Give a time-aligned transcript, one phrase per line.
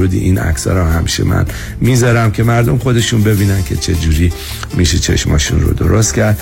[0.00, 1.46] ورودی این عکس رو همیشه من
[1.80, 4.32] می‌ذارم که مردم خودشون ببینن که چه جوری
[4.76, 6.38] میشه چشماشون رو درست کرد.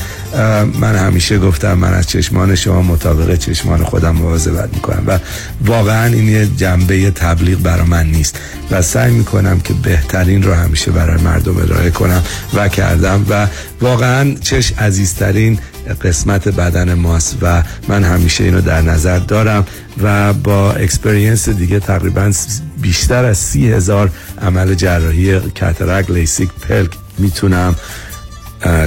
[0.80, 5.18] من همیشه گفتم من از چشمان شما مطابق چشمان خودم مواظبت می‌کنم و
[5.64, 8.40] واقعا این یه جنبه تبلیغ برای من نیست
[8.70, 12.22] و سعی می‌کنم که بهترین رو همیشه برای مردم ارائه کنم
[12.54, 13.46] و کردم و
[13.80, 15.58] واقعا چش عزیزترین
[16.02, 19.66] قسمت بدن ماست و من همیشه اینو در نظر دارم
[20.02, 22.32] و با experience دیگه تقریبا
[22.80, 24.10] بیشتر از سی هزار
[24.42, 27.76] عمل جراحی cataract LASIK پلک می‌تونم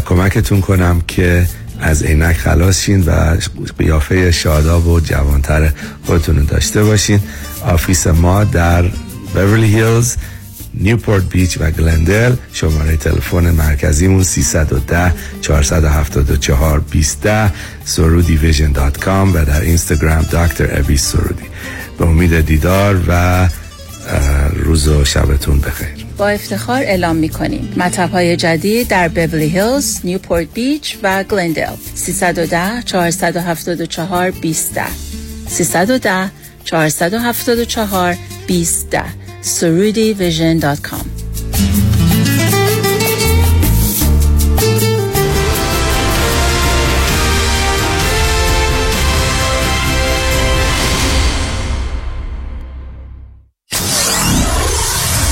[0.06, 1.48] کمکتون کنم که
[1.80, 3.38] از عینک خلاص شین و
[3.78, 5.72] قیافه شاداب و جوانتر
[6.06, 7.20] خودتون داشته باشین.
[7.66, 8.82] office ما در
[9.36, 10.16] بیورلی هیلز
[10.74, 17.28] نیوپورت بیچ و گلندل شماره تلفن مرکزیمون 310 474 20
[17.86, 18.38] سرودی
[19.34, 21.44] و در اینستاگرام دکتر ابی سرودی.
[22.00, 23.48] به امید دیدار و
[24.56, 26.06] روز و شبتون بخیر.
[26.18, 31.76] با افتخار اعلام می کنیم مطب های جدید در بیورلی هیلز، نیوپورت بیچ و گلندل
[31.96, 34.80] 310 474 20
[35.48, 36.32] 310
[36.64, 38.18] 474
[38.48, 38.98] 20
[39.42, 41.21] سرودی Vision dot com.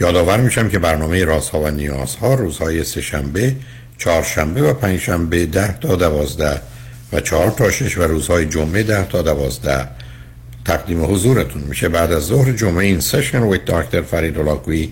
[0.00, 3.54] یادآور میشم که برنامه رازها و نیازها روزهای سهشنبه،
[3.98, 6.60] چهارشنبه و پنجشنبه ده تا دوازده
[7.12, 9.88] و چهار تا شش و روزهای جمعه ده تا دوازده.
[10.64, 12.84] تقدیم حضورتون میشه بعد از ظهر جمعه.
[12.84, 14.88] این سشن ویت دکتر فرید ولاکوی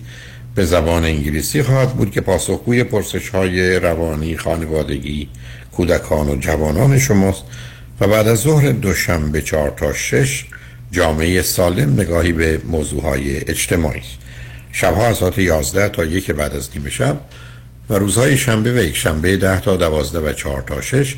[0.55, 5.29] به زبان انگلیسی خواهد بود که پاسخگوی پرسش های روانی خانوادگی
[5.71, 7.43] کودکان و جوانان شماست
[8.01, 10.45] و بعد از ظهر دوشنبه چهار تا شش
[10.91, 14.01] جامعه سالم نگاهی به موضوع های اجتماعی.
[14.71, 17.21] شبها از ساعت 11 تا یک بعد از نیمه شب
[17.89, 21.15] و روزهای شنبه و یک شنبه 10 تا 12 و 4 تا 6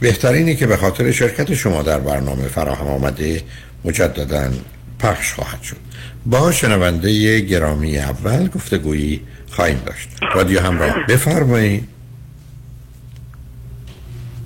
[0.00, 3.42] بهترینی که به خاطر شرکت شما در برنامه فراهم آمده
[3.84, 4.50] مجددا
[4.98, 5.76] پخش خواهد شد.
[6.26, 10.08] با شنونده گرامی اول گفتگویی خواهیم داشت.
[10.34, 11.88] رادیو همراه بفرمایید.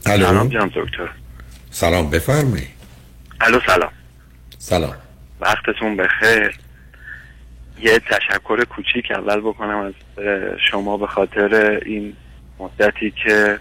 [0.06, 1.10] الو؟ سلام جناب دکتر.
[1.70, 2.68] سلام بفرمایید.
[3.40, 3.90] الو سلام.
[4.58, 4.94] سلام.
[5.40, 6.58] وقتتون بخیر.
[7.82, 9.94] یه تشکر کوچیک اول بکنم از
[10.70, 12.16] شما به خاطر این
[12.58, 13.58] مدتی که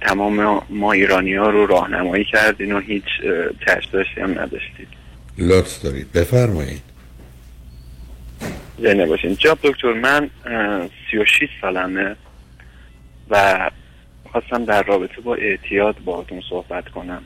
[0.00, 3.04] تمام ما ایرانی ها رو راهنمایی کردین و هیچ
[3.92, 4.88] داشتی هم نداشتید.
[5.38, 6.12] لطف دارید.
[6.12, 6.82] بفرمایید.
[8.78, 10.30] زنده باشین جاب دکتر من
[11.10, 12.16] 36 سالمه
[13.30, 13.70] و
[14.32, 17.22] خواستم در رابطه با اعتیاد باهاتون صحبت کنم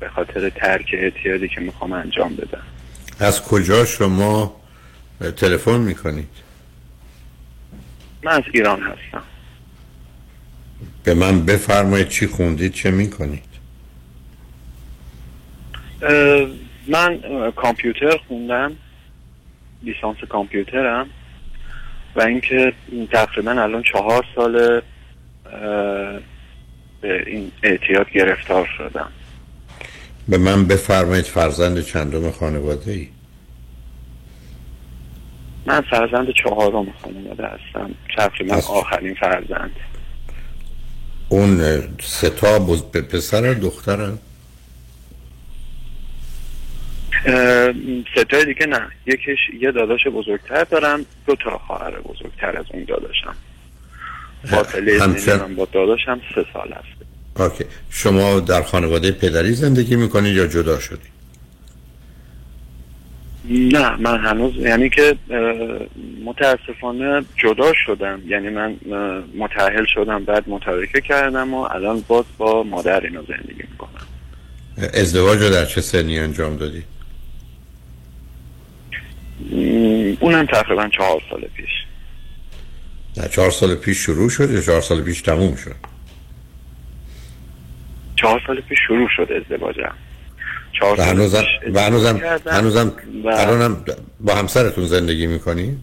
[0.00, 2.62] به خاطر ترک اعتیادی که می‌خوام انجام بدم.
[3.20, 4.57] از کجا شما
[5.20, 6.28] تلفن می‌کنید؟
[8.22, 9.22] من از ایران هستم.
[11.04, 13.42] به من بفرمایید چی خوندید چه می‌کنید؟
[16.88, 17.20] من
[17.56, 18.72] کامپیوتر خوندم
[19.82, 21.06] لیسانس کامپیوترم
[22.16, 22.72] و اینکه
[23.12, 24.82] تقریبا الان چهار سال
[27.00, 29.08] به این اعتیاد گرفتار شدم.
[30.28, 33.08] به من بفرمایید فرزند چندم خانواده ای
[35.66, 37.94] من فرزند چهارم خانواده هستم.
[38.16, 39.70] تقریبا آخرین فرزند.
[41.28, 42.82] اون ستا بز...
[42.82, 44.18] به پسر دخترن؟
[47.26, 47.72] اه،
[48.16, 48.80] ستای دیگه نه.
[49.06, 53.34] یکیش یه داداش بزرگتر دارم دو تا خواهر بزرگتر از اون داداشم.
[54.50, 56.98] فاصله همسر- با داداشم سه سال هست
[57.40, 57.64] اوکی.
[57.90, 61.17] شما در خانواده پدری زندگی می‌کنید یا جدا شدید
[63.50, 65.16] نه من هنوز یعنی که
[66.24, 68.22] متاسفانه جدا شدم.
[68.26, 68.76] یعنی من
[69.38, 74.06] متأهل شدم بعد متارکه کردم و الان باز با مادر اینو زندگی می‌کنم.
[74.94, 76.84] ازدواج رو در چه سنی انجام دادید
[80.20, 81.70] اونم تقریبا چهار سال پیش.
[83.16, 85.76] نه چهار سال پیش شروع شد یا چهار سال پیش تموم شد؟
[88.16, 89.94] چهار سال پیش شروع شد ازدواجم.
[90.80, 91.44] چهار و هنوزم
[91.74, 92.92] و هنوزم هنوزم
[93.24, 93.84] الانم
[94.20, 95.78] با همسرتون زندگی می‌کنید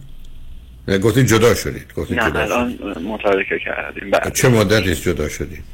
[0.88, 4.10] نه گفتید جدا شدید گفتید نه جدا الان متارکه کردیم.
[4.10, 5.64] بعد چه مدتی جدا شدید؟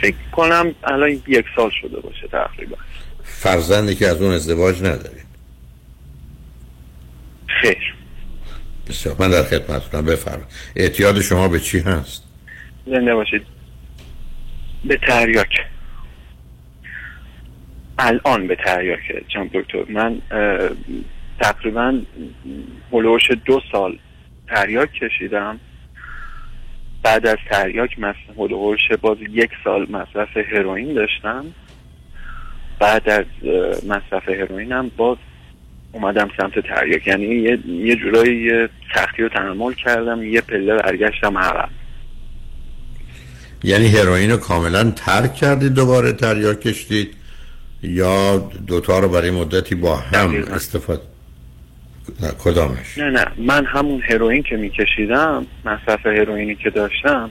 [0.00, 2.76] فکر کنم الان یک سال شده باشه تقریبا.
[3.24, 5.24] فرزندی که از اون ازدواج ندارید
[7.62, 7.94] خیر.
[8.88, 10.48] بسیار من در خدمتتونم بفرمایید.
[10.76, 12.22] اعتیاد شما به چی هست؟
[12.86, 13.42] زنده باشید.
[14.84, 15.48] به تریاک.
[17.98, 20.22] الان به تریاکه جناب دکتر من
[21.40, 22.00] تقریبا
[22.92, 23.98] هلوش دو سال
[24.48, 25.60] تریاک کشیدم.
[27.02, 27.90] بعد از تریاک
[28.38, 31.44] هلوش باز یک سال مصرف هروئین داشتم.
[32.80, 33.24] بعد از
[33.88, 35.16] مصرف هروئینم باز
[35.92, 41.68] اومدم سمت تریاک یعنی یه, یه جورایی سختی رو تحمل کردم یه پله برگشتم عقب.
[43.64, 47.14] یعنی هروئین رو کاملا ترک کردید دوباره تریاک کشید
[47.84, 48.36] یا
[48.66, 50.34] دوتا رو برای مدتی با هم.
[50.34, 51.02] استفاده
[52.20, 53.26] نه، کدامش؟ نه نه.
[53.36, 57.30] من همون هروئین که میکشیدم مصرف هروئینی که داشتم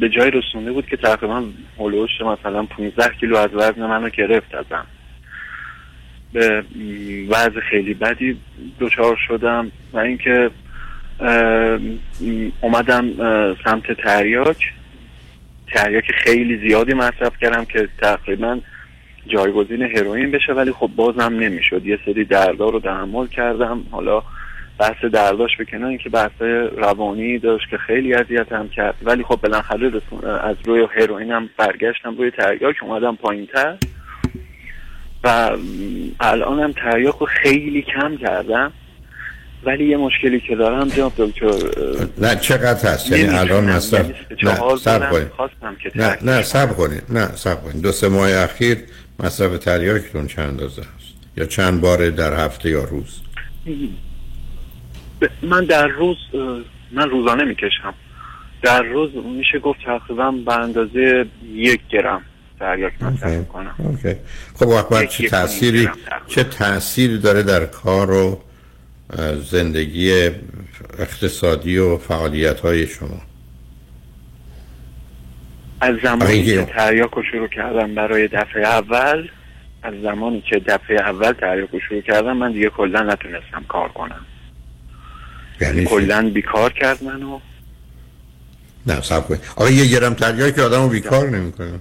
[0.00, 1.44] به جای رسونده بود که تقریبا
[1.78, 4.86] هلوش مثلا 15 کیلو از وزن منو گرفت ازم.
[6.32, 6.64] به
[7.28, 8.38] وضع خیلی بدی
[8.80, 10.50] دچار شدم و اینکه
[12.60, 13.12] اومدم
[13.64, 14.72] سمت تریاک.
[15.72, 18.58] تریاک خیلی زیادی مصرف کردم که تقریبا
[19.26, 21.86] جایگزین هروئین بشه ولی خب بازم نمی‌شد.
[21.86, 23.82] یه سری دردا رو تحمل کردم.
[23.90, 24.22] حالا
[24.78, 26.42] بحث درداش به کنار اینکه بحث
[26.76, 28.94] روانی داشت که خیلی اذیتم کرد.
[29.02, 29.90] ولی خب بالاخره
[30.42, 33.76] از روی هروئینم برگشتم روی تریاک اومدم پایین تر
[35.24, 35.50] و
[36.20, 38.72] الانم تریاک رو خیلی کم کردم.
[39.64, 41.52] ولی یه مشکلی که دارم جناب دکتر
[42.18, 43.38] نه چقدر هست؟ یعنی.
[43.38, 45.28] الان مصرف یعنی چهار نه صبر کنید.
[45.94, 47.02] نه نه صبر کنید.
[47.08, 47.82] نه صبر کنید.
[47.82, 48.78] دو سه ماه اخیر
[49.18, 53.20] مصرف تریاکتون چند اندازه هست یا چند بار در هفته یا روز
[55.42, 56.16] من در روز
[56.92, 57.94] من روزانه می‌کشم
[58.62, 62.22] در روز میشه گفت تقریبا به اندازه یک گرم
[62.58, 63.32] تریاک مصرف.
[63.32, 64.14] می‌کنم اوکی.
[64.54, 65.88] خب وقت چه تأثیری.
[66.28, 68.40] چه تأثیری داره در کار و
[69.50, 70.30] زندگی
[70.98, 73.20] اقتصادی و فعالیت های شما
[75.82, 76.64] از زمانی آره، که.
[76.64, 79.28] تریاک رو شروع کردم برای دفعه اول
[79.82, 84.26] از زمانی که دفعه اول تریاک رو شروع کردم من دیگه کلا نتونستم کار کنم
[85.60, 87.40] یعنی؟ کلا بیکار کرد منو
[88.86, 91.80] نه صبر کنید آقا یه گرم تریاک که آدمو بیکار نمی‌کنه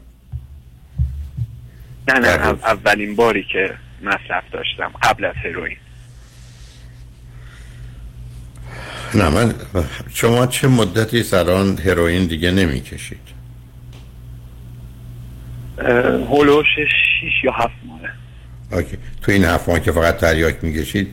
[2.08, 2.28] نه نه.
[2.64, 5.78] اولین باری که مصرف داشتم قبل از هروئین
[9.14, 9.54] نه من
[10.14, 13.41] شما چه مدتی الان هروئین دیگه نمی‌کشید
[16.30, 18.12] هلوش شیش یا هفت ماهه.
[18.72, 18.98] اوکی.
[19.22, 21.08] تو این هفت ماه که فقط تریاک می‌کشید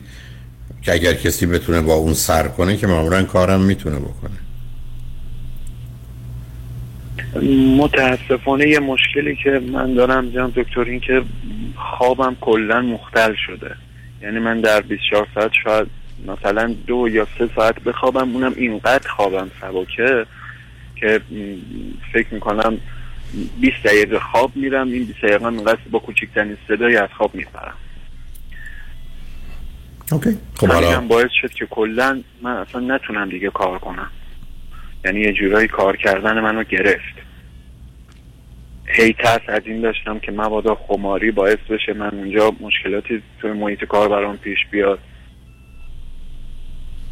[0.81, 4.37] که اگر کسی بتونه با اون سر کنه که معمولا کارم می‌تونه بکنه.
[7.77, 11.21] متاسفانه یه مشکلی که من دارم جناب دکتر این که
[11.75, 13.75] خوابم کلا مختل شده.
[14.21, 15.87] یعنی من در 24 ساعت شاید
[16.27, 20.25] مثلا دو یا سه ساعت بخوابم اونم اینقدر خوابم سبکه
[20.95, 21.21] که
[22.13, 22.77] فکر می‌کنم
[23.61, 27.73] 20 دقیقه خواب میرم این 20 دقیقه اینقدر با کوچکترین صدایی از خواب میپرم.
[30.11, 30.37] اوکی.
[30.55, 34.11] خب حالا باعث شد که کلا من اصلا نتونم دیگه کار کنم.
[35.05, 37.15] یعنی یه جورایی کار کردن منو گرفت.
[38.85, 43.83] هی ترس از این داشتم که مبادا خماری باعث بشه من اونجا مشکلاتی توی محیط
[43.83, 44.99] کار برام پیش بیاد.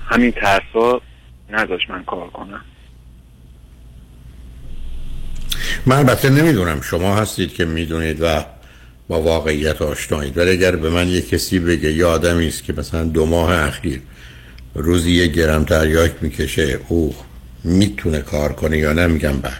[0.09, 1.01] همین ترسا
[1.49, 2.61] نداشت من کار کنم.
[5.87, 6.81] من البته نمی‌دونم.
[6.81, 8.45] شما هستید که می‌دونید و
[9.07, 10.37] با واقعیت آشنایید.
[10.37, 14.01] ولی اگر به من یه کسی بگه یه آدمی است که مثلا دو ماه اخیر
[14.75, 17.15] روزی یه گرم تریاک می‌کشه او
[17.63, 19.53] می‌تونه کار کنه یا نه؟ میگم بله.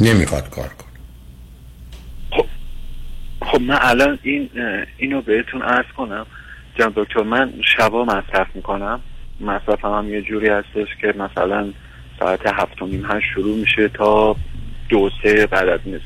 [0.00, 0.88] نمی‌خواد کار کنه.
[2.30, 2.46] خب
[3.42, 4.50] خب من الان این
[4.96, 6.26] اینو بهتون عرض کنم.
[6.78, 9.00] جناب دکتر من شبا مصرف می‌کنم.
[9.40, 11.72] مصرفم هم یه جوری هستش که مثلا
[12.22, 14.36] ساعت هفت و نیم هشت شروع میشه تا
[14.88, 16.02] دو سه بعد از نصف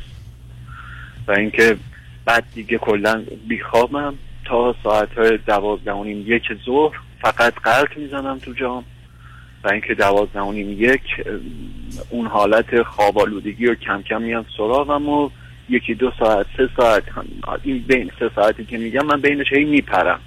[1.29, 1.77] و اینکه
[2.25, 6.25] بعد دیگه کلا بیخوابم تا ساعت های دوازده و نیم.
[6.27, 8.85] یک ظهر فقط قلق می‌زنم تو جام.
[9.65, 11.03] و اینکه دوازده و نیم یک
[12.11, 13.41] اون حالت خواب رو
[13.75, 15.31] کم کم میان سراغم و
[15.69, 17.03] یکی دو ساعت سه ساعت
[17.63, 20.21] این بین سه ساعتی که میگم من بینش هی میپرم.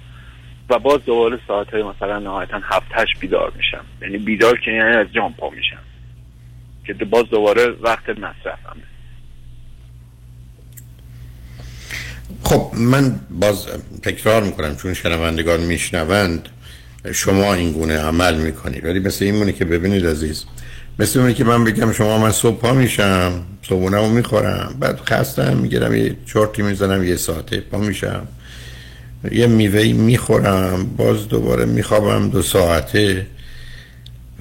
[0.70, 3.84] و باز دوباره ساعت های مثلا نهایتا هفت هشت بیدار میشم.
[4.02, 5.82] یعنی بیدار که یعنی از جام پا میشم.
[6.86, 8.82] که باز دوباره وقت مصرفمه
[12.42, 13.66] خب من باز
[14.02, 16.48] تکرار می‌کنم چون شنوندگان میشنوند
[17.12, 18.84] شما این گونه عمل می‌کنید.
[18.84, 20.44] ولی مثل این مونه که ببینید عزیز
[20.98, 25.94] مثل اونه که من بگم شما من صبح پا میشم صبحونه می‌خورم بعد خستم می‌گیرم
[25.94, 28.28] یه چرتی می‌زنم یه ساعته پا میشم.
[29.32, 33.26] یه میوهی می‌خورم باز دوباره میخوابم دو ساعته.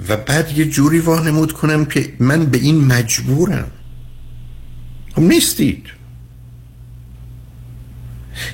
[0.09, 3.71] و بعد یه جوری وانمود کنم که من به این مجبورم.
[5.15, 5.83] خب نیستید.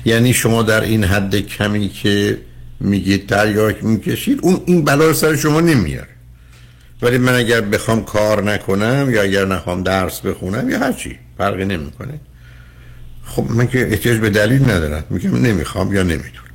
[0.04, 2.38] یعنی شما در این حد کمی که
[2.80, 6.08] میگید تریاک می‌کشید اون این بلا سر شما نمیاره.
[7.02, 12.20] ولی من اگر بخوام کار نکنم یا اگر نخوام درس بخونم یا هرچی فرقی نمی‌کنه.
[13.26, 15.04] خب من که احتیاج به دلیل ندارم.
[15.10, 16.46] میگم نمی‌خوام یا نمی‌تونم.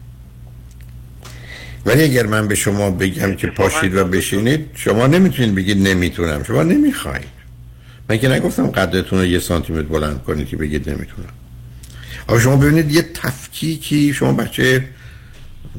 [1.86, 6.44] ولی اگر من به شما بگم که پاشید و بشینید شما نمی‌تونید بگید نمی‌تونم.
[6.44, 7.42] شما نمی‌خواید
[8.10, 11.30] من که نگفتم قدرتون رو یه سانتیمتر بلند کنید که بگید نمی‌تونم.
[12.28, 14.86] آقا شما ببینید یه تفکیکی شما بچه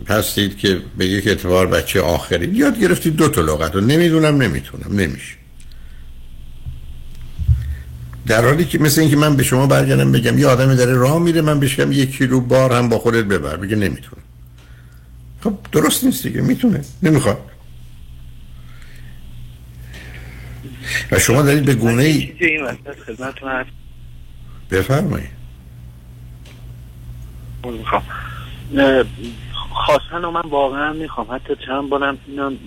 [0.08, 3.80] هستید که به یک اعتبار بچه آخری یاد گرفتید دو تا لغت رو.
[3.80, 5.00] نمی‌دونم نمی‌تونم.
[5.00, 5.34] نمیشه.
[8.26, 11.40] در حالی که مثل اینکه من به شما برگردم بگم یه آدمی داره راه میره
[11.40, 13.56] من بشم یک کیلو بار هم با خودت ببر.
[13.56, 14.22] بگه نمی‌تونه.
[15.44, 16.40] خب درست نیست دیگه.
[16.40, 16.80] می‌تونه.
[17.02, 17.38] نمی‌خواد.
[21.12, 22.32] و شما دارید به گونه ای
[24.70, 25.30] بفرمایید.
[29.72, 32.18] خواستن من واقعا می‌خوام حتی چند بارم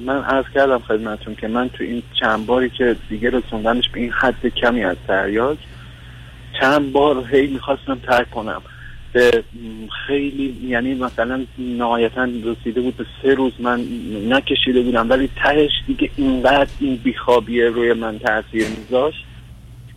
[0.05, 4.11] من عرض کردم خدمتون که من تو این چند باری که دیگه رسوندنش به این
[4.11, 5.57] حد کمی از تریاک
[6.61, 8.61] چند بار هی می‌خواستم ترک کنم.
[9.13, 9.43] به
[10.07, 13.85] خیلی یعنی مثلا نهایتا رسیده بود به سه روز من
[14.29, 19.25] نکشیده بودم ولی تهش دیگه اینقدر این بیخوابیه روی من تاثیر میذاشت.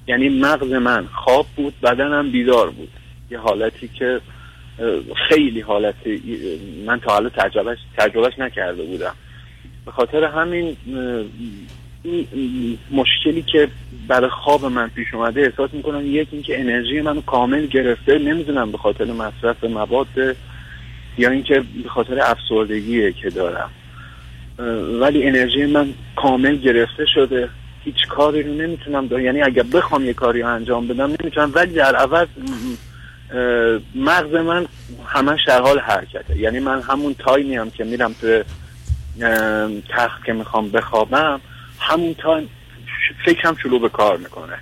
[0.07, 2.89] یعنی مغز من خواب بود بدنم بیدار بود.
[3.31, 4.21] یه حالتی که
[5.29, 5.95] خیلی حالت
[6.87, 9.15] من تا حالا تجربهش, تجربهش نکرده بودم.
[9.87, 10.77] به خاطر همین
[12.91, 13.69] مشکلی که
[14.09, 18.79] برای خواب من پیش اومده احساس می‌کنم یک اینکه انرژی منو کامل گرفته نمی‌دونم به
[18.79, 20.07] خاطر مصرف مواد
[21.19, 23.71] یا اینکه به خاطر افسردگیه که دارم.
[25.01, 27.49] ولی انرژی من کامل گرفته شده.
[27.85, 31.53] هیچ کاری رو نمی‌تونم دارم یعنی اگر بخوام یه کاری انجام بدم نمی‌تونم.
[31.55, 32.29] ولی در عوض
[33.95, 34.67] مغز من
[35.07, 36.37] همش در حال حرکته.
[36.37, 38.43] یعنی من همون تایمی هم که میرم تو
[39.89, 41.41] تخت که می‌خوام بخوابم
[41.81, 42.49] همون تایم
[43.25, 44.59] فکرم شروع به کار می‌کنه.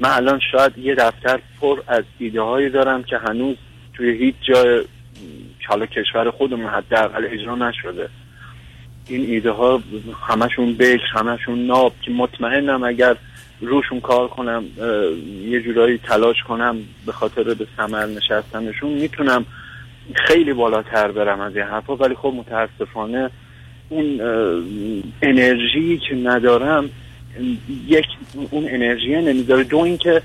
[0.00, 3.56] من الان شاید یه دفتر پر از ایده هایی دارم که هنوز
[3.94, 4.84] توی هیچ جای
[5.68, 8.08] حالا کشور خودمون حداقل اجرا نشده.
[9.06, 9.82] این ایده ها
[10.28, 13.16] همشون بکر همشون ناب که مطمئنم اگر
[13.60, 14.64] روشون کار کنم
[15.44, 18.92] یه جورایی تلاش کنم به خاطر به ثمر نشستنشون.
[18.92, 19.44] می‌تونم
[20.14, 23.30] خیلی بالاتر برم از این حرفا ولی خب متاسفانه
[23.88, 24.20] اون
[25.22, 26.90] انرژی که ندارم
[27.86, 28.06] یک
[28.50, 29.64] اون انرژی نمی‌ذاره.
[29.64, 30.22] دو اینکه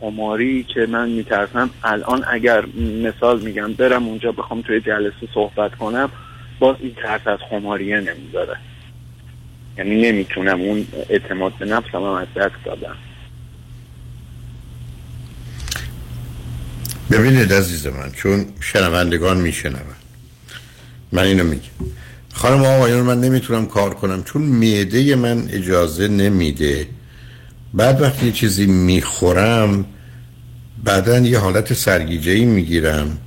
[0.00, 2.64] قماری که من میترسم الان اگر
[3.02, 6.10] مثال میگم برم اونجا بخوام توی جلسه صحبت کنم
[6.58, 8.56] باز این ترس از خماریه نمی‌ذاره.
[9.78, 12.96] یعنی نمی‌تونم اون اعتماد به نفسم هم از دست دادم.
[17.10, 19.80] ببینید عزیز من چون شنوندگان میشنون.
[21.12, 21.62] من اینو میگم.
[22.32, 26.86] خانم آقایان من نمی‌تونم کار کنم چون میده من اجازه نمیده.
[27.74, 29.84] بعد وقتی چیزی می‌خورم
[30.84, 33.18] بعدا یه حالت سرگیجه ای می‌گیرم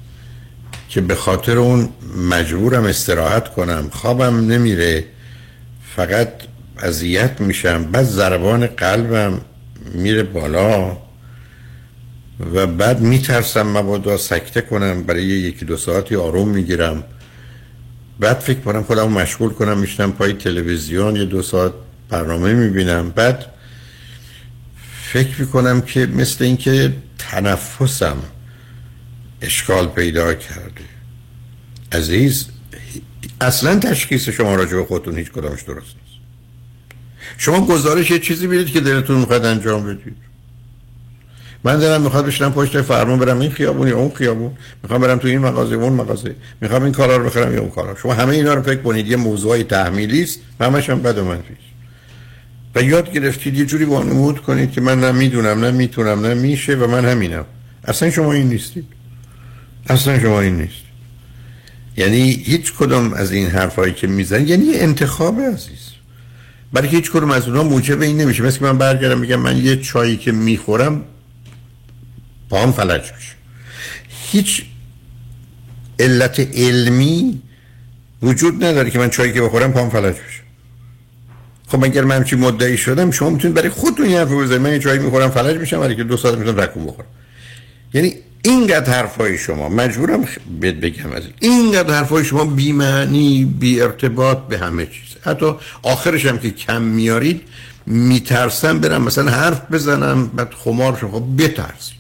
[0.90, 1.90] که به خاطر اون
[2.30, 5.06] مجبورم استراحت کنم خوابم نمیره.
[5.96, 6.30] فقط
[6.78, 7.84] اذیت میشم.
[7.84, 9.42] بعد ضربان قلبم
[9.94, 10.98] میره بالا
[12.54, 17.04] و بعد میترسم مبادا سکته کنم برای یکی دو ساعتی آروم می‌گیرم.
[18.20, 21.72] بعد فکر کنم خودم مشغول کنم میشنم پای تلویزیون یه دو ساعت
[22.10, 23.10] برنامه می‌بینم.
[23.10, 23.46] بعد
[25.04, 28.18] فکر می‌کنم که مثل اینکه تنفسم
[29.42, 30.86] اشکال پیدا کرده.
[31.92, 32.46] عزیز
[33.42, 36.16] اصلا تشخیص شما راجع به خودتون هیچ کدامش درست نیست.
[37.38, 40.18] شما گزارش یه چیزی می‌دید که دلتون می‌خواد انجام بدید.
[41.64, 44.52] من دلم می‌خواد بشنم پشت فرمون برم این خیابون یا اون خیابون.
[44.84, 46.36] می‌خوام برم تو این مغازه اون مغازه.
[46.62, 47.96] می‌خوام این کارا رو بخرم یا اون کارا.
[47.96, 49.08] شما همه اینا رو فکر کنید.
[49.08, 50.40] یه موضوعی تحمیلی است.
[50.62, 51.54] همش هم بد و منفی
[52.76, 53.58] و یاد گرفتید.
[53.58, 56.24] یه جوری وانمود کنید که من نه می‌دونم نه می‌تونم
[56.82, 57.46] و من همینم.
[57.84, 58.86] اصلا شما این نیستید.
[59.88, 60.85] اصلا شما این نیست.
[61.98, 65.92] یعنی هیچ کدوم از این حرفایی که میزن یعنی انتخاب عزیز.
[66.74, 68.44] برای هیچ کدوم از اونها موجب این نمیشه.
[68.44, 71.06] مثل من برگردم میگم من یه چایی که می‌خورم
[72.50, 73.34] پاهم فلج میشه.
[74.10, 74.64] هیچ
[76.00, 77.42] علت علمی
[78.22, 80.42] وجود نداره که من چایی که بخورم پاهم فلج بشه.
[81.68, 84.62] خب اگر من همچین مدعی شدم شما می‌تونید برای خودتون یه حرف بزنید.
[84.62, 87.08] من یه چایی می‌خورم فلج میشم ولی که دو ساعت می‌تونم رکوم بخورم.
[87.94, 88.14] یعنی
[88.46, 90.26] اینقدر حرفای شما مجبورم
[90.60, 95.16] بهت بگم از اینقدر حرفای شما بی معنی بی ارتباط به همه چیز.
[95.22, 97.42] حتی آخرش هم که کم میارید
[97.86, 101.98] میترسم برم مثلا حرف بزنم بعد خمار شما خب بترسید.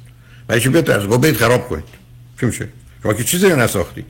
[0.49, 1.83] و چی بترسید؟ خب خراب کنید.
[2.39, 2.67] چی میشه؟
[3.03, 4.05] شما که چیزی نساختی.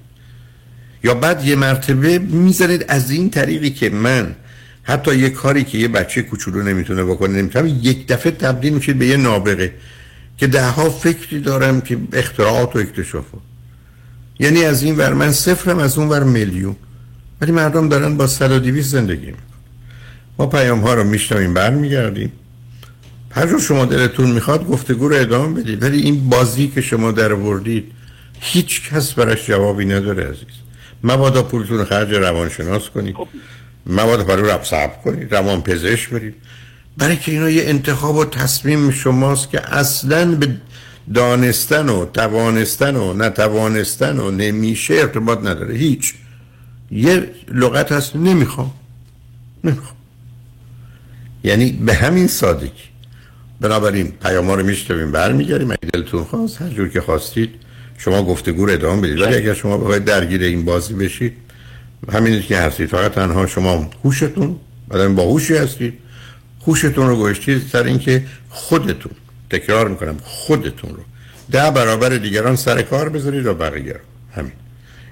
[1.04, 4.36] یا بعد یه مرتبه می‌زنید از این طریقی که من
[4.84, 9.08] حتی یه کاری که یه بچه کوچولو نمی‌تونه بکنه نمی‌تونه یک دفعه تبدیل میشید به
[9.08, 9.74] یه نابغه.
[10.38, 13.26] که ده ها فکری دارم که اختراعات و اکتشاف
[14.40, 16.76] یعنی از این ور من صفرم از اون ور میلیون.
[17.42, 19.42] ولی مردم دارن با صد و زندگی می‌کنن.
[20.40, 22.32] ما پیام ها رو میشنویم برمیگردیم.
[23.32, 25.84] هر جور شما دلتون می‌خواد گفتگو رو ادامه بدید.
[25.84, 27.92] ولی این بازی که شما در وردید
[28.40, 30.56] هیچ کس براش جوابی نداره عزیز.
[31.04, 33.16] مبادا پولتون خرج روانشناس کنید.
[33.16, 33.28] خب.
[33.88, 35.36] مبادا برای رب صبر کنید.
[35.36, 36.36] روان پزشک برید.
[36.98, 40.56] برای که اینا یه انتخاب و تصمیم شماست که اصلا به
[41.14, 45.76] دانستن و توانستن و نتوانستن و نمیشه ارتباط نداره.
[45.76, 46.14] هیچ.
[46.92, 48.72] یه لغت هست نمی‌خوام.
[49.64, 49.96] نمی‌خوام.
[51.44, 52.72] یعنی به همین سادگی
[53.62, 55.72] بنابراین پیام رو میشتویم برمیگردیم.
[55.72, 57.50] اگه دلتون خواست هر جور که خواستید
[57.98, 59.20] شما گفتگو رو ادامه بدید.
[59.22, 61.34] ولی اگر شما بخواید درگیر این بازی بشید
[62.14, 62.90] همین که هستید.
[62.90, 64.56] فقط تنها شما هوشتون.
[64.90, 65.94] با هوشی هستید.
[66.68, 69.12] هوشتون رو گوشتید سر اینکه خودتون
[69.50, 71.04] تکرار می‌کنم خودتون رو.
[71.52, 74.00] ده برابر دیگران سر کار بذارید و بقیه
[74.36, 74.52] همین.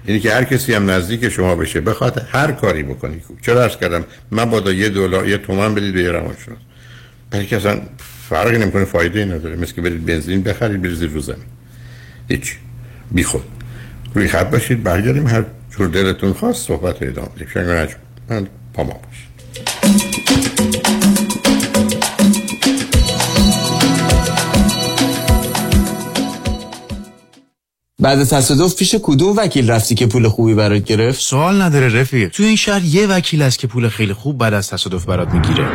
[0.06, 4.04] اینی که هر کسی هم نزدیک شما بشه بخواد هر کاری بکنی چرا ارز کردم؟
[4.30, 6.12] من بادا یه دلار یه تومن بدید به یه
[7.30, 7.80] برای که اصلا
[8.28, 9.56] فرقی نمی‌کنه فایده ای نداره.
[9.56, 11.44] مثل که برید بنزین بخرید بریزید رو زمین.
[12.28, 12.56] هیچ.
[13.12, 13.44] بی خود.
[14.14, 15.26] روی خط باشید برگردیم.
[15.26, 17.88] هر جور دلتون خواست صحبت ادامه بدیم.
[18.28, 19.00] من پا ما
[28.04, 32.28] بعد تصادف پیش کدوم وکیل رفتی که پول خوبی برات گرفت؟ سوال نداره رفیق.
[32.28, 35.68] تو این شهر یه وکیل است که پول خیلی خوب بعد از تصادف برات می‌گیره.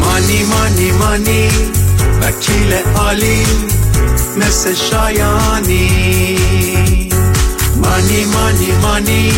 [0.00, 1.48] مانی مانی مانی
[2.22, 3.46] وکیل عالی
[4.36, 6.38] مثل شایانی.
[7.76, 9.32] مانی مانی مانی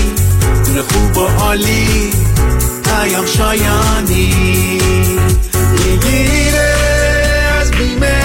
[0.88, 2.10] خوب و عالی
[2.84, 4.34] پیام شایانی.
[5.72, 6.74] می‌گیره
[7.60, 8.19] از بیمه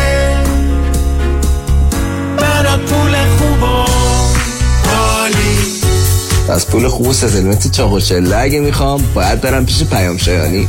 [6.55, 10.67] از پول خوب و سزلمت چاق و چله اگه می‌خوام باید برم پیش پیام شایانی.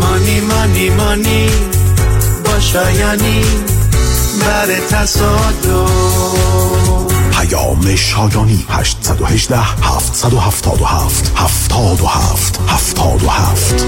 [0.00, 1.50] مانی مانی مانی
[2.44, 3.44] با شایانی
[4.40, 5.86] بر تصادم
[7.30, 13.84] پیام شایانی 818 777 77 77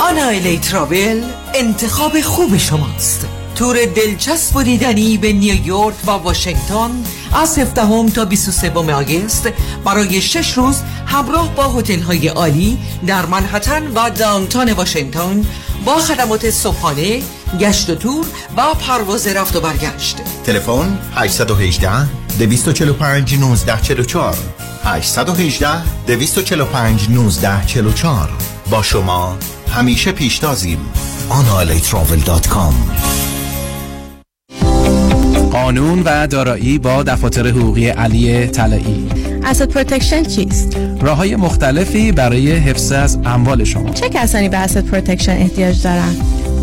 [0.00, 1.22] آنایلی ترابل
[1.54, 3.26] انتخاب خوب شماست.
[3.62, 6.90] تور دلچسب و دیدنی به نیویورک و واشنگتن
[7.32, 9.48] از 17 تا 23 آگست.
[9.84, 15.44] برای 6 روز همراه با هتل های عالی در منحتن و داونتان واشنگتن
[15.84, 17.22] با خدمات صبحانه،
[17.60, 20.16] گشت و تور و پرواز رفت و برگشت.
[20.46, 21.90] تلفن 818
[22.38, 24.36] 245 1944
[24.84, 28.30] 818 245 1944
[28.70, 29.36] با شما
[29.74, 30.78] همیشه پیشتازیم.
[31.28, 33.31] آنالیتراول.com
[35.62, 39.08] قانون و دارایی با دفاتر حقوقی علی طلایی
[39.44, 44.86] asset protection چیست؟ راه های مختلفی برای حفظ از اموال شما چه کسانی به asset
[44.86, 46.16] protection احتیاج دارند؟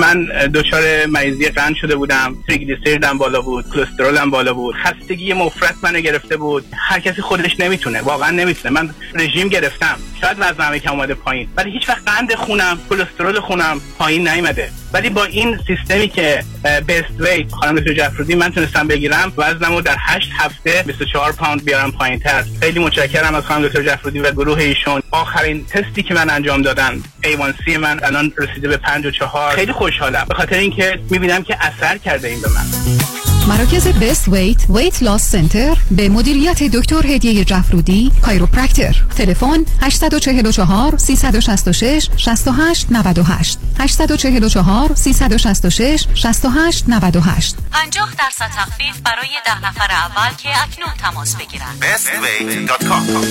[0.00, 0.24] من
[0.54, 2.36] دچار مریضی قند شده بودم.
[2.48, 3.64] تریگلیسیریدم بالا بود.
[3.74, 4.74] کلسترولم بالا بود.
[4.74, 6.64] خستگی مفرط منو گرفته بود.
[6.88, 8.00] هر کسی خودش نمی‌تونه.
[8.00, 8.74] واقعا نمی‌تونه.
[8.80, 9.96] من رژیم گرفتم.
[10.20, 11.48] شاید وزنم کم اومده پایین.
[11.56, 14.70] ولی هیچ وقت قند خونم کلسترول خونم پایین نیومده.
[14.92, 16.44] ولی با این سیستمی که
[16.88, 21.92] بست ویت خانم دکتر جفرودی من تونستم بگیرم وزنمو در 8 هفته 24 پوند بیارم
[21.92, 22.44] پایین تر.
[22.60, 25.02] خیلی متشکرم از خانم دکتر جفرودی و گروه ایشون.
[25.10, 30.26] آخرین تستی که من انجام دادن A1C من الان رسیده به 54 خیلی خوشحالم.
[30.28, 33.25] به خاطر اینکه می‌بینم که اثر کرده این به من.
[33.48, 42.08] مراکز بست ویت ویت لاس سنتر به مدیریت دکتر هدیه جفرودی کایروپرکتر تلفن 844 366
[42.16, 50.94] 68 98 844 366 68 98 50 درصد تخفیف برای ده نفر اول که اکنون
[50.98, 51.84] تماس بگیرند.
[51.84, 53.26] Bestweight.com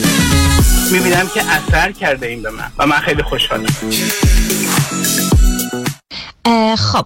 [0.92, 3.66] می‌بینم که اثر کرده این به من و من خیلی خوشحالم.
[6.78, 7.06] خب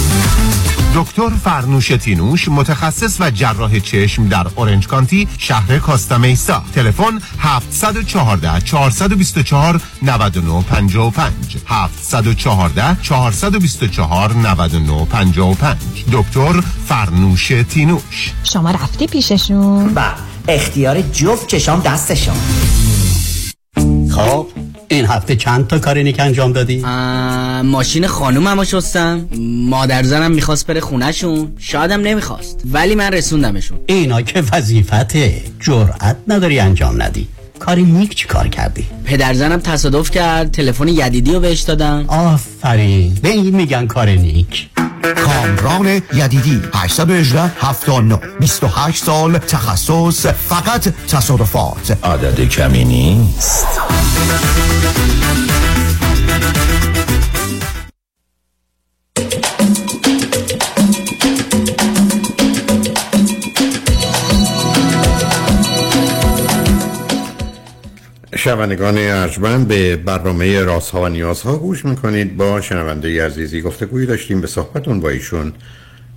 [0.95, 9.81] دکتر فرنوش تینوش متخصص و جراح چشم در اورنج کانتی شهر کاستامیسا تلفن 714 424
[10.01, 15.77] 9955 714 424 9955
[16.11, 18.33] دکتر فرنوش تینوش.
[18.43, 20.01] شما رفتی پیششون؟ و
[20.47, 22.35] اختیار جفت چشام دستشون.
[24.11, 24.47] خب
[24.87, 26.81] این هفته چند تا کارینیک انجام دادی؟
[27.63, 29.27] ماشین خانومم شستم
[29.69, 31.53] مادر زنم می‌خواست بره خونهشون.
[31.57, 32.61] شایدم نمی‌خواست.
[32.71, 33.79] ولی من رسوندمشون.
[33.85, 37.27] اینا که وظیفته جرأت نداری انجام ندی.
[37.59, 43.17] کاری نیک چی کار کردی؟ پدر زنم تصادف کرد تلفن یدیدی رو بهش دادم آفرین.
[43.21, 44.69] به این میگن کار نیک.
[45.01, 51.97] کامران یدیدی 818 79 28 سال تخصص فقط تصادفات.
[52.03, 53.67] عدد کمی نیست.
[68.41, 72.37] شنوندگان ارجمند به برنامه رازها و نیازها گوش می‌کنید.
[72.37, 75.53] با شنونده عزیزی گفتگویی داشتیم به صحبتون با ایشون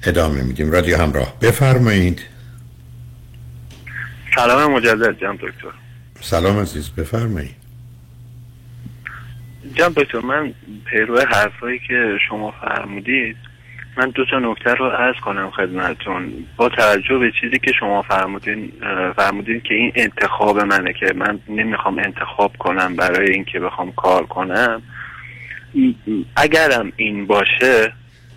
[0.06, 0.70] ادامه میدیم.
[0.70, 2.20] رادیو همراه بفرمایید.
[4.34, 5.68] سلام مجدد جناب دکتر.
[6.20, 7.56] سلام عزیز بفرمایید.
[9.74, 13.36] جناب دکتر من پیرو حرفایی که شما فرمودید
[13.96, 16.32] من دو تا نکته رو عرض کنم خدمتتون.
[16.56, 18.72] با توجه به چیزی که شما فرمودین
[19.16, 24.82] فرمودین که این انتخاب منه که من نمی‌خوام انتخاب کنم برای اینکه بخوام کار کنم.
[26.36, 27.92] اگرم این باشه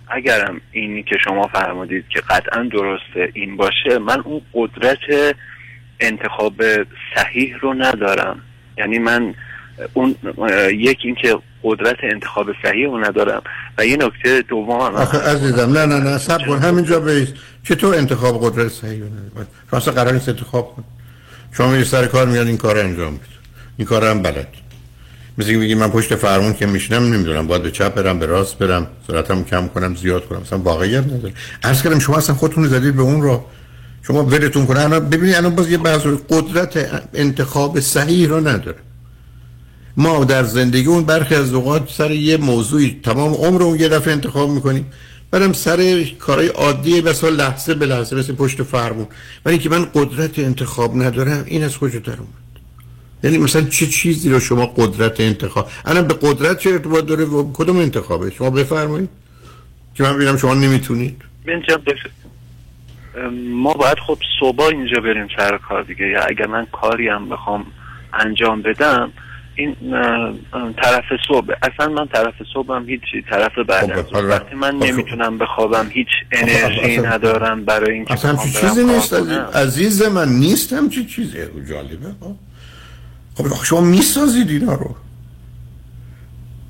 [0.08, 5.34] اگرم اینی که شما فرمودید که قطعا درسته این باشه من اون قدرت
[6.00, 6.62] انتخاب
[7.14, 8.42] صحیح رو ندارم.
[8.78, 9.34] یعنی من
[9.92, 10.14] اون
[10.72, 13.42] یک اینکه قدرت انتخاب صحیح رو ندارم.
[13.78, 17.32] و یه نکته دوم هم آخه عزیزم نه نه نه سب کن همینجا بیست.
[17.62, 20.84] چطور انتخاب قدرت صحیح رو ندارم راست قرار نیست انتخاب کن.
[21.52, 23.24] شما میری سر کار میاد این کار انجام بده
[23.76, 24.48] این کار هم بلد.
[25.38, 27.46] مثل که بگی من پشت فرمون که میشنم نمی‌دونم.
[27.46, 30.40] باید به چپ برم به راست برم سرعتم کم کنم زیاد کنم.
[30.40, 31.34] مثلا واقعیت نداره.
[31.62, 33.44] عرض کردم شما اصلا خودتون زدید به اون را
[34.02, 34.80] شما ولتون کنه.
[34.80, 38.78] الان ببینید الان باز یه بحث قدرت انتخاب صحیح رو نداره.
[39.98, 44.12] ما در زندگی اون برخی از اوقات سر یه موضوعی تمام عمر اون یه دفعه
[44.12, 44.86] انتخاب می‌کنیم.
[45.30, 49.06] برم سر کارهای عادی بسا لحظه به لحظه مثل پشت فرمون.
[49.44, 52.28] ولی که من قدرت انتخاب ندارم این از کجا در اومد؟
[53.22, 57.52] یعنی مثلا چه چیزی رو شما قدرت انتخاب؟ الان به قدرت چه ارتباط داره و
[57.52, 59.10] کدوم انتخابه؟ شما بفرمایید
[59.94, 61.22] که من ببینم شما نمی‌تونید.
[63.50, 66.08] ما باید خب صبح اینجا بریم سر کار دیگه.
[66.08, 67.66] یا اگر من کاری هم بخوام
[68.12, 69.12] انجام بدم
[69.58, 69.76] این
[70.76, 71.54] طرف صبح.
[71.62, 74.26] اصلا من طرف صبحم هیچی طرف بعد از ظهر.
[74.26, 79.14] وقتی من نمی‌تونم بخوابم هیچ انرژی ندارم برای اینکه اصلا چیزی نیست
[79.54, 82.34] عزیز, من نیستم چی چیزی؟ جالبه خب.
[83.34, 84.94] خب شما می‌سازید اینا رو.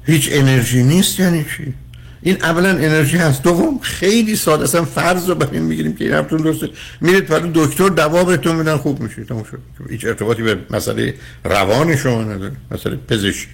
[0.07, 1.75] هیچ انرژی نیست یعنی چی؟
[2.23, 3.43] این اولا انرژی هست.
[3.43, 4.65] دوم خیلی ساده.
[4.65, 6.69] اصلا فرض رو بر این می‌گیریم که این حرفتون درسته.
[7.01, 8.77] میرید برای دکتر دوا بهتون میدن.
[8.77, 9.25] خوب میشه.
[9.25, 9.61] تموم شد.
[9.91, 12.57] هیچ ارتباطی به مسئله روان شما نداره.
[12.71, 13.49] مسئله پزشکی.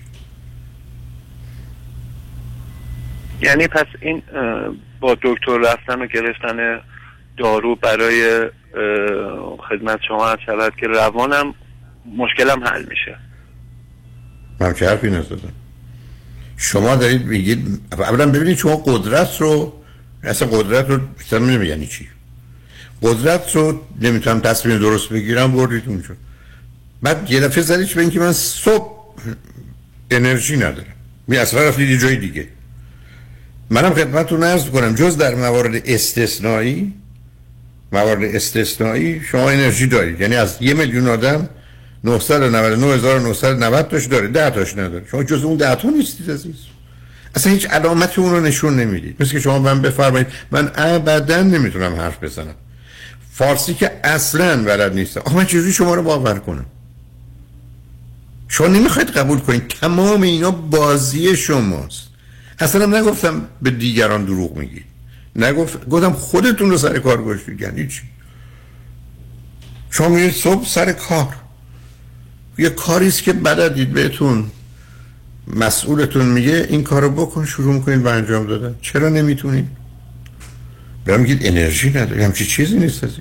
[3.43, 4.23] یعنی پس این
[5.01, 6.81] با دکتر رفتن و گرفتن
[7.39, 8.51] دارو برای
[9.69, 11.55] خدمت شما از شود که روانم
[12.17, 13.17] مشکلم حل میشه.
[14.61, 15.53] من که حرفی نزدم؟
[16.57, 19.73] شما دارید میگید اولا ببینید شما قدرت رو
[20.23, 22.09] اصلا قدرت رو بیشتر نمی‌دونم یعنی چی.
[23.03, 26.15] قدرت رو نمی‌تونم تصمیم درست بگیرم بردید اونجا.
[27.03, 29.05] بعد یه دفعه زدیش به اینکه من صبح
[30.11, 30.95] انرژی ندارم.
[31.29, 32.49] می اصلا رفتید یه جای دیگه.
[33.71, 36.95] منم خدمتتون عرض کنم جز در موارد استثنایی
[37.93, 40.21] موارد استثنایی شما انرژی دارید.
[40.21, 41.49] یعنی از یه میلیون آدم
[42.05, 44.29] 999990 تاش داره.
[44.29, 45.05] 10 تاش نداره.
[45.11, 46.55] شما جز اون 10 تا نیستید عزیز.
[47.35, 49.17] اصلا هیچ علامتی اون رو نشون نمی‌دید.
[49.21, 52.55] مثل که شما من بفرمایید من ابدا نمی‌تونم حرف بزنم.
[53.33, 55.21] فارسی که اصلا بلد نیستم.
[55.21, 56.67] آخه من چجوری شما رو باور کنم؟
[58.49, 62.09] شما نمی‌خواید قبول کنید تمام اینا بازی شماست.
[62.59, 64.85] اصلا نگفتم به دیگران دروغ میگید.
[65.37, 67.61] نگفت گفتم خودتون رو سر کار گذاشتید.
[67.61, 68.03] یعنی چی؟
[69.91, 71.35] شما میرید صبح سر کار.
[72.59, 74.51] یه کاری است که بلدید بهتون.
[75.47, 78.75] مسئولتون میگه این کارو بکن شروع می‌کنید به انجام دادن.
[78.81, 79.69] چرا نمی‌تونید؟
[81.07, 83.19] برام میگید انرژی نداری همچی چیزی نیست عزیز.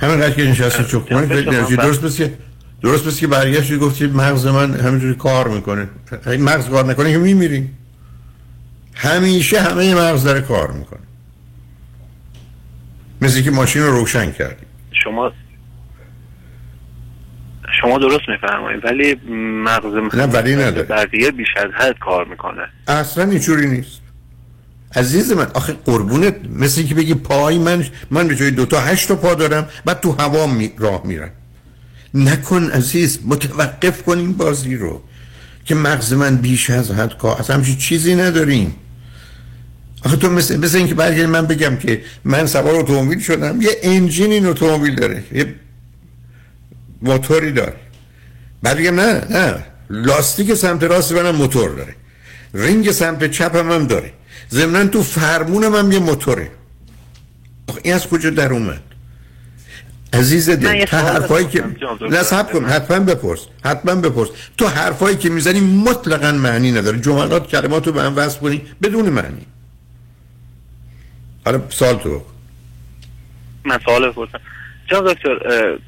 [0.00, 2.34] همینقدر که نشستی چوب انرژی درست بس که
[2.82, 5.88] درست بس که برگشتی گفتید مغز من همینجوری کار می‌کنه.
[6.26, 7.68] این مغز کار نکنه که میمیری.
[8.94, 11.00] همیشه همه مغز داره کار می‌کنه.
[13.22, 14.66] مثل که ماشین رو روشن کردی.
[15.04, 15.32] شما
[17.80, 19.14] شما درست میفرمایید ولی
[19.64, 20.82] مغز نه، ولی نداره.
[20.82, 22.62] بقیه بیش از حد کار می‌کنه.
[22.88, 24.00] اصلا اینجوری نیست.
[24.96, 29.16] عزیز من آخه قربونت مثل که بگی پای من من به جای دوتا هشت تا
[29.16, 31.30] پا دارم بعد تو هوا می راه میرم.
[32.14, 35.02] نکن عزیز متوقف کن این بازی رو
[35.64, 38.76] که مغز من بیش از حد کار اصلا همچین چیزی نداریم.
[40.04, 44.32] آخه تو مثل, مثل اینکه برگردی من بگم که من سوار اتومبیل شدم یه انجین
[44.32, 45.54] این اتومبیل داره یه
[47.02, 47.76] موتوری داره.
[48.62, 49.64] بعد بگم نه نه.
[49.90, 51.94] لاستیک سمت راست منم موتور داره.
[52.54, 54.12] رینگ سمت چپم هم داره.
[54.50, 56.50] ضمنا تو فرمونم هم یه موتوره.
[57.82, 58.82] این از کجا در اومد؟
[60.12, 61.64] عزیز دل تا حرفایی که
[62.22, 62.64] صبر کن.
[62.64, 63.46] حتما بپرس.
[63.64, 64.28] حتما بپرس.
[64.58, 67.00] تو حرفایی که می‌زنی مطلقا معنی نداره.
[67.00, 69.46] جملات کلمات رو به هم وصل کنی بدون معنی.
[71.44, 72.22] حالا سال تو.
[73.64, 74.40] من سوال بپرسم.
[74.90, 75.78] جناب دکتر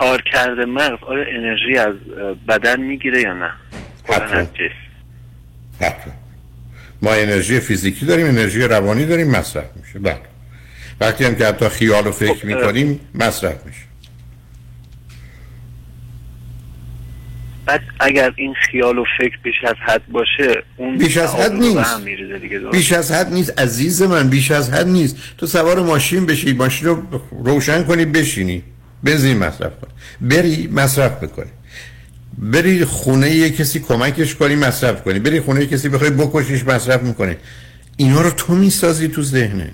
[0.00, 1.94] کار کرده مغز آیا انرژی از
[2.48, 3.50] بدن می‌گیره یا نه؟
[5.80, 6.12] حتما.
[7.02, 9.98] ما انرژی فیزیکی داریم انرژی روانی داریم مصرف میشه.
[9.98, 10.20] بله.
[11.00, 13.80] وقتی هم که حتی خیال و فکر خب، می‌کنیم مصرف میشه.
[17.66, 22.04] بعد اگر این خیال و فکر بیش از حد باشه اون بیش از حد نیست.
[22.72, 23.60] بیش از حد نیست.
[23.60, 25.16] عزیز من بیش از حد نیست.
[25.38, 27.02] تو سوار ماشین بشی ماشین رو
[27.44, 28.62] روشن کنی بشینی.
[29.04, 29.88] بنزین مصرف کن
[30.20, 31.50] بری مصرف بکنی.
[32.38, 35.18] بری خونه یه کسی کمکش کنی مصرف کنی.
[35.18, 37.36] بری خونه یه کسی بخوای بکشیش مصرف می‌کنی.
[37.96, 39.70] اینا رو تو می‌سازی تو ذهنت.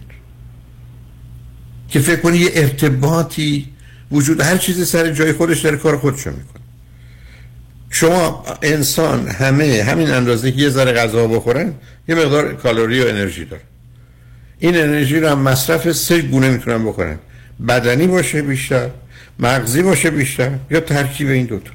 [1.88, 3.68] که فکر کنی یه ارتباطی
[4.12, 6.62] وجود هر چیزی سر جای خودش داره کار خودشو می‌کنه.
[7.90, 11.72] شما انسان همه همین اندازه که یه ذره غذا بخورن
[12.08, 13.62] یه مقدار کالری و انرژی داره
[14.58, 17.18] این انرژی رو هم مصرف سه گونه می‌تونن بکنن
[17.68, 18.88] بدنی باشه بیشتر.
[19.38, 21.70] مغزی باشه بیشتر یا ترکیب این دوتا.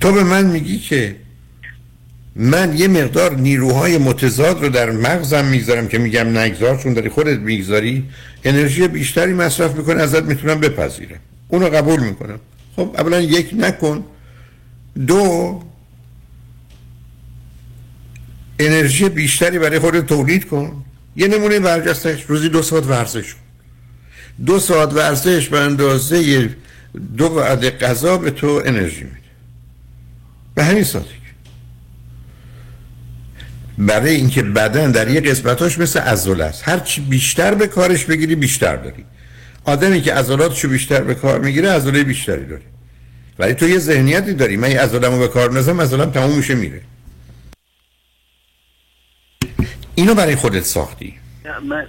[0.00, 1.16] تو به من میگی که
[2.36, 7.38] من یه مقدار نیروهای متضاد رو در مغزم می‌گذارم که میگم نگذار چون داری خودت
[7.38, 8.08] می‌گذاری
[8.44, 11.18] انرژی بیشتری مصرف می‌کنه ازت می‌تونم بپذیرم.
[11.48, 12.40] اونو قبول می‌کنم.
[12.76, 14.04] خب اولا یک نکن.
[15.06, 15.62] دو
[18.58, 20.84] انرژی بیشتری برای خودت تولید کن.
[21.16, 23.40] یه نمونه برجستش روزی دو ساعت ورزش کن.
[24.46, 26.50] دو ساعت ورزش به اندازه
[27.16, 29.16] دو وعده غذا به تو انرژی میده.
[30.54, 31.08] به همین سادگی.
[33.78, 36.68] برای اینکه بدن در یه قسمتاش مثل عضله است.
[36.68, 39.04] هر چی بیشتر به کارش بگیری بیشتر داری.
[39.64, 42.64] آدمی که عضلاتشو بیشتر به کار می‌گیره عضله بیشتری داری
[43.38, 44.56] ولی تو یه ذهنیتی داری.
[44.56, 46.80] من عضلمو به کار نذارم عضلم تموم میشه میره.
[49.94, 51.14] اینو برای خودت ساختی.
[51.68, 51.86] من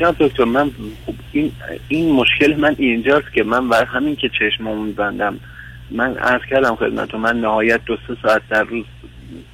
[0.00, 0.70] جناب دکتر من
[1.32, 1.52] این
[1.88, 5.40] این مشکل من اینجاست که من برای همین که چشمامو میبندم.
[5.90, 8.84] من عرض کردم خدمتتون من نهایت دو سه ساعت در روز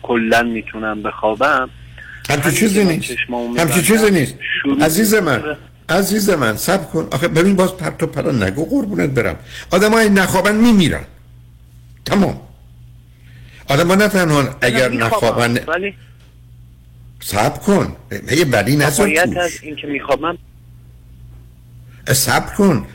[0.02, 1.70] کلا می‌تونم بخوابم.
[2.30, 3.10] همچی چیزی نیست.
[3.58, 4.34] همچی چیزی نیست.
[4.80, 5.42] عزیز من
[5.88, 7.08] عزیز من سب کن.
[7.12, 9.36] آخه ببین باز پرت و پرا نگو قربونت برم.
[9.70, 11.04] آدم های نخوابن میمیرن.
[12.04, 12.40] تمام.
[13.68, 15.94] آدم ها نه تنها اگر نخوابن ولی
[17.20, 17.96] سب کن.
[18.36, 20.38] یه بدی نهایت از این که میخوابم.
[22.06, 22.86] سب کن.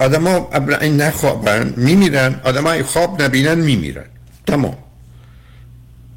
[0.00, 0.50] آدم ها
[0.80, 2.40] این نخوابن میمیرن.
[2.44, 4.06] آدم های خواب نبینن میمیرن.
[4.46, 4.76] تمام.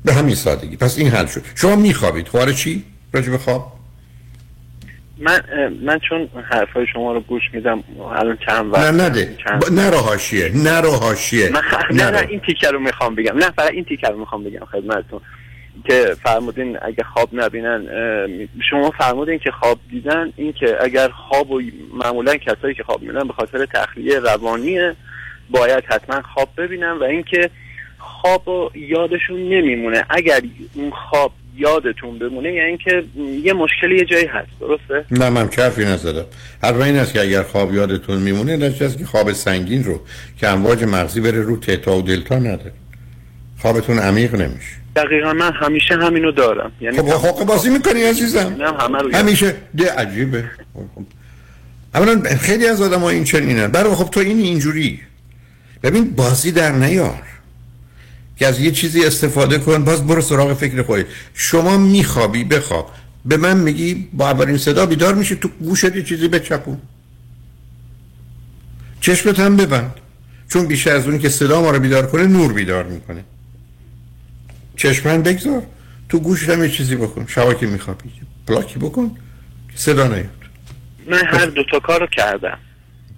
[0.05, 0.77] به همین سادگی.
[0.77, 1.41] پس این حل شد.
[1.55, 2.27] شما میخوابید.
[2.27, 2.83] خواره چی؟
[3.13, 3.73] راجع به خواب؟
[5.17, 5.41] من
[5.85, 7.83] من چون حرفای شما رو گوش میدم
[8.15, 9.37] الان چند وقت نه نده
[9.71, 11.51] نرو حاشیه نرو حاشیه.
[11.91, 12.27] نه نه.
[12.29, 13.37] این تیکه رو می‌خوام بگم.
[13.37, 15.21] نه فقط این تیکه رو می‌خوام بگم خدمتتون.
[15.81, 17.87] که فرمودین اگه خواب نبینن
[18.69, 21.61] شما فرمودین که خواب دیدن این که اگر خواب و
[21.93, 24.95] معمولا کسایی که خواب می‌بینن به خاطر تخلیه روانیه
[25.49, 27.49] باید حتما خواب ببینن و اینکه
[27.97, 30.05] خواب و یادشون نمیمونه.
[30.09, 30.41] اگر
[30.73, 33.03] اون خواب یادتون بمونه یعنی که
[33.43, 34.49] یه مشکلی یه جایی هست.
[34.59, 36.25] درسته؟ نه من کفی نزدم.
[36.63, 39.99] حرف این است که اگر خواب یادتون میمونه نتیجه است که خواب سنگین رو
[40.37, 42.71] که امواج مغزی بره رو تتا و دلتا نداره.
[43.57, 44.80] خوابتون عمیق نمیشه.
[44.95, 46.71] دقیقا من همیشه همینو دارم.
[46.81, 50.43] یعنی خب حق بازی می‌کنی عزیزم؟ همه همیشه ده عجیبه.
[50.73, 51.03] خب.
[51.95, 53.67] اولا خیلی از آدم ها این چنینن.
[53.67, 54.99] برای خب تو این اینجوری.
[55.83, 57.23] ببین بازی در نیار.
[58.37, 61.05] که از یه چیزی استفاده کن باز برو سراغ فکر خودت.
[61.33, 62.91] شما میخوابی بخواب.
[63.25, 66.77] به من میگی با اولین صدا بیدار میشه تو گوشت یه چیزی بچپون.
[69.01, 69.93] چشمت هم ببند.
[70.49, 73.23] چون بیشتر از اونی که صدا ما رو بیدار کنه نور بیدار می‌کنه.
[74.81, 75.63] چشمن بگذار.
[76.09, 77.25] تو گوشت هم یه چیزی بکن.
[77.27, 78.09] شبا که میخوابی
[78.47, 79.11] پلاکی بکن.
[79.75, 80.41] صدا نیاد.
[81.07, 82.57] من هر دو تا کار رو کردم.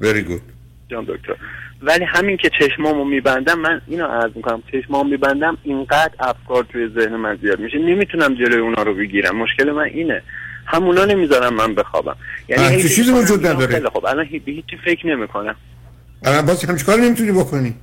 [0.01, 0.41] Very good.
[0.89, 1.35] جان دکتر.
[1.81, 4.63] ولی همین که چشمامو میبندم من اینو عرض می‌کنم.
[4.71, 7.77] چشمامو میبندم اینقدر افکار توی ذهن من زیاد میشه.
[7.77, 9.35] نمی‌تونم جلوی اونا رو بگیرم.
[9.37, 10.21] مشکل من اینه.
[10.65, 12.15] همونا نمی‌ذارم من بخوابم.
[12.49, 13.73] همچین هی چیزی وجود نداره.
[13.73, 15.55] خیلی خب الان به هیچی فکر نمی‌کنم.
[16.23, 17.75] الان باز همچین کار نمی‌تونی بکنی؟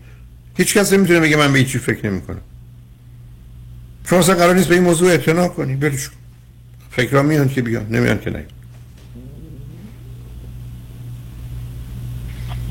[0.56, 2.40] هیچ کس نمی‌تونه بگه من به هیچی فکر نمی‌کنم.
[4.06, 5.76] شما اصلا قرار نیست به این موضوع اعتنا کنی.
[5.76, 6.14] برش کن
[6.90, 8.46] فکرها میان که بیان نمیان که نه.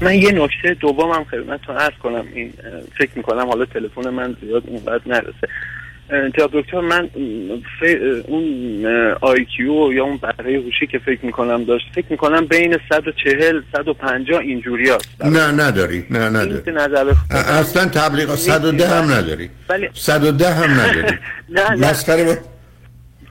[0.02, 2.26] من یه نکته دومم خدمتتون عرض کنم.
[2.34, 2.54] این
[2.98, 5.48] فکر می‌کنم حالا تلفن من زیاد اونقدر نرسه.
[6.10, 7.10] جناب دکتر من
[8.28, 8.86] اون
[9.22, 14.40] آی کیو یا اون بهره هوشی که فکر می‌کنم داشت فکر می‌کنم بین 140 150
[14.40, 16.72] اینجوری هست نه نداری نه نداری.
[16.72, 19.50] نظر اصلا تبلیغ 110 هم نداری.
[19.70, 21.02] ولی 110 هم نداری.
[21.50, 22.38] نه نه.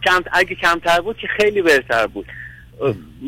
[0.05, 2.27] کم اگه کمتر بود که خیلی بهتر بود.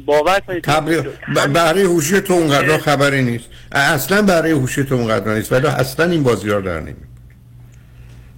[0.06, 0.64] باور کنید.
[0.64, 3.48] تبلیغ ب- بهره هوشی تو اونقدر خبری نیست.
[3.72, 6.94] اصلا بهره هوشی تو اونقدر نیست ولی اصلا این بازی ها در نمی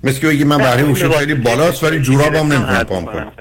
[0.04, 3.04] مثل که بگی من بهره لباس خیلی بالاست ولی جورابم نمی‌تونم عرض پام.
[3.04, 3.32] کنم.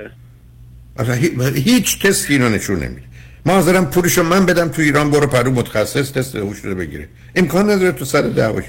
[0.97, 3.01] اصلا هی- هیچ تستی اینو نشون نمیده.
[3.45, 7.07] ما حاضرم پولشو من بدم تو ایران برو پرو متخصص تست هوش رو بگیره.
[7.35, 8.61] امکان نداره تو سر نکنین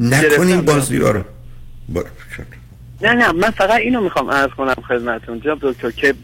[0.00, 0.60] گرفتم.
[0.60, 1.24] بازی ها رو.
[3.02, 5.40] نه نه من فقط اینو می‌خوام عرض کنم خدمتتون.
[5.40, 6.14] جناب دکتر که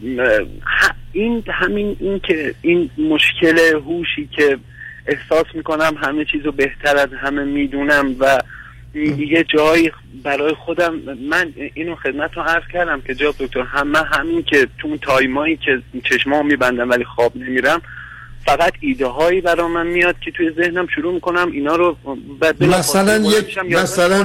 [1.11, 4.57] این همین این که این مشکل هوشی که
[5.07, 8.37] احساس می‌کنم همه چیزو بهتر از همه می‌دونم و
[8.93, 9.91] یه جایی
[10.23, 10.93] برای خودم
[11.29, 15.57] من اینو خدمتتون عرض کردم که جناب دکتر هم من همین که تو اون تایمایی
[15.57, 17.81] که چشمام میبندم ولی خواب نمیرم
[18.45, 21.97] فقط ایده هایی برای من میاد که توی ذهنم شروع می‌کنم اینا رو
[22.59, 24.23] مثلا یک مثلا.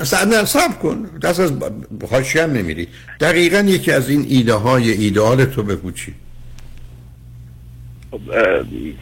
[0.00, 1.10] مثلا سب کن.
[1.22, 1.52] دست از
[2.10, 2.88] حاشیه هم نمیری.
[3.20, 6.14] دقیقا یکی از این ایده های ایدئال تو بگو چی
[8.10, 8.20] خب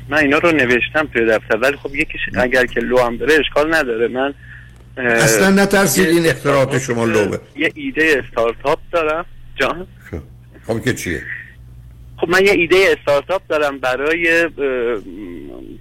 [0.09, 3.74] من اینا رو نوشتم توی دفتر ولی خب یکیش اگر که لو هم بره اشکال
[3.74, 4.09] نداره.
[4.09, 4.35] من
[4.97, 9.24] اصلا نترسید این اختراعات شما لوبه یه ایده استارتاپ دارم.
[9.57, 9.87] جان؟
[10.66, 10.85] خب.
[10.85, 11.22] که چیه؟
[12.16, 14.49] خب من یه ایده استارتاپ دارم برای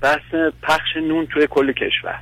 [0.01, 2.19] بحث پخش نون توی کل کشور.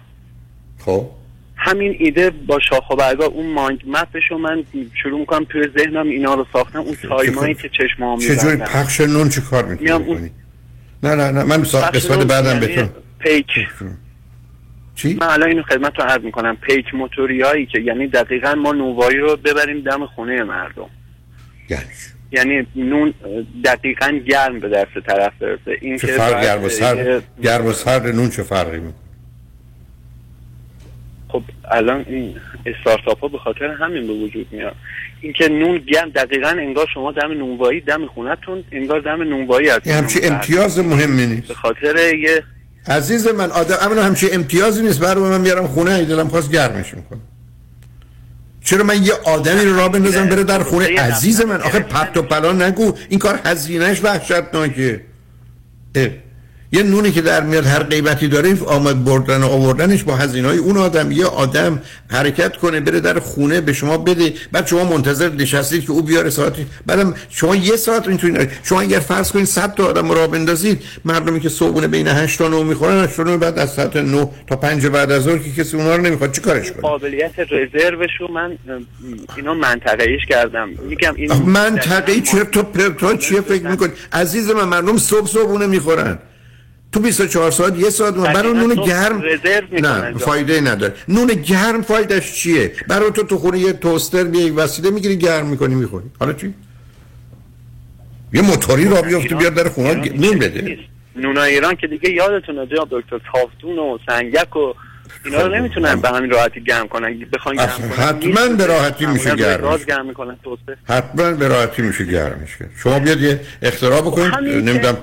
[0.79, 1.09] خب.
[1.55, 4.63] همین ایده با شاخ و برگا اون mind map ش رو من
[5.03, 9.29] شروع می‌کنم توی ذهنم اینا رو ساختم اون time ایی که چشمام چجوری پخش نون
[9.29, 10.31] چه کار بکنی
[11.03, 12.89] نه نه نه من قسمت بعدم به یعنی تو
[13.19, 13.45] پیک؟
[14.95, 16.55] چی؟ من الان اینو خدمت رو عرض می‌کنم.
[16.55, 20.89] پیک موتوری هایی که یعنی دقیقا ما نونوایی رو ببریم دم خونه مردم.
[21.69, 21.83] یعنی
[22.31, 23.13] یعنی نون
[23.63, 25.77] دقیقا گرم به دست طرف برسه.
[25.81, 28.93] این چه که فرق گرم و سرد گرم و سرد نون چه فرقی می‌کنه؟
[31.27, 32.35] خب الان این
[32.65, 34.75] استارتاپ ها به خاطر همین به وجود میاد.
[35.21, 39.87] اینکه نون گرم دقیقا انگار شما دم نونوایی دم خونتون انگار دم نونوایی هست.
[39.87, 41.47] همچی امتیاز مهمی نیست.
[41.47, 42.43] به خاطر یه
[42.87, 44.99] عزیز من آدم اما همچی امتیازی نیست.
[44.99, 47.21] برای من میارم خونه ای دلم خواست گرمش می‌کنم
[48.63, 52.21] چرا من یه آدمی رو راه بندازم بره در خونه؟ عزیز من آخه پرت و
[52.21, 52.93] پلا نگو.
[53.09, 55.01] این کار هزینهش وحشتناکه
[55.95, 56.07] اه.
[56.73, 60.57] یه نونی که در میاد هر قیمتی داره آمد بردن و آوردنش با هزینه های
[60.57, 61.11] اون آدم.
[61.11, 65.91] یه آدم حرکت کنه بره در خونه به شما بده بعد شما منتظر نشستید که
[65.91, 70.09] او بیاره ساعتی بعدم شما یه ساعت می‌تونید شما اگر فرض کنید 100 تا آدم
[70.09, 73.59] رو راه بندازید مردمی که صبحونه بین 8 تا 9 می‌خورن 8 تا 9 بعد
[73.59, 76.31] از ساعت 9 تا 5 بعد از ظهر که کسی اونها رو نمی‌خواد.
[76.31, 78.57] چی کارش کنه؟ قابلیت رزروش رو من
[79.37, 80.69] اینا منطقه ایش کردم.
[80.89, 86.19] میگم این منطقه چرت و پرتا چیه فکر می‌کنی؟ عزیز من مردم صبح صبحونه می‌خورن.
[86.93, 89.23] تو 24 ساعت یه ساعت من برای نون گرم
[89.71, 90.13] نه.
[90.17, 90.93] فایده ای نداره.
[91.07, 95.45] نون گرم فایدهش چیه؟ برای تو تو خونه یه توستر بیا یک وسیله می‌گیری گرم
[95.45, 96.05] می‌کنی می‌خوری.
[96.19, 96.53] حالا چی؟
[98.33, 100.77] یه موتوری را بیفته بیاد در خونه نون بده.
[101.15, 104.73] نونا ایران که دیگه یادتونه جناب دکتر تافتون و سنگک و
[105.25, 107.25] اینا رو نمی‌تونن به همین راحتی گرم کنن.
[107.33, 107.89] بخوان گرم کنن.
[107.89, 110.37] حتما به راحتی میشه گرم می‌کنن
[110.83, 114.33] حتما به راحتی میشه گرمش کرد شما بیاد یه اختراع بکنید.
[114.35, 114.97] نمی‌دونم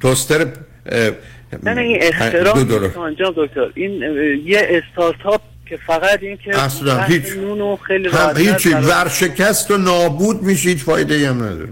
[0.00, 0.46] توستر
[1.62, 3.70] نه نه این دو اختراع جناب دکتر.
[3.74, 4.02] این
[4.44, 10.42] یه استارتاپ که فقط این که اصلا هیچ نون خیلی هم هیچی ورشکست و نابود
[10.42, 11.68] میشه هیچ فایده ای هم نداره.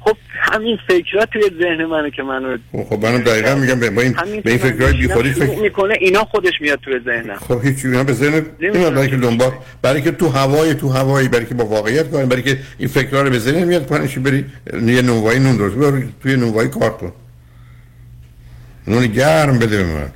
[0.00, 2.56] خب همین فکرات توی ذهن منه که منو
[2.88, 4.12] خب منم دقیقا میگم به این
[4.44, 7.34] به این فکرهای بی خودی فکر می‌کنه اینا خودش میاد توی ذهنم.
[7.34, 11.28] خب هیچ چیزی به ذهن نمیاد برای که دنبال برای که تو هوای تو هوایی
[11.28, 14.44] برای که با واقعیت کار برای که این فکرها رو به ذهن میاد پنشی بری
[14.72, 17.12] یه نونوایی نون درست توی نونوایی کار کن.
[18.86, 20.10] نون گرم بده به من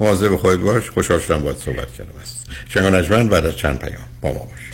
[0.00, 0.90] مواظب خودت باش.
[0.90, 2.10] خوشحال شدم باهات صحبت کردم.
[2.22, 4.04] است شنگ نجمن بعد از چند پیام.
[4.20, 4.68] با ما باش.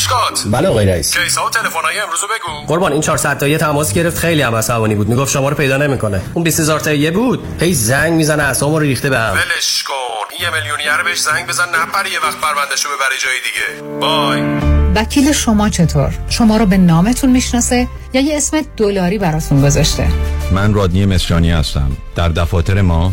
[0.00, 1.16] مشکات بله آقای رئیس.
[1.16, 2.66] کیسا و تلفن‌های امروزو بگو.
[2.66, 5.08] قربان این 400 تایی تماس گرفت خیلی هم عصبانی بود.
[5.08, 6.20] می‌گفت شما رو پیدا نمی‌کنه.
[6.34, 7.42] اون 20000 تایی بود.
[7.60, 10.44] هی زنگ می‌زنه اعصابمو رو ریخته بهم ولش کن.
[10.44, 13.98] یه میلیونیر بهش زنگ بزن نپره یه وقت پروندهشو ببره جای دیگه.
[14.00, 14.40] بای
[14.94, 20.08] وکیل شما چطور؟ شما رو به نامتون می‌شناسه یا یه اسم دلاری براتون گذاشته؟
[20.52, 21.96] من رادنی مصریانی هستم.
[22.16, 23.12] در دفاتر ما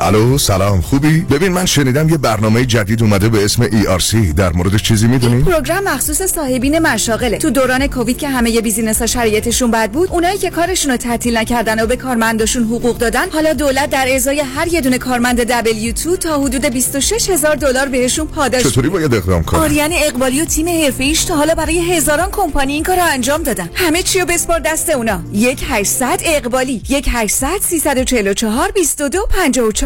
[0.00, 4.82] الو سلام خوبی؟ ببین من شنیدم یه برنامه جدید اومده به اسم ERC در موردش
[4.82, 9.90] چیزی می‌دونی؟ program مخصوص صاحبین مشاغله تو دوران کووید که همه business ها شرایطشون بد
[9.90, 14.14] بود اونایی که کارشون رو تعطیل نکردن و به کارمنداشون حقوق دادن حالا دولت در
[14.14, 19.14] ازای هر یه دونه کارمند W2 تا حدود 26 هزار دلار بهشون پاداش چطوری باید
[19.14, 23.02] اقدام کنم؟ آریان اقبالی و تیم حرفه‌ایش تا حالا برای هزاران کمپانی این کار رو
[23.12, 23.70] انجام دادن.
[23.74, 25.20] همه چی رو بسپار دست اونا.
[25.32, 29.85] یک 800 اقبالی یک 800 344 22 54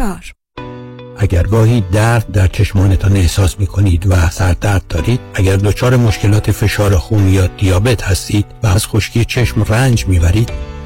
[1.17, 6.95] اگر گاهی درد در چشمانتان احساس می کنید و سردرد دارید اگر دچار مشکلات فشار
[6.95, 10.70] خون یا دیابت هستید و از خشکی چشم رنج می‌برید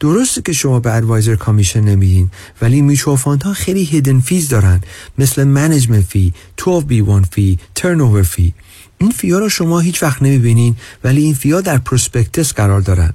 [0.00, 2.30] درسته که شما به advisor commission نمیدین
[2.62, 4.80] ولی میچو ها خیلی hidden fees دارن.
[5.18, 8.54] مثل management fee 12B1 fee turn fee
[8.98, 12.80] این fee ا رو شما هیچ وقت نمی‌بینین ولی این fee ا در prospectus قرار
[12.80, 13.14] دارن.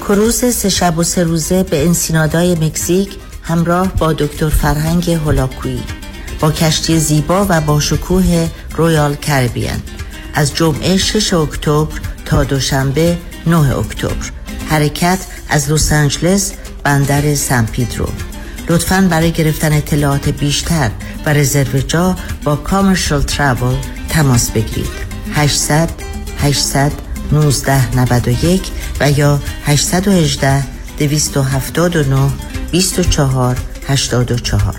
[0.00, 5.82] کروز سه شب و سه روزه به انسینادای مکزیک همراه با دکتر فرهنگ هولاکویی
[6.40, 9.82] با کشتی زیبا و با شکوه رویال کربیان
[10.34, 14.30] از جمعه 6 اکتبر تا دوشنبه 9 اکتبر.
[14.68, 16.52] حرکت از لس آنجلس
[16.84, 18.08] بندر سن پیدرو.
[18.68, 20.90] لطفا برای گرفتن اطلاعات بیشتر
[21.26, 23.76] و رزرو جا با کامرشال ترابل
[24.08, 24.90] تماس بگیرید.
[25.34, 25.90] 800
[26.38, 26.92] 800
[27.32, 28.70] 1991
[29.00, 30.64] و یا 818
[30.98, 32.30] 279
[32.70, 33.56] 24
[33.88, 34.74] 84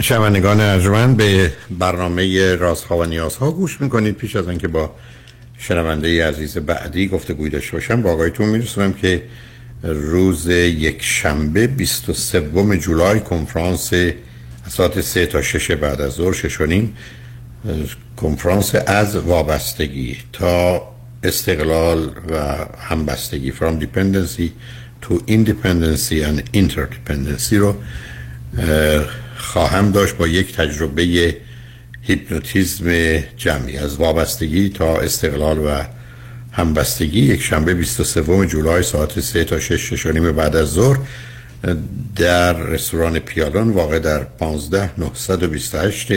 [0.00, 4.14] شنوندگان ارجمند به برنامه رازها و نیازها گوش می‌کنید.
[4.14, 4.94] پیش از اینکه با
[5.58, 9.22] شنونده عزیز بعدی گفته داشته باشم با آقایتون میرسونم که
[9.82, 13.90] روز یک شنبه 23 جولای کنفرانس
[14.68, 16.96] ساعت 3 تا 6 بعد از ظهر ششونیم
[18.16, 20.82] کنفرانس از وابستگی تا
[21.22, 24.48] استقلال و همبستگی from dependency
[25.02, 27.74] to independency and interdependency رو
[29.36, 31.36] خواهم داشت با یک تجربه
[32.02, 33.78] هیپنوتیزم جمعی.
[33.78, 35.84] از وابستگی تا استقلال و
[36.52, 40.98] همبستگی یک شنبه 23 جولای ساعت 3 تا 6 شنیم بعد از ظهر
[42.16, 46.12] در رستوران پیالون واقع در 15928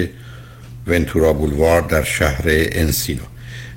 [0.87, 3.21] ونتورا بولوار در شهر انسینو.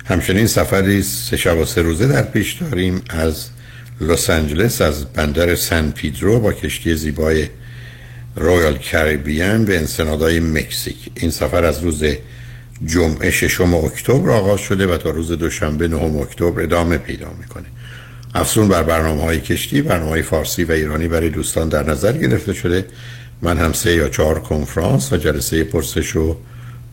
[0.05, 3.45] همچنین سفری سه شب و سه روزه در پیش داریم از
[4.01, 7.47] لس آنجلس از بندر سن پیدرو با کشتی زیبای
[8.35, 10.97] رویال کریبیان به انسنادای مکزیک.
[11.15, 12.03] این سفر از روز
[12.85, 17.65] جمعه ششم اکتبر آغاز شده و تا روز دوشنبه نهم اکتبر ادامه پیدا می‌کنه.
[18.35, 22.53] افزون بر برنامه های کشتی برنامه های فارسی و ایرانی برای دوستان در نظر گرفته
[22.53, 22.85] شده.
[23.41, 26.37] من هم سه یا چهار کنفرانس و جلسه پرسش و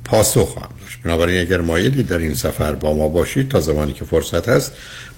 [0.04, 0.98] پاسخ خواهم داشت.
[1.04, 4.72] بنابراین اگر مایلی در این سفر با ما باشید تا زمانی که فرصت هست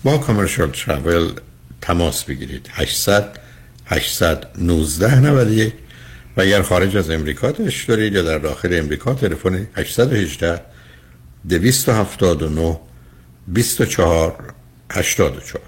[0.05, 1.29] با کامرشال ترافل
[1.81, 2.69] تماس بگیرید.
[2.73, 3.39] 800
[3.87, 5.73] 819 91
[6.37, 10.61] و اگر خارج از امریکا تش دارید یا در داخل امریکا تلفن 818
[11.49, 12.79] 279
[13.49, 14.55] 24
[14.91, 15.63] 84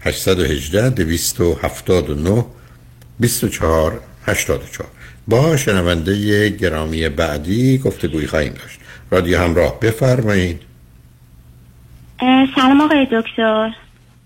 [0.00, 2.44] 818 279
[3.20, 4.88] 24 84
[5.28, 8.80] با شنونده گرامی بعدی گفتگوی خواهیم داشت.
[9.10, 10.62] رادیو همراه بفرمایید.
[12.54, 13.74] سلام آقای دکتر.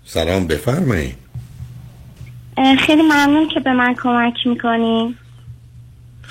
[0.04, 1.14] سلام بفرمایید.
[2.78, 5.16] خیلی ممنون که به من کمک می‌کنین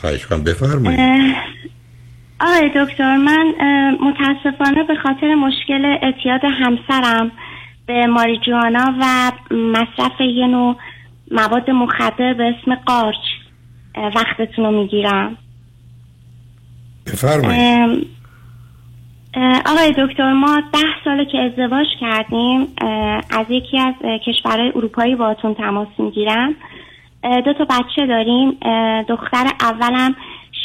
[0.01, 1.35] خواهش کنم بفرمایید.
[2.39, 3.53] آقای دکتر من
[4.01, 7.31] متاسفانه به خاطر مشکل اعتیاد همسرم
[7.85, 10.75] به ماریجوانا و مصرف یه نوع
[11.31, 13.15] مواد مخدر به اسم قارچ
[13.95, 15.37] وقتتون رو می‌گیرم.
[17.07, 18.07] بفرمایید.
[19.65, 22.67] آقای دکتر ما ده ساله که ازدواج کردیم
[23.29, 23.93] از یکی از
[24.25, 26.55] کشورهای اروپایی باتون تماس می‌گیرم.
[27.23, 28.51] دو تا بچه داریم.
[29.09, 30.15] دختر اولم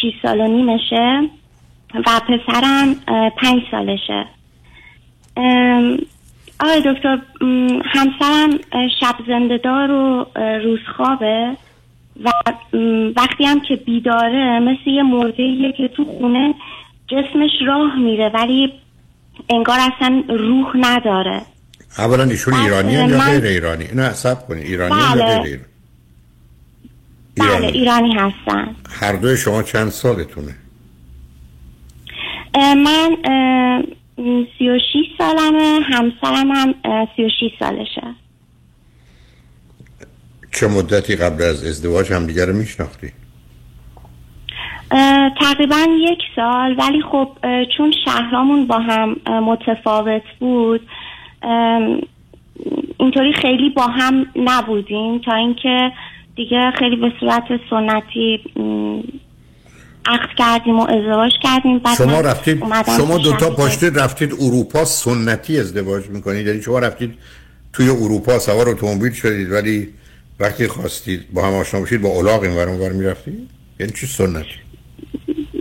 [0.03, 1.21] 6 سال و نیمشه
[1.95, 2.95] و پسرم
[3.37, 4.27] پنج سالشه.
[6.61, 7.19] آقای دکتر
[7.85, 8.51] همسرم
[9.01, 10.27] شب زندهدار و
[10.65, 11.57] روزخوابه
[12.25, 12.31] و
[13.17, 16.55] وقتی هم که بیداره مثل یه مرده که تو خونه
[17.09, 18.73] جسمش راه میره ولی
[19.51, 21.43] انگار اصلا روح نداره.
[21.99, 24.61] اولا ایشون ایرانی یا غیر ایرانی؟ نه سب کنی.
[24.61, 25.25] ایرانی یا بله.
[25.25, 25.65] غیر ایرانی؟
[27.37, 27.78] بله ایرانی.
[27.78, 28.76] ایرانی هستن.
[28.91, 30.55] هر دوی شما چند سالتونه؟
[32.55, 33.16] اه، من
[34.59, 36.74] سی و شیش سالمه همسرم هم
[37.16, 38.14] سی و شیش سالشه.
[40.53, 43.12] چه مدتی قبل از ازدواج هم دیگر رو میشناختی؟
[45.41, 47.28] تقریبا یک سال ولی خب
[47.76, 50.89] چون شهرامون با هم متفاوت بود
[52.99, 55.93] اینطوری خیلی با هم نبودیم تا اینکه
[56.37, 58.41] دیگه خیلی به صورت سنتی
[60.07, 61.78] عقد کردیم و ازدواج کردیم.
[61.78, 62.62] بعد شما رفتید
[62.97, 63.51] شما دوتا.
[63.51, 66.47] پاشتید رفتید اروپا سنتی ازدواج می‌کنید.
[66.47, 67.14] یعنی شما رفتید
[67.72, 69.89] توی اروپا سوار اتومبیل شدید ولی
[70.41, 73.49] وقتی خواستید با هم آشنا بشید با الاغ این ور اونور می‌رفتید؟
[73.80, 74.49] یعنی چی سنتی؟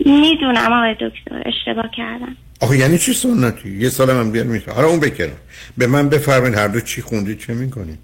[0.06, 2.36] می‌دونم آقای دکتر اشتباه کردم.
[2.62, 5.30] آخه یعنی چی سنتی؟ یه سال من بیار میشه حالا اون بکنم
[5.78, 8.00] به من بفرمایید هر دو چی خوندید چه می‌کنید؟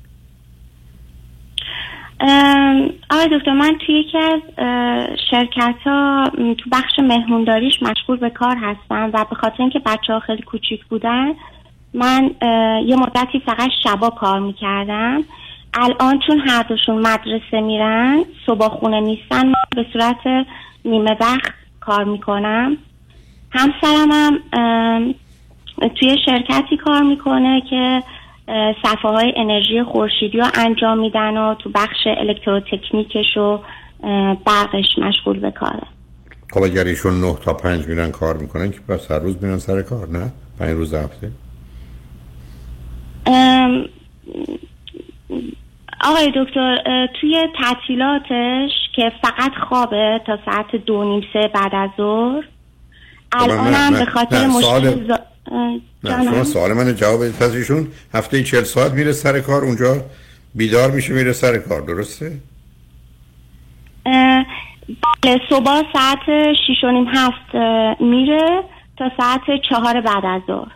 [3.10, 4.42] آقای دکتر من توی یکی از
[5.32, 10.20] شرکت ها تو بخش مهمونداریش مشغول به کار هستم و به خاطر اینکه بچه ها
[10.20, 11.34] خیلی کوچیک بودن
[11.94, 12.32] من
[12.86, 15.24] یه مدتی فقط شبا کار می‌کردم.
[15.74, 20.48] الان چون هر دوشون مدرسه میرن صبح خونه نیستن من به صورت
[20.86, 22.78] نیمه وقت کار می‌کنم.
[23.52, 25.14] همسرم هم
[26.00, 28.04] توی شرکتی کار می‌کنه که
[28.84, 33.60] صفحه های انرژی خورشیدی رو انجام میدن و تو بخش الکتروتکنیکش و
[34.46, 35.88] برقش مشغول به کاره.
[36.54, 39.82] خب اگر ایشون نه تا پنج میرن کار می‌کنن که پس هر روز میرن سر
[39.82, 41.32] کار نه؟ پنج روز هفته؟
[43.26, 43.86] ام،
[46.04, 52.44] آقای دکتر توی تعطیلاتش که فقط خوابه تا ساعت دو نیم سه بعد از ظهر
[53.36, 55.16] نه، به خاطر مشکل
[56.02, 60.06] سوال- شما؟ سوال من جواب پس ایشون هفته چل ساعت میره سر کار اونجا
[60.56, 62.38] بیدار میشه میره سر کار درسته؟
[64.06, 67.56] بله صبح ساعت شیش و نیم هفت
[68.02, 68.64] میره
[68.98, 70.72] تا ساعت چهار بعد از ظهر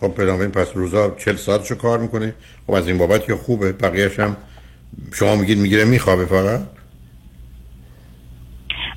[0.00, 2.34] خب بنابراین پس روزا چل ساعتشو کار می‌کنه
[2.66, 4.36] خب از این بابت که خوبه بقیهش هم
[5.12, 6.60] شما میگید می‌گیره میخوابه فقط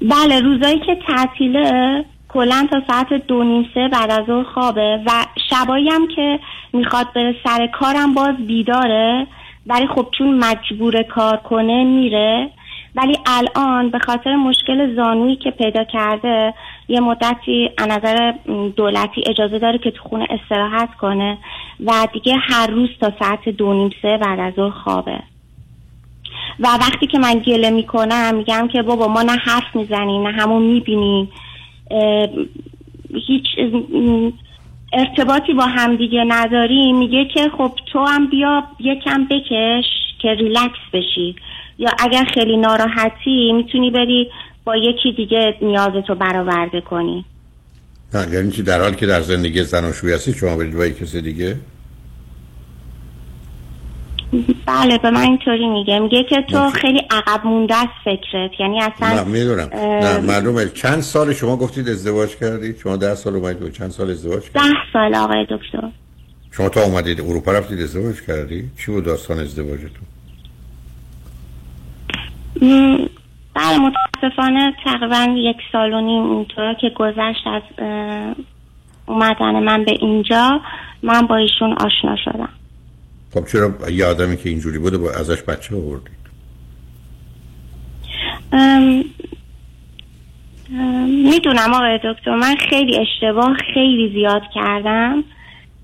[0.02, 5.12] بله روزایی که تعطیله کلا تا ساعت دو نیم سه بعد از ظهر خوابه و
[5.50, 6.40] شبایی هم که
[6.74, 9.28] می‌خواد بره سر کارم باز بیداره.
[9.68, 12.50] ولی خب چون مجبور کار کنه میره.
[12.96, 16.54] ولی الان به خاطر مشکل زانویی که پیدا کرده
[16.88, 18.34] یه مدتی از نظر
[18.76, 21.38] دولتی اجازه داره که تو خونه استراحت کنه
[21.86, 25.20] و دیگه هر روز تا ساعت دو نیم سه بعد از ظهر خوابه.
[26.60, 30.62] و وقتی که من گله می‌کنم میگم که بابا ما نه حرف می‌زنیم نه همون
[30.62, 31.30] می‌بینیم
[33.28, 33.46] هیچ
[34.94, 39.86] ارتباطی با همدیگه نداریم میگه که خب تو هم بیا یکم بکش
[40.22, 41.36] که ریلکس بشی.
[41.78, 44.32] یا اگر خیلی ناراحتی می‌تونی بری
[44.64, 47.26] با یکی دیگه نیازتو برآورده کنی.
[48.14, 51.56] نه یعنی در حالی که در زندگی زناشویی هستی شما برید با یک کسی دیگه؟
[54.66, 56.00] بله به من اینطوری میگه.
[56.00, 58.60] میگه که تو خیلی عقب مونده است فکرت.
[58.60, 59.70] یعنی اصلا نه می‌دونم.
[59.72, 60.70] اه، نه معلومه.
[60.70, 64.62] چند سال شما گفتید ازدواج کردید شما ده سال اومدید و چند سال ازدواج کردید
[64.62, 65.88] ده سال آقای دکتر.
[66.52, 70.08] شما تا اومدید اروپا رفتید ازدواج کردید چی بود داستان ازدواجتون؟
[72.62, 72.98] م،
[73.54, 77.62] بله متاسفانه تقریبا یک سال و نیم اونطور که گذشت از
[79.06, 80.62] اومدن من به اینجا
[81.04, 82.50] من با ایشون آشنا شدم.
[83.34, 86.24] خب چرا یه آدمی که اینجوری بوده با ازش بچه آوردید؟
[88.52, 89.04] ام،
[90.74, 95.24] ام، می‌دونم آقای دکتر من خیلی اشتباه خیلی زیاد کردم.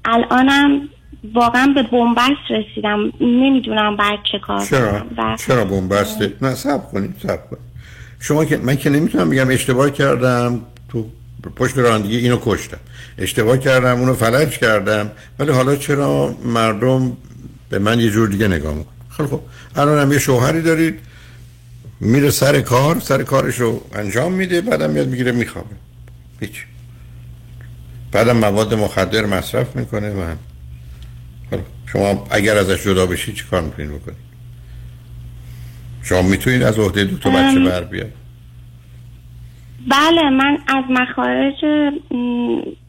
[0.05, 0.89] الانم
[1.33, 3.13] واقعا به بنبست رسیدم.
[3.21, 7.63] نمی‌دونم بعد چه کار چرا؟ و چرا بنبسته؟ نه سب کنید سب کنید.
[8.19, 11.05] شما که من که نمی‌تونم بگم اشتباه کردم تو
[11.55, 12.77] پشت رانندگی اینو کشتم.
[13.17, 15.11] اشتباه کردم اونو فلج کردم.
[15.39, 17.17] ولی حالا چرا مردم
[17.69, 19.41] به من یه جور دیگه نگاه می‌کنن خیلی خب
[19.75, 20.99] الان هم یه شوهری دارید.
[21.99, 25.75] میره سر کار سر کارش رو انجام میده بعدم میاد می‌گیره میخوابه.
[26.39, 26.65] هیچ.
[28.11, 30.35] بعدم مواد مخدر مصرف می‌کنه و
[31.51, 34.17] خب، شما اگر ازش جدا بشید چی کار می‌تونید بکنید؟
[36.03, 37.59] شما می‌تونید از عهده دو تا بچه.
[37.59, 38.11] بر بیاد
[39.87, 41.65] بله من از مخارج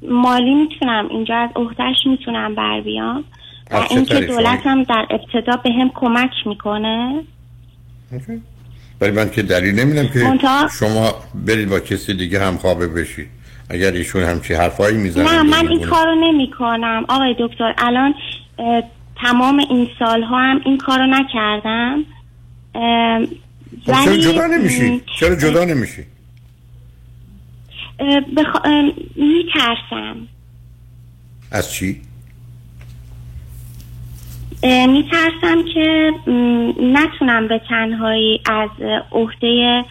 [0.03, 3.25] مالی می‌تونم اینجا از عهدهش می‌تونم بر بیام.
[3.71, 7.23] و اینکه؟ دولت هم در ابتدا به هم کمک می‌کنه.
[9.01, 13.29] ولی من که دلیل نمیدم که منتها- شما برید با کسی دیگه هم خوابه بشید
[13.71, 18.15] اگر ایشون همچی حرفایی می‌زنن نه من این کارو نمی کنم آقای دکتر الان
[19.23, 22.05] تمام این سالها هم این کارو نکردم.
[23.87, 26.05] خب چرا ولی جدا نمیشی؟ چرا جدا نمیشی؟
[28.37, 28.57] بخ...
[29.17, 30.17] میترسم.
[31.51, 32.01] از چی؟
[34.63, 38.71] میترسم که م، نتونم به تنهایی از
[39.13, 39.83] عهده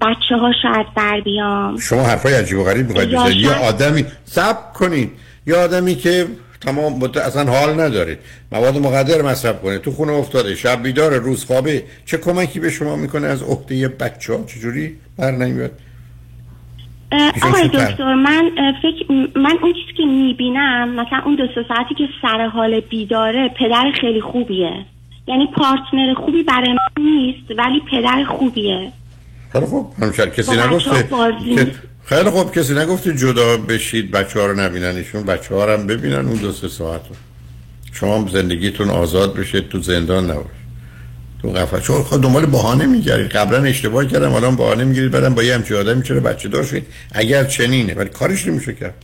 [0.00, 1.78] بچه ها شاید بر بیام.
[1.78, 3.46] شما حرفای عجیب و غریب می‌خواید یا بزنید.
[3.46, 5.10] آدمی صبر کنید.
[5.46, 6.26] یه آدمی که
[6.60, 7.02] تمام.
[7.02, 8.18] اصلا حال نداره.
[8.52, 9.78] مواد مقدر مصرف کنه.
[9.78, 10.54] تو خونه افتاده.
[10.54, 11.84] شب بیدار روز خوابه.
[12.06, 15.70] چه کمکی به شما می‌کنه از عهده بچه ها چجوری؟ بر نمیاد.
[17.42, 18.50] آقای دکتر من
[18.82, 23.50] فکر من اون چیزی که می‌بینم مثلا اون دو سه ساعتی که سر حال بیداره
[23.58, 24.84] پدر خیلی خوبیه.
[25.28, 28.92] یعنی پارتنر خوبی برای من نیست ولی پدر خوبیه.
[29.52, 29.92] خیلی خوب.
[30.02, 31.08] همچنین کسی نگفته
[32.04, 32.52] خیلی خوب.
[32.52, 35.22] کسی نگفته جدا بشید بچه ها رو نبینن ایشون.
[35.22, 37.16] بچه ها رو هم ببینن اون دو سه ساعت رو.
[37.92, 40.46] شما هم زندگیتون آزاد بشه تو زندان نباش
[41.46, 43.30] تو قفس چون خود دنبال بهانه میگردید.
[43.30, 46.86] قبلا اشتباه کردم الان بهانه می‌گیرید بعدم با یه همچی آدمی چرا بچه دار شدید
[47.12, 48.94] اگر چنینه ولی کارش نمیشه کرد.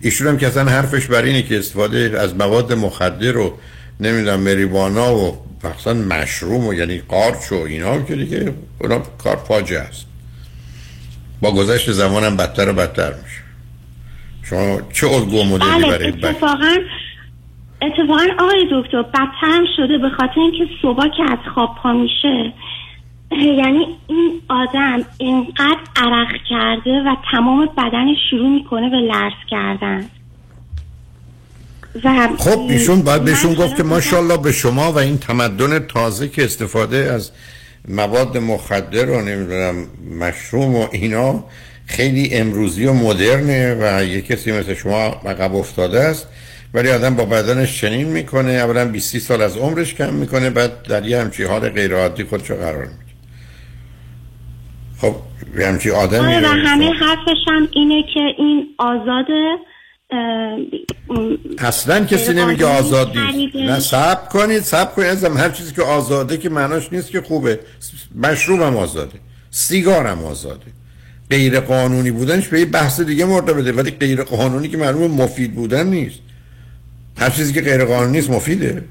[0.00, 3.58] ایشون هم که اصلا حرفش بر اینه که استفاده از مواد مخدر و
[4.00, 5.38] نمی‌دونم مریوانا و
[5.78, 10.06] مثلا مشروم و یعنی قارچ و اینا که دیگه اونا کار فاجعه است.
[11.40, 13.40] با گذشت زمان هم بدتر و بدتر میشه.
[14.42, 16.36] شما چه الگو مدلی بله برای بچه؟
[17.82, 22.52] اتفاقا آقای دکتر بدترم شده به خاطر اینکه صبح که از خواب پا میشه
[23.32, 30.04] یعنی این آدم اینقدر عرق کرده و تمام بدنش شروع می‌کنه به لرز کردن.
[32.04, 36.44] و خب ایشون باید بهشون گفت که ماشاءالله به شما و این تمدن تازه که
[36.44, 37.30] استفاده از
[37.88, 39.86] مواد مخدر و نمی‌دونم
[40.20, 41.44] مشروم و اینا
[41.86, 46.28] خیلی امروزی و مدرنه و یه کسی مثل شما عقب افتاده است.
[46.74, 51.06] ولی آدم با بدنش چنین می‌کنه اولا 20 سال از عمرش کم می‌کنه بعد در
[51.06, 52.94] یه همچی حال غیر عادی خودشو قرار میده.
[55.00, 55.14] خب
[55.58, 59.56] یه همچی آدمی آره و همه شما- حرفش هم اینه که این آزاده
[61.58, 63.56] اصلا کسی نمیگه آزاد نیست.
[63.56, 67.60] نه صبر کنید صبر کنید ازم هر چیزی که آزاده که معناش نیست که خوبه.
[68.14, 69.18] مشروب هم آزاده.
[69.50, 70.66] سیگار هم آزاده.
[71.30, 73.72] غیر قانونی بودنش به یه بحث دیگه مرتبطه.
[73.72, 76.18] ولی غیر قانونی که معلومه مفید بودن نیست.
[77.20, 78.84] هر چیزی که غیر قانونی است مفیده.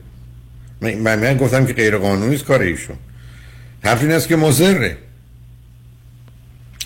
[0.81, 2.95] من, من, گفتم که غیر قانونی است کار ایشون.
[3.83, 4.97] حرف این است که مضره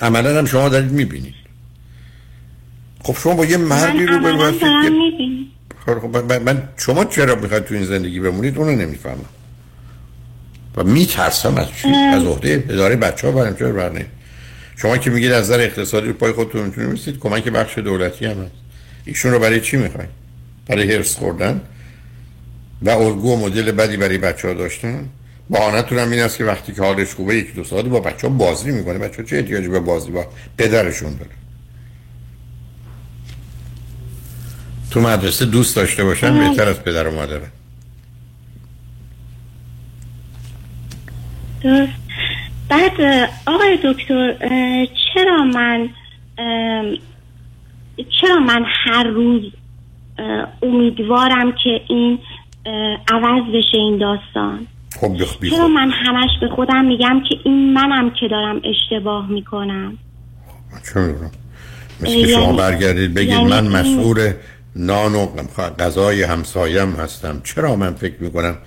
[0.01, 1.33] عملا هم شما دارید می‌بینید.
[3.03, 5.45] خب شما با یه مردی رو می‌بینم.
[5.85, 9.25] خب خب من, من شما چرا می‌خواید تو این زندگی بمونید؟ اونو نمی‌فهمم.
[10.75, 14.05] و میترسم از چی؟ از عهده اداره بچه ها برم چرا برنه
[14.75, 18.51] شما که میگید از نظر اقتصادی رو پای خودتون می‌تونید کمک بخش دولتی هم هست.
[19.05, 20.22] ایشون رو برای چی می‌خواید؟
[20.67, 21.61] برای هرس خوردن.
[22.81, 25.09] و الگو و مدل بدی برای بچه ها داشتن.
[25.49, 28.33] بهانتون هم این است که وقتی که حالش خوبه یک دو ساعت با بچه ها
[28.33, 28.99] بازی می‌کنه.
[28.99, 31.31] بچه ها چه احتیاجی به بازی با پدرشون داره
[34.91, 36.39] تو مدرسه دوست داشته باشن.
[36.39, 37.51] بهتر از پدر و درست.
[42.69, 43.01] بعد
[43.47, 44.35] آقای دکتر
[45.13, 45.89] چرا من
[48.21, 49.41] چرا من هر روز
[50.61, 52.19] امیدوارم که این
[53.11, 54.67] عوض بشه این داستان.
[54.99, 55.17] خب
[55.49, 55.67] چرا.
[55.67, 59.97] من همش به خودم میگم که این منم که دارم اشتباه می‌کنم؟
[60.93, 61.31] چه می‌دونم.
[62.01, 64.31] مثل که شما یعنی- برگردید بگید یعنی من مسئول
[64.75, 65.27] نان و
[65.79, 67.41] غذای همسایم هستم.
[67.43, 68.57] چرا من فکر می‌کنم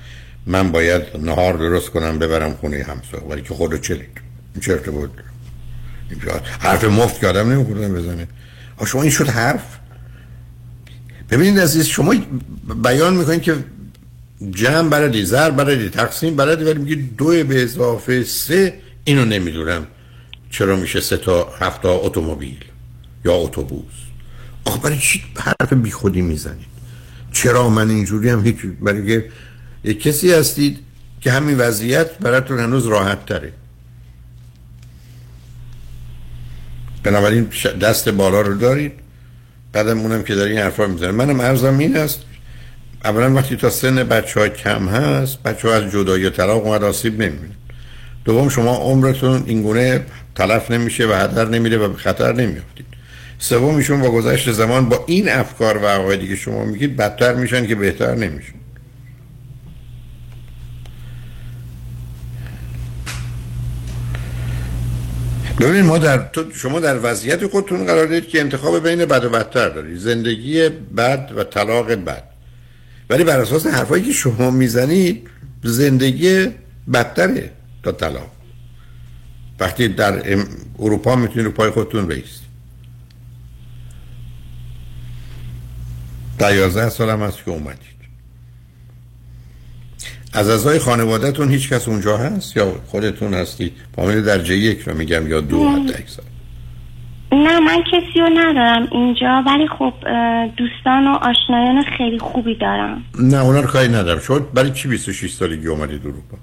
[0.47, 4.21] من باید نهار درست کنم ببرم خونه همسایه ولی که خودو چلید
[4.55, 5.11] این چه ارتباط
[6.61, 8.29] حرف مفت که آدم نمیخوردن بزنه.
[8.87, 9.79] شما این شد حرف؟
[11.31, 12.15] ببینید عزیز شما
[12.83, 13.57] بیان می‌کنید که
[14.51, 19.87] جمع بلدی زر بلدی تقسیم بلدی ولی میگی دو به اضافه سه اینو نمی‌دونم
[20.51, 22.65] چرا میشه سه تا هفت تا اتومبیل
[23.25, 23.95] یا اتوبوس.
[24.65, 26.67] آخه برای چی حرف بیخودی می‌زنید؟
[27.33, 29.23] چرا من اینجوری هم هیچ برای
[29.85, 30.79] یک کسی هستید
[31.21, 33.53] که همین وضعیت براتون هنوز راحت تره.
[37.03, 37.49] بنابراین
[37.81, 38.93] دست بالا رو دارید.
[39.77, 41.11] بعدم اونم که داری این حرفا می‌زنه.
[41.11, 42.21] منم عرضم این است
[43.05, 46.85] اولا وقتی تا سن بچه ها کم هست بچه ها از جدایی و طلاق اومد
[46.85, 47.55] آسیب نمی‌بینن.
[48.25, 52.87] دوم شما عمرتون اینگونه تلف نمیشه و هدر نمیره و به خطر نمیافتید.
[53.39, 57.67] سوم ایشون با گذشت زمان با این افکار و عقایدی که شما میگید بدتر میشن
[57.67, 58.55] که بهتر نمیشن.
[65.61, 69.31] ببین ما در تو شما در وضعیت خودتون قرار دارید که انتخاب بین بد و
[69.31, 69.99] بدتر دارید.
[69.99, 72.23] زندگی بد و طلاق بد.
[73.11, 75.29] ولی بر اساس حرفایی که شما می‌زنید
[75.65, 76.47] زندگی
[76.93, 77.51] بدتره
[77.83, 78.31] تا طلاق.
[79.61, 80.39] وقتی در
[80.79, 82.43] اروپا می‌تونید رو پای خودتون بیست
[86.41, 87.96] یازده سال هم هست که اومدید.
[90.37, 95.29] از اعضای خانوادهتون هیچ کس اونجا هست؟ یا خودتون هستید فامیل درجه یک رو میگم
[95.29, 95.69] یا دو.
[95.69, 96.23] حتی اکثر
[97.33, 99.93] نه من کسی رو ندارم اینجا ولی خب
[100.57, 103.05] دوستان و آشنایان خیلی خوبی دارم.
[103.19, 104.21] نه اونا رو کاری ندارم.
[104.21, 106.39] شما برای چی 26 سالگی اومدید اروپا؟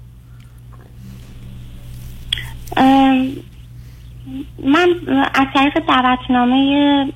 [4.64, 4.88] من
[5.34, 7.12] از طریق دعوتنامه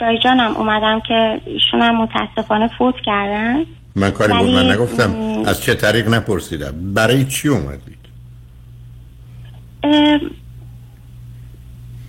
[0.00, 3.64] دایجانم اومدم که ایشون هم متاسفانه فوت کردن.
[3.96, 5.10] من کاری بود من نگفتم.
[5.10, 8.02] م، از چه طریق نپرسیدم؟ برای چی اومدید؟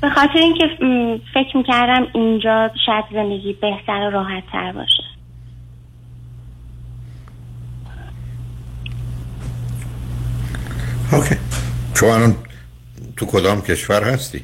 [0.01, 0.63] به خاطر اینکه
[1.34, 5.03] فکر می‌کردم اینجا شاید زندگی بهتر و راحت تر باشه.
[11.11, 11.36] اوکی.
[11.95, 12.36] شما الان
[13.15, 14.43] تو کدام کشور هستی؟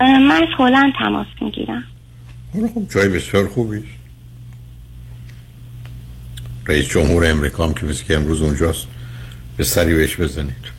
[0.00, 1.84] من از هلند تماس می‌گیرم.
[2.52, 3.97] خب جای بسیار خوبی است.
[6.68, 8.86] رئیس جمهور امریکا هم که که امروز اونجاست
[9.56, 10.78] به سری بهش بزنید.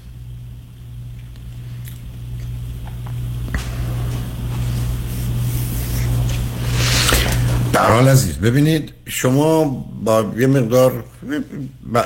[7.74, 9.64] در حال عزیز ببینید شما
[10.04, 11.04] با یه مقدار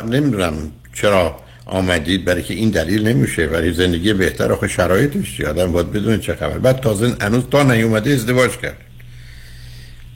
[0.07, 0.53] نمی‌دونم
[0.93, 5.91] چرا آمدید برای که این دلیل نمیشه برای زندگی بهتر آخه شرایطش چیه؟ آدم باید
[5.91, 6.57] بدون چه خبر.
[6.57, 8.77] بعد تازه هنوز تا نیومده ازدواج کرد.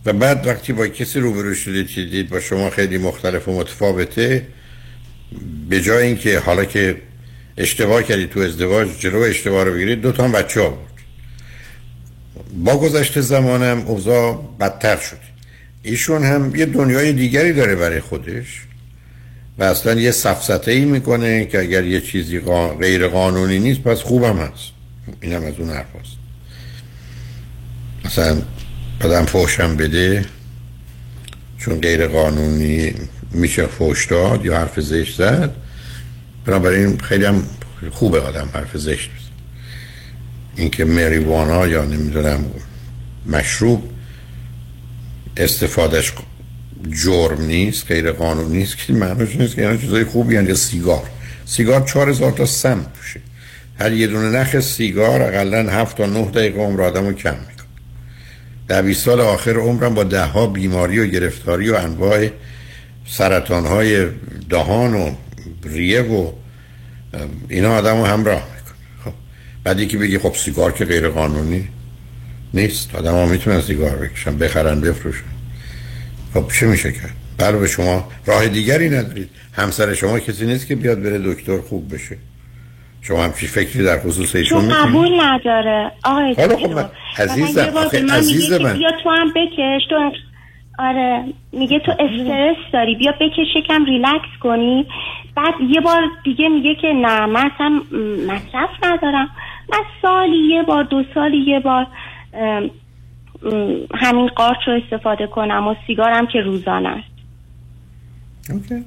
[0.07, 4.47] و بعد وقتی با کسی روبرو شدید که دید با شما خیلی مختلف و متفاوته
[5.69, 7.01] به جای اینکه حالا که
[7.57, 10.87] اشتباه کردید تو ازدواج جلو اشتباه رو بگیرید دو تا بچه ها بود.
[12.63, 15.19] با گذشت زمانم اوضاع بدتر شد.
[15.83, 18.61] ایشون هم یه دنیای دیگری داره برای خودش
[19.57, 22.39] و اصلا یه سفسته ای می‌کنه که اگر یه چیزی
[22.79, 24.63] غیر قانونی نیست پس خوبم هست.
[25.21, 26.17] اینم از اون حرف هست.
[28.05, 28.41] مثلا
[29.01, 30.25] بدم فوشم بده
[31.57, 32.93] چون غیر قانونی
[33.31, 35.55] میشه فوش داد یا حرف زشت زد.
[36.45, 37.43] بنابراین خیلی هم
[37.91, 39.09] خوبه آدم حرف زشت
[40.55, 42.45] اینکه مریوانا یا نمی‌دونم
[43.25, 43.89] مشروب
[45.37, 46.13] استفادهش
[47.03, 50.33] جرم نیست غیر قانونی نیست که معنیش نیست که اینا چیزای خوبی.
[50.33, 51.03] یا سیگار.
[51.45, 53.19] سیگار چهار هزار تا سم توشه
[53.79, 57.56] هر یه دونه نخ سیگار اقلا هفت تا نه دقیقه عمر آدم رو کم می‌کنه.
[58.67, 62.29] در 20 سال آخر عمرم با ده ها بیماری و گرفتاری و انواع
[63.07, 64.07] سرطان های
[64.49, 65.11] دهان و
[65.63, 66.31] ریه و
[67.49, 69.03] اینا آدم رو همراه می‌کنه.
[69.05, 69.13] خب
[69.63, 71.67] بعدی که بگی خب سیگار که غیر قانونی
[72.53, 72.95] نیست.
[72.95, 75.23] آدم ها می‌تونن سیگار بکشن بخرن بفروشن.
[76.33, 79.29] خب چه میشه کرد بله به شما راه دیگری ندارید.
[79.53, 82.17] همسر شما کسی نیست که بیاد بره دکتر خوب بشه.
[83.07, 86.35] شما همچی فکری در خصوص ایشون می‌کنید قبول نداره آقای.
[86.35, 88.73] خب عزیزم، آخه عزیز من.
[88.73, 90.11] بیا تو هم بکش تو
[90.79, 94.85] آره میگه تو استرس داری بیا بکش یکم ریلکس کنی
[95.35, 97.81] بعد یه بار دیگه میگه که نه من اصلا
[98.27, 99.29] مصرف ندارم
[99.71, 101.87] من سالی یه بار دو سالی یه بار
[103.95, 107.11] همین قارچ رو استفاده کنم و سیگارم که روزانه است
[108.51, 108.83] okay.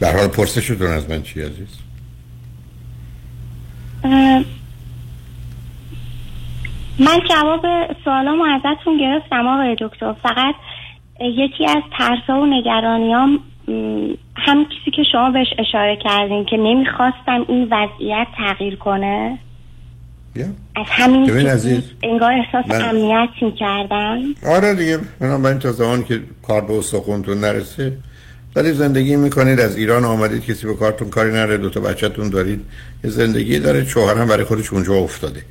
[0.00, 1.78] در حال پرسشتون از من چی عزیز
[6.98, 7.66] من جواب
[8.04, 10.12] سوالامو ازتون گرفتم آقای دکتر.
[10.12, 10.54] فقط
[11.20, 13.38] یکی از ترسا و نگرانیام
[14.36, 19.38] هم چیزی که شما بهش اشاره کردین که نمی‌خواستم این وضعیت تغییر کنه.
[20.34, 20.44] بیا.
[20.76, 21.30] از همین
[22.02, 24.18] انگار احساس من- امنیت می‌کردم.
[24.46, 27.92] آره دیگه بنابراین تا زمان که کار به استخونتون نرسه
[28.56, 32.60] ولی زندگی می‌کنید از ایران آمدید کسی به کارتون کاری نره دو تا بچهتون دارید
[33.04, 35.42] یه زندگی داره شوهرم برای خودش اونجا افتاده.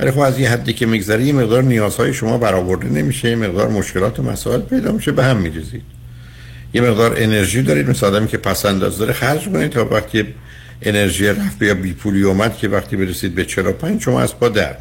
[0.00, 3.68] ولی خب از یه حدی که میگذره یه مقدار نیازهای شما برآورده نمیشه یه مقدار
[3.68, 5.82] مشکلات و مسائل پیدا میشه به هم میریزید.
[6.74, 10.24] یه مقدار انرژی دارید مثل آدمی که پس انداز داره خرج کنید تا وقتی
[10.82, 14.76] انرژی رفت یا بی پولی اومد که وقتی برسید به 45 شما از پا در.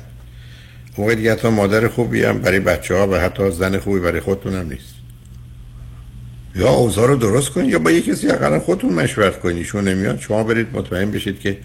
[0.97, 4.53] موقع دیگه حتی مادر خوبی هم برای بچه ها و حتی زن خوبی برای خودتون
[4.53, 4.98] هم نیست.
[6.59, 9.57] یا اوضاع رو درست کنید یا با یه کسی اقلا خودتون مشورت کنید.
[9.57, 10.19] ایشون نمیاد.
[10.19, 11.57] شما برید مطمئن بشید که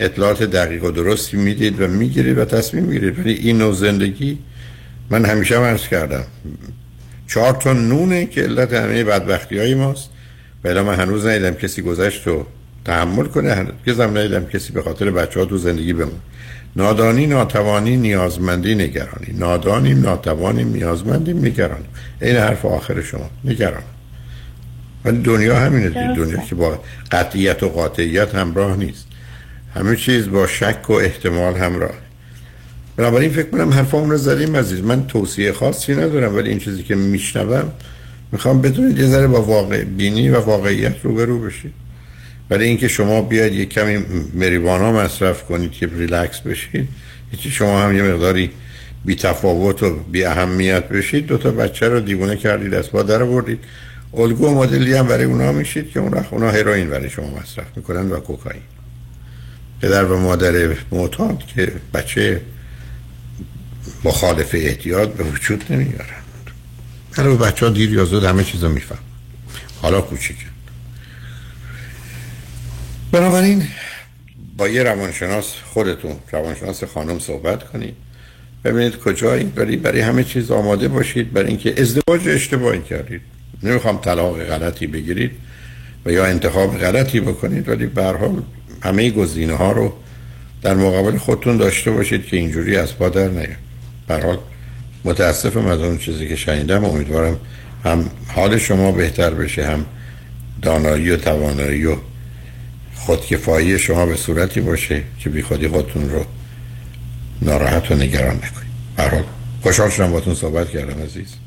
[0.00, 3.18] اطلاعات دقیق و درستی می‌دید و می‌گیرید و تصمیم می‌گیرید.
[3.18, 4.38] ولی این نوع زندگی
[5.10, 6.24] من همیشه هم عرض کردم.
[7.28, 10.10] چهار تا نونه که علت همه بدبختی های ماست.
[10.64, 12.46] ولی من هنوز ندیدم کسی گذشت و
[12.84, 13.50] تحمل کنه.
[13.50, 16.20] هرگز هم ندیدم کسی به خاطر بچه ها تو زندگی بمون
[16.76, 19.32] نادانی ناتوانی نیازمندی نگرانی.
[19.38, 21.88] نادانیم ناتوانیم نیازمندیم نگرانیم.
[22.22, 23.30] این حرف آخر شما.
[23.44, 23.82] نگران.
[25.04, 26.16] ولی دنیا همینه.
[26.16, 26.80] دنیا که با
[27.10, 29.06] قطعیت و قاطعیت همراه نیست.
[29.74, 31.94] همه چیز با شک و احتمال همراه.
[32.96, 34.80] بنابراین فکر کنم حرفامون رو زدیم عزیز.
[34.80, 37.72] من توصیه خاصی ندارم ولی این چیزی که میشنوم
[38.32, 41.72] می‌خوام بدونید یه ذره با واقع بینی و واقعیت روبرو بشید.
[42.50, 46.88] ولی اینکه شما بیاید یه کمی مریوانا مصرف کنید که ریلکس بشید
[47.30, 48.50] هیچی شما هم یه مقداری
[49.04, 53.24] بی تفاوت و بی اهمیت بشید دو تا بچه رو دیوونه کردید از با در
[53.24, 53.58] بردید
[54.14, 58.20] الگو مدلی هم برای اونا میشید که اون اونا هروئین برای شما مصرف می‌کنن و
[58.20, 58.62] کوکائین.
[59.80, 62.40] پدر و مادر معتاد که بچه
[64.04, 66.22] مخالف احتیاط به وجود نمیارن.
[67.16, 68.98] برای بچه ها دیر یا زود همه چیز رو میفهم
[69.82, 70.44] حالا کوچیکه.
[73.12, 73.68] بنابراین
[74.56, 77.94] با یه روانشناس خودتون روانشناس خانم صحبت کنید.
[78.64, 81.32] ببینید کجایید برای برای همه چیز آماده باشید.
[81.32, 83.20] برای اینکه ازدواج اشتباهی کردید.
[83.62, 85.30] نمی‌خوام طلاق غلطی بگیرید
[86.06, 88.42] و یا انتخاب غلطی بکنید ولی به حال
[88.82, 89.92] همه گزینه ها رو
[90.62, 93.56] در مقابل خودتون داشته باشید که اینجوری از پا در نیاد.
[94.08, 94.38] به حال
[95.04, 96.84] متاسفم از اون چیزی که شنیدم.
[96.84, 97.36] امیدوارم
[97.84, 99.86] هم حال شما بهتر بشه هم
[100.62, 101.96] دانایی و توانایی و
[102.94, 106.24] خودکفایی شما به صورتی باشه که بی خودی خودتون رو
[107.42, 108.72] ناراحت و نگران نکنید.
[108.96, 109.24] برحال
[109.62, 111.41] خوشحال شدم باتون صحبت کردم عزیز.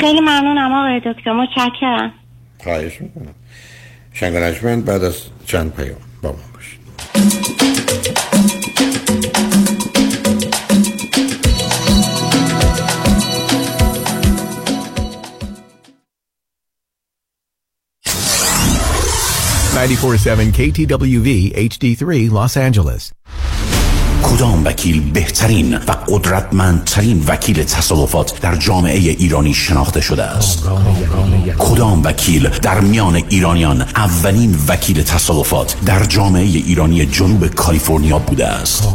[0.00, 1.32] خیلی ممنونم آقای دکتر.
[1.32, 2.12] متشکرم.
[2.58, 3.34] خواهش می‌کنم.
[4.12, 4.36] شنگ
[4.84, 6.80] بعد از چند پیام با ما باشید.
[20.52, 21.28] KTWV
[21.68, 23.19] HD3 Los Angeles.
[24.30, 30.68] کدام وکیل بهترین و قدرتمندترین وکیل تصادفات در جامعه ایرانی شناخته شده است؟
[31.58, 38.88] کدام وکیل در میان ایرانیان اولین وکیل تصادفات در جامعه ایرانی جنوب کالیفرنیا بوده است؟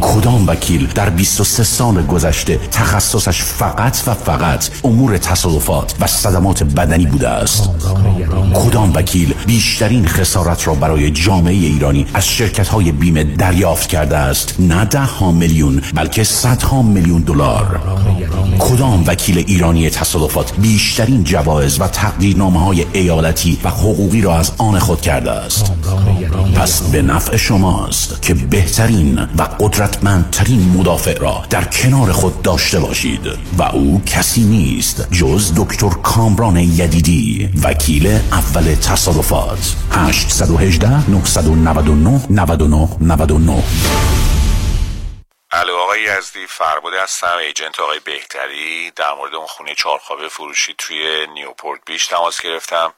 [0.00, 7.06] کدام وکیل در 23 سال گذشته تخصصش فقط و فقط امور تصادفات و صدمات بدنی
[7.06, 7.70] بوده است؟
[8.54, 14.33] کدام وکیل بیشترین خسارت را برای جامعه ایرانی از شرکت های بیمه دریافت کرده است
[14.58, 17.80] نه ده ها میلیون بلکه صدها میلیون دلار.
[18.58, 24.78] کدام وکیل ایرانی تصادفات بیشترین جوایز و تقدیرنامه های ایالتی و حقوقی را از آن
[24.78, 25.72] خود کرده است؟
[26.56, 33.20] پس به نفع شماست که بهترین و قدرتمندترین مدافع را در کنار خود داشته باشید.
[33.58, 39.74] و او کسی نیست جز دکتر کامران یدیدی وکیل اول تصادفات.
[39.90, 43.62] 818 999 99 99
[45.56, 48.90] الو آقای یزدی فرباده هستم agent آقای بهتری.
[48.90, 52.94] در مورد اون خونه چهارخوابه فروشی توی نیوپورت بیچ تماس گرفتم.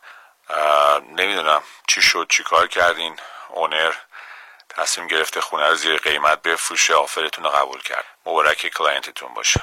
[1.17, 3.17] نمی‌دونم چی شد چی کار کردین؟
[3.55, 3.93] owner
[4.69, 8.05] تصمیم گرفته خونه رو زیر قیمت بفروشه offer تون رو قبول کرد.
[8.27, 9.61] مبارک client تون باشه.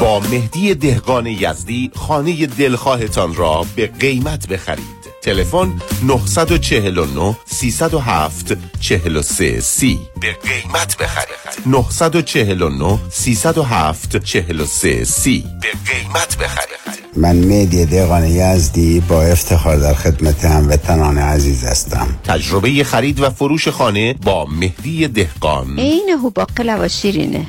[0.00, 5.05] با مهدی دهقان یزدی خانه دلخواهتان را به قیمت بخرید.
[5.26, 5.72] تلفن
[6.02, 9.98] 949 307 43 سی.
[10.20, 11.36] به قیمت بخرید.
[11.66, 15.44] 949 307 43 سی.
[15.62, 16.76] به قیمت بخرید.
[17.16, 22.18] من مهدی دهقان یزدی با افتخار در خدمت هموطنان عزیز هستم.
[22.24, 25.78] تجربه خرید و فروش خانه با مهدی دهقان.
[25.78, 27.46] عین هو باقلا و شیرینه.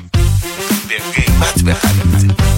[0.88, 2.57] به قیمت بخرید.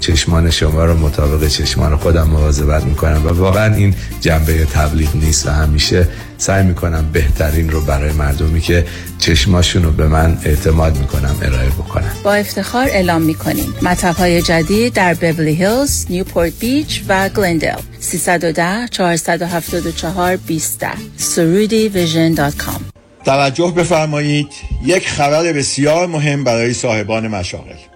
[0.00, 5.50] چشمان شما رو مطابق چشمان خودم مواظبت می‌کنم و واقعا این جنبه تبلیغ نیست و
[5.50, 8.84] همیشه سعی می‌کنم بهترین رو برای مردمی که
[9.18, 13.74] چشماشون رو به من اعتماد می‌کنم ارائه بکنم با افتخار اعلام می‌کنیم.
[13.82, 20.84] مطب های جدید در بیبلی هیلز، نیوپورت بیچ و گلندل 310 474 20
[21.16, 22.80] سرودی Vision dot com.
[23.24, 24.48] توجه بفرمایید
[24.84, 27.95] یک خبر بسیار مهم برای صاحبان مشاغل.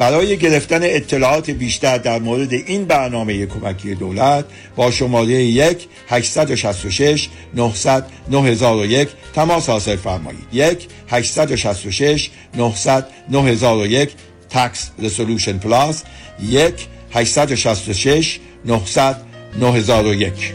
[0.00, 4.44] برای گرفتن اطلاعات بیشتر در مورد این برنامه کمکی دولت
[4.76, 10.44] با شماره 1 866 900 9001 تماس حاصل فرمایید.
[10.52, 14.10] 1 866 900 9001
[14.50, 16.02] Tax Resolution Plus.
[16.42, 16.74] 1
[17.12, 19.16] 866 900
[19.60, 20.54] 9001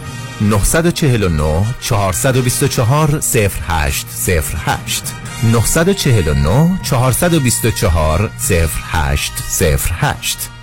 [0.41, 5.13] 949 424 0808
[5.51, 10.60] 949 424 0808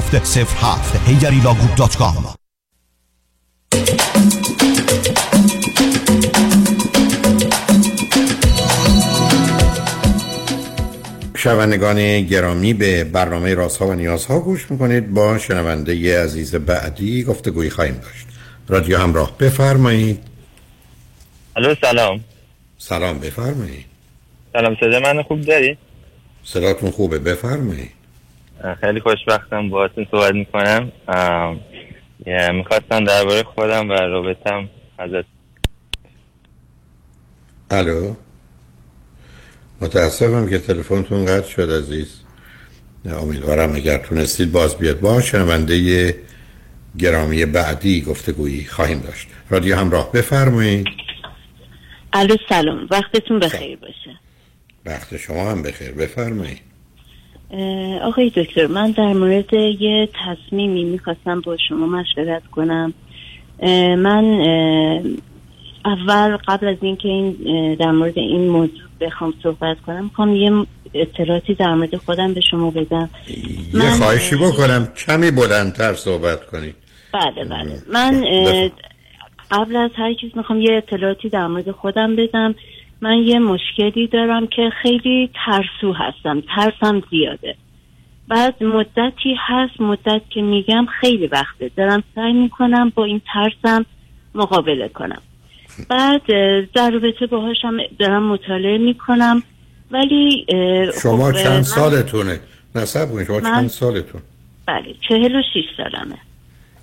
[0.00, 2.36] 07 07 هیگریلا group.com
[11.36, 15.14] شنوندگان گرامی به برنامه رازها و نیازها گوش می‌کنید.
[15.14, 18.26] با شنونده ی عزیز بعدی گفتگوی خواهیم داشت.
[18.68, 20.20] رادیو همراه بفرمایید.
[21.56, 22.24] الو سلام.
[22.78, 23.84] سلام بفرمایید.
[24.52, 25.78] سلام صدا من خوب داری؟
[26.44, 27.95] صداتون خوبه بفرمایید.
[28.80, 30.92] خیلی خوشبختم باهاتون صحبت می‌کنم.
[32.52, 35.24] می‌خواستم درباره خودم و رابطم ازت.
[37.70, 38.14] الو.
[39.80, 42.20] متاسفم که تلفنتون قطع شد عزیز.
[43.22, 45.00] امیدوارم اگر تونستید باز بیاد.
[45.00, 46.14] با شنونده
[46.98, 49.28] گرامی بعدی گفتگویی خواهیم داشت.
[49.50, 50.86] رادیو همراه بفرمایید.
[52.12, 52.88] الو سلام.
[52.90, 54.18] وقتتون بخیر باشه.
[54.86, 55.92] وقت شما هم بخیر.
[55.92, 56.65] بفرمایید.
[58.02, 62.94] آقای دکتر من در مورد یه تصمیمی می‌خواستم با شما مشورت کنم.
[63.98, 64.24] من
[65.84, 67.36] اول قبل از اینکه این
[67.74, 72.70] در مورد این موضوع بخوام صحبت کنم می‌خوام یه اطلاعاتی در مورد خودم به شما
[72.70, 73.10] بدم.
[73.74, 76.74] یه خواهشی بکنم کمی بلندتر صحبت کنید.
[77.12, 77.82] بله بله.
[77.92, 78.24] من
[79.50, 82.54] قبل از هر چیز می‌خوام یه اطلاعاتی در مورد خودم بدم.
[83.00, 87.56] من یه مشکلی دارم که خیلی ترسو هستم ترسم زیاده.
[88.28, 91.70] بعد مدتی هست مدت که میگم خیلی وقته.
[91.76, 93.86] دارم سعی می‌کنم با این ترسم
[94.34, 95.22] مقابله کنم.
[95.88, 96.22] بعد
[96.74, 99.42] در رابطه باهاشم دارم مطالعه می‌کنم.
[99.90, 100.46] ولی
[101.02, 102.40] شما خب، چند من- سالتونه؟
[102.74, 104.20] نصب کنید شما چند سالتون؟
[104.66, 106.16] بله چهل و شیش سالمه.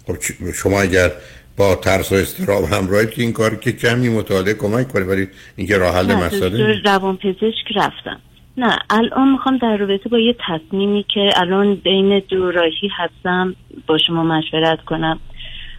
[0.07, 0.13] خب
[0.53, 1.11] شما اگر
[1.57, 5.77] با ترس و استراب همراهید که این کار که کمی مطالعه کمک کنه ولی اینکه
[5.77, 6.81] راه حل مسئله.
[6.85, 8.19] روان پزشک رفتم.
[8.57, 13.55] نه الان می‌خوام در رابطه با یه تصمیمی که الان بین دو راهی هستم
[13.87, 15.19] با شما مشورت کنم.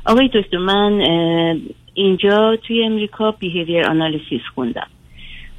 [0.06, 1.00] آقای دکتر من
[1.94, 4.86] اینجا توی امریکا بیهیویر آنالیسیس خوندم.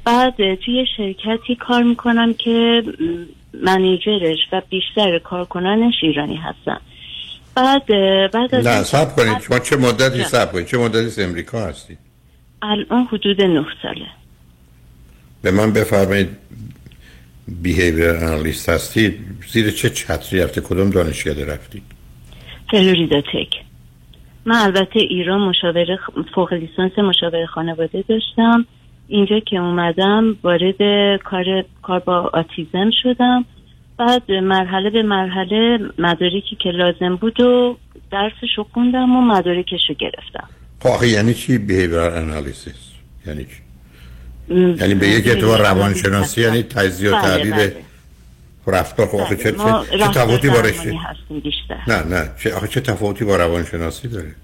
[0.04, 2.82] بعد توی شرکتی کار می‌کنم که
[3.62, 6.78] منیجرش و بیشتر کارکنانش ایرانی هستن.
[7.56, 7.86] بعد
[8.32, 9.38] بعد از نه سب کنید.
[9.40, 10.24] شما چه مدتی.
[10.24, 11.98] سب کنید؟ چه مدتی از امریکا هستید؟
[12.62, 14.06] الان حدود نه ساله.
[15.42, 16.28] به من بفرمایید
[17.48, 19.20] بیهیویر انالیست هستید.
[19.52, 21.82] زیر چه چتری رفته؟ کدوم دانشکده رفتید؟
[22.70, 23.54] فلوریدا تک.
[24.44, 25.98] من البته ایران مشاوره
[26.34, 28.66] فوق لیسانس مشاوره خانواده داشتم.
[29.08, 30.80] اینجا که اومدم وارد
[31.24, 33.44] کار کار با آتیزم شدم.
[33.98, 37.76] بعد مرحله به مرحله مدارکی که لازم بود و
[38.12, 40.48] درسشو خوندم و مدارکشو گرفتم.
[40.80, 42.92] خب آخه یعنی چی بیهیویر انالیسیس
[43.26, 43.66] یعنی چی؟
[44.54, 47.76] یعنی به یک اعتبار روانشناسی یعنی تجزیه و بله، تحلیل بله.
[48.66, 50.94] رفتار خب آخه چه, ما چه, چه تفاوتی با رشته؟
[51.88, 52.30] نه نه.
[52.42, 54.34] چه آخه چه تفاوتی با روانشناسی داره؟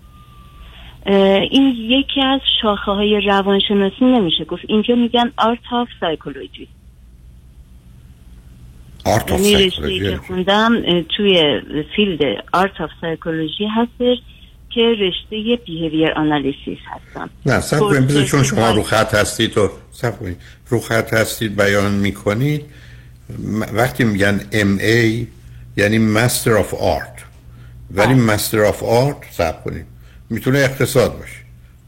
[1.51, 4.45] این یکی از شاخه های روانشناسی نمیشه.
[4.45, 6.69] گفت اینجا میگن art of psychology
[9.05, 11.61] art of psychology که خوندم توی
[11.97, 12.21] field
[12.53, 14.19] art of psychology هستش
[14.71, 17.31] که رشته behavior analysis هستم.
[17.47, 20.37] نه صبر کنید چون شما رو خط هستید و صبر کنید.
[20.69, 22.65] رو خط هستید بیان می‌کنید.
[23.73, 25.27] وقتی میگن MA
[25.77, 27.25] یعنی Master of Art
[27.91, 29.87] ولی Master of Art صبر کنید.
[30.31, 31.37] می‌تونه اقتصاد باشه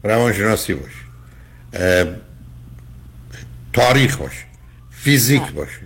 [0.03, 1.05] روانشناسی باشه
[3.73, 4.43] تاریخ باشه
[4.91, 5.79] فیزیک باشه.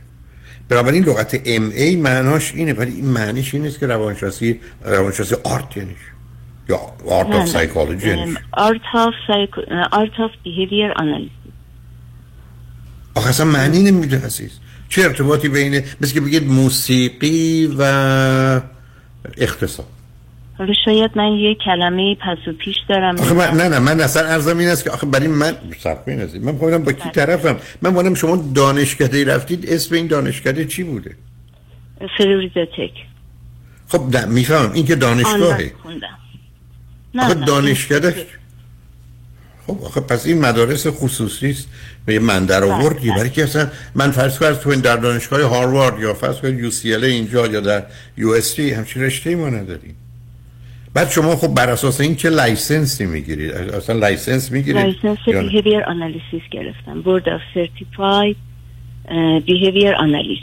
[0.70, 5.90] بنابراین لغت MA معناش اینه ولی این معنیش این نیست که روانشناسی روانشناسی art یعنی
[5.90, 6.00] چی؟
[6.70, 9.14] یا art of psychology یعنی چی؟ art of
[9.92, 11.32] art of behavior analysis
[13.16, 14.52] آخه اصلا معنی نمیده عزیز
[14.90, 17.84] چه ارتباطی بین مثل که بگید موسیقی و
[19.38, 19.99] اقتصاد
[20.60, 24.28] حالا شاید من یه کلمه پس و پیش دارم آخه من نه نه من اصلا
[24.28, 26.36] ارزم این است که آخه برای من صرف این است.
[26.36, 27.58] من خودم با کی طرفم.
[27.82, 31.16] من بودم شما دانشکده رفتید اسم این دانشکده چی بوده؟
[32.18, 32.92] فلوریزاتک
[33.88, 34.72] خب نه می‌فهمم.
[34.74, 35.72] این که دانشگاهه.
[37.14, 38.26] نه آخه دانشکده
[39.68, 41.68] خب آخه پس این مدارس خصوصی است
[42.06, 43.10] به من در آوردی.
[43.10, 46.72] برای که اصلا من فرض کنم تو این در دانشگاه هاروارد یا فرض کنم یو
[46.72, 47.84] سی ال اینجا یا در
[48.18, 49.96] یو اس تی همچین رشته ما نداریم.
[50.94, 55.84] بعد شما خب بر اساس این چه license ی می‌گیرید اصلا license می‌گیرید license؟ behavior
[55.84, 57.02] analysis گرفتم.
[57.02, 58.38] board of certified
[59.46, 60.42] behavior analyst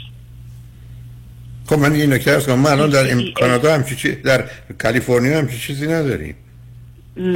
[1.65, 4.43] خب من این نکته عرض کنم ما الان در ام- کانادا هم چی در
[4.83, 6.35] کالیفرنیا هم چیزی نداریم.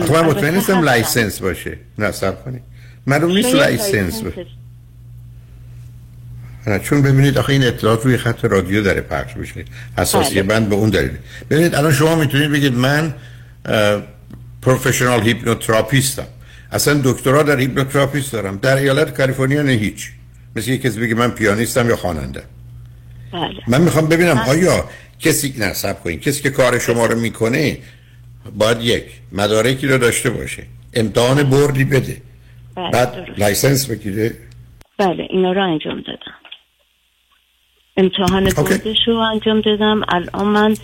[0.02, 1.78] آخه من مطمئن نیستم license باشه.
[2.00, 2.62] نه صبر کنید.
[3.08, 4.46] معلوم نیست license باشه.
[6.84, 9.66] چون ببینید آخه این اطلاعات روی خط رادیو داره پخش میشه.
[9.98, 10.60] حساسیه بله.
[10.60, 11.12] بنده به اون دلیل.
[11.50, 13.14] ببینید الان شما می‌تونید بگید من
[14.62, 16.28] professional hypnotherapist م
[16.72, 18.58] اصلا دکترا در hypnotherapist دارم.
[18.58, 20.12] در ایالت کالیفرنیا نه هیچ.
[20.56, 22.44] مثل یه کسی بگه من پیانیستم یا خواننده.
[23.34, 23.62] بله.
[23.68, 24.90] من می‌خوام ببینم آیا
[25.20, 26.22] کسی نه صبر کنید.
[26.22, 27.78] کسی که کار شما رو می‌کنه
[28.58, 30.64] باید یک مدارکی رو داشته باشه.
[30.94, 32.18] امتحان board ی بده.
[32.76, 33.40] بله بعد درست.
[33.40, 34.34] license بگیره.
[35.00, 36.41] بله اینا رو انجام دادم.
[38.02, 40.02] امتحان board ش رو انجام دادم.
[40.08, 40.76] الان من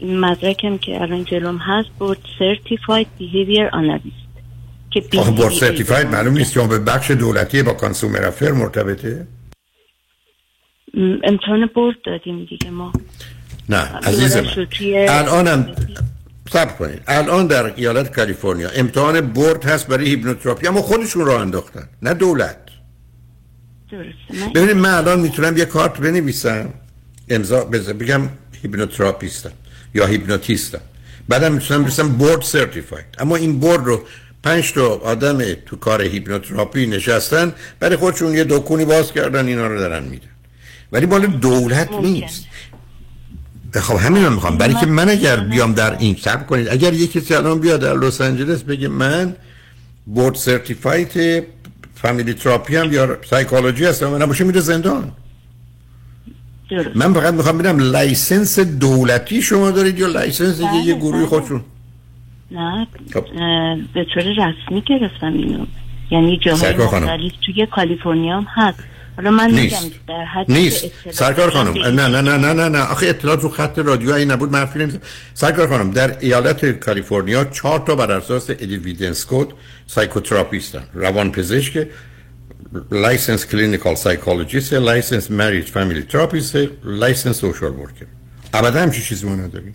[0.00, 4.24] مدرکم که الان جلوم هست board certified behavior analyst
[4.90, 9.26] که board certified معلوم نیست که به بخش دولتی با Consumer Affairs مرتبطه؟
[11.24, 12.92] امتحان board دادیم دیگه ما.
[13.68, 14.46] نه عزیز من.
[15.08, 15.74] الانم
[16.50, 17.02] صبر کنید.
[17.06, 22.63] الان در ایالت کالیفرنیا امتحان board هست برای hypnotherapy اما خودشون راه انداختن نه دولت.
[23.94, 24.46] درسته.
[24.46, 26.68] من ببینید من الان می‌تونم یه کارت بنویسم.
[27.28, 28.22] امضا بز- بگم
[28.62, 29.52] hypnotherapist م
[29.94, 30.80] یا hypnotist م.
[31.28, 33.04] بعدم می‌تونم بنویسم board certified.
[33.18, 34.02] اما این board رو
[34.42, 39.78] پنج تا آدم تو کار hypnotherapy نشستن برای خودشون یه دکونی باز کردن اینا رو
[39.78, 40.26] دارن میدن.
[40.92, 42.44] ولی مال دولت نیست.
[43.74, 44.58] خب همین رو می‌خوام.
[44.58, 47.94] برای که من اگر بیام در این صبر کنید اگر یکی کسی الان بیاد در
[47.94, 49.36] لس آنجلس بگه من
[50.06, 51.44] board certified
[51.94, 55.12] family therapist م یا psychologist هستم و نباشه میره زندان.
[56.70, 56.96] درست.
[56.96, 61.64] من فقط می‌خوام ببینم license دولتی شما دارید یا license دیگه یه گروه خودشون
[62.50, 63.24] نه خب.
[63.94, 65.66] به طور رسمی گرفتم اینو.
[66.10, 67.04] یعنی جاهای خانم.
[67.04, 68.78] مختلف توی کالیفرنیا هم هست.
[69.16, 69.82] حالا من نیست.
[69.84, 71.10] میگم در حد نیست.
[71.10, 72.78] سرکار خانم نه نه نه نه نه نه.
[72.78, 75.00] آخه اطلاعات رو خط رادیویی نبود من حرفی نمی‌زنم.
[75.34, 79.46] سرکار خانم در ایالت کالیفرنیا چهار تا بر اساس evidence code
[79.86, 81.86] psychotherapist ن روان پزشک
[82.92, 88.06] license clinical psychologist license marriage family therapist license social worker
[88.54, 89.74] ابدا همچی چیزی ما نداریم؟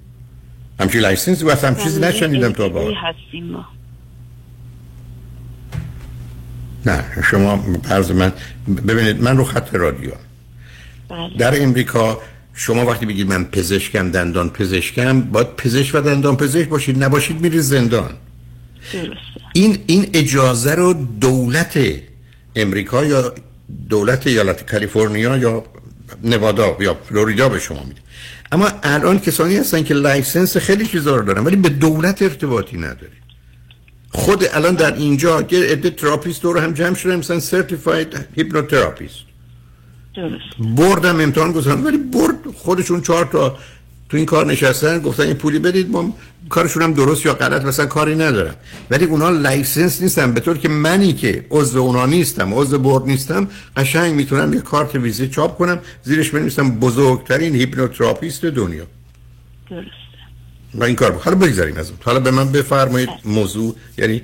[0.80, 3.66] همچی license ی و همچی چیزی نشنیدم تا با هستیم ما؟
[6.86, 8.32] نه شما فرض من
[8.88, 10.12] ببینید من رو خط رادیو.
[11.10, 11.38] بله.
[11.38, 12.22] در امریکا
[12.54, 17.62] شما وقتی بگید من پزشکم دندان پزشکم باید پزشک و دندان پزشک باشید نباشید میرید
[17.62, 18.12] زندان.
[18.94, 19.14] درسته.
[19.54, 21.80] این این اجازه رو دولت
[22.56, 23.34] امریکا یا
[23.90, 25.64] دولت ایالت کالیفرنیا یا
[26.24, 28.02] نوادا یا فلوریدا به شما میده.
[28.52, 33.20] اما الان کسانی هستن که license خیلی چیزا رو دارن ولی به دولت ارتباطی نداره.
[34.12, 39.16] خود الان در اینجا که عده therapist رو هم جمع شده مثلا certified hypnotherapist
[40.16, 40.78] درست.
[40.78, 43.58] board م امتحان گذاشتن ولی board خودشون چهار تا
[44.10, 46.16] تو این کار نشستن گفتن این پولی بدید ما
[46.50, 48.56] کارشون هم درست یا غلط مثلا کاری ندارم.
[48.90, 53.48] ولی اونا license نیستن به طور که منی که عضو اونا نیستم عضو board نیستم
[53.78, 58.88] قشنگ می‌تونم یه کارت ویزیت چاپ کنم زیرش بنویسم بزرگترین hypnotherapist دنیا.
[59.70, 59.99] درسته
[60.74, 62.00] و این کار حالا بگذاریم از اون.
[62.04, 64.22] حالا به من بفرمایید موضوع یعنی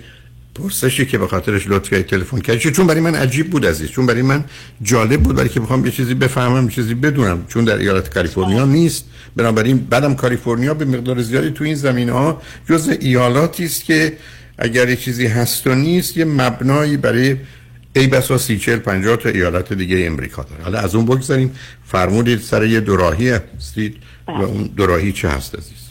[0.55, 3.89] پرسشی که به خاطرش لطف کردید تلفن کردید چون برای من عجیب بود عزیز.
[3.89, 4.43] چون برای من
[4.81, 5.35] جالب بود.
[5.35, 7.45] برای که بخوام یه چیزی بفهمم یه چیزی بدونم.
[7.47, 9.05] چون در ایالت کالیفرنیا نیست.
[9.35, 14.17] بنابراین بعدم کالیفرنیا به مقدار زیادی تو این زمین ها جز ایالاتی است که
[14.57, 17.37] اگر یه چیزی هست و نیست یه مبنایی برای
[17.95, 20.63] ای بسا سی چل پنجاه تا ایالت دیگه امریکا داره.
[20.63, 21.55] حالا از اون بگذاریم.
[21.85, 23.95] فرمودید سر یه دوراهی هستید
[24.27, 25.84] و اون دوراهی چه هست عزیز؟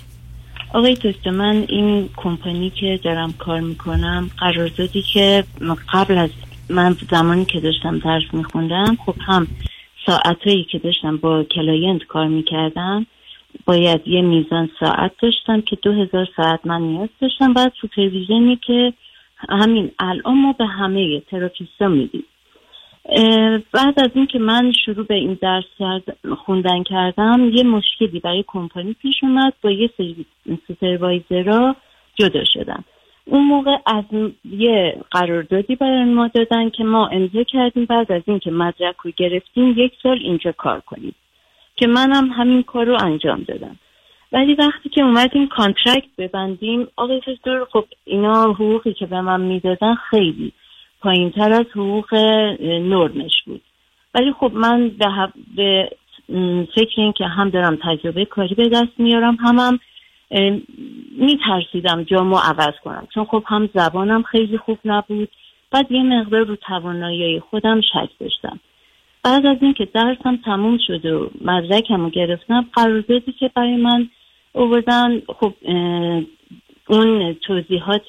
[0.75, 5.45] آقای دکتر من این کمپانی که دارم کار می‌کنم قراردادی که
[5.93, 6.31] قبل از
[6.71, 9.47] من زمانی که داشتم درس میخوندم خب هم
[10.07, 13.07] ساعتهایی که داشتم با client کار می‌کردم
[13.65, 17.53] باید یه میزان ساعت داشتم که دو هزار ساعت من نیاز داشتم.
[17.53, 18.93] بعد supervision ی که
[19.49, 22.25] همین الان ما به همه therapist ا میدیم.
[23.73, 26.01] بعد از اینکه من شروع به این درس
[26.45, 30.27] خوندن کردم یه مشکلی برای کمپانی پیش اومد با یه سری
[30.67, 31.77] supervisor ها
[32.15, 32.85] جدا شدم.
[33.25, 34.05] اون موقع از
[34.45, 37.85] یه قراردادی برای ما دادن که ما امضا کردیم.
[37.85, 41.15] بعد از اینکه مدرک رو گرفتیم یک سال اینجا کار کنیم
[41.77, 43.77] که منم همین کار رو انجام دادم.
[44.33, 49.95] ولی وقتی که اومدیم contract ببندیم آقای دکتر خب اینا حقوقی که به من می‌دادن
[49.95, 50.53] خیلی
[51.05, 52.15] پایین تر از حقوق
[52.61, 53.63] نرمش بود.
[54.15, 55.91] ولی خب من به, به
[56.75, 59.79] فکر این که هم دارم تجربه کاری به دست میارم هم هم
[61.19, 63.09] میترسیدم جامو عوض کنم.
[63.15, 65.29] چون خب هم زبانم خیلی خوب نبود
[65.71, 68.61] بعد یه مقدار رو توانایی خودم شک داشتم.
[69.25, 74.09] بعد از اینکه درسم تموم شد و مدرکم رو گرفتم قراردادی که برای من
[74.53, 75.55] اووردن خب
[76.89, 78.03] اون توضیحات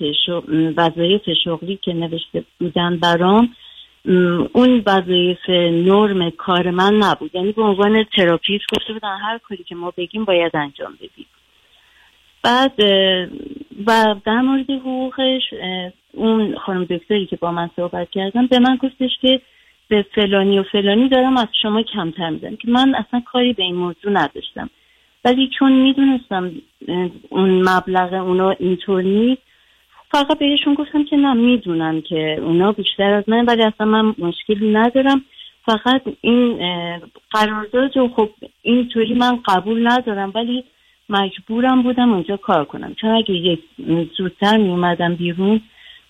[0.77, 3.49] وظایف شغلی که نوشته بودن برام
[4.53, 7.35] اون وظایف نرم کار من نبود.
[7.35, 11.25] یعنی به عنوان therapist گفته بودن هر کاری که ما بگیم باید انجام بدیم.
[12.43, 12.73] بعد
[13.87, 15.41] و در مورد حقوقش
[16.13, 19.41] اون خانم دکتری که با من صحبت کردم به من گفتش که
[19.87, 22.55] به فلانی و فلانی دارم از شما کمتر میدم.
[22.55, 24.69] که من اصلا کاری به این موضوع نداشتم.
[25.25, 26.51] ولی چون می‌دونستم
[27.29, 29.41] اون مبلغ اونا اینطور نیست
[30.11, 34.71] فقط بهشون گفتم که نه می‌دونم که اونا بیشتر از من ولی اصلا من مشکلی
[34.71, 35.21] ندارم.
[35.65, 36.57] فقط این
[37.31, 38.29] قرارداد رو خب
[38.61, 40.63] اینطوری من قبول ندارم ولی
[41.09, 42.93] مجبورم بودم اونجا کار کنم.
[42.93, 43.59] چون اگه یک
[44.17, 45.61] زودتر می اومدم بیرون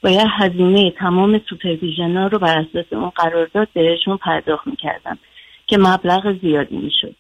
[0.04, 5.18] باید هزینه تمام سوپرویژن رو بر اساس اون قرارداد بهشون پرداخت می‌کردم
[5.68, 7.16] که مبلغ زیادی می‌شد.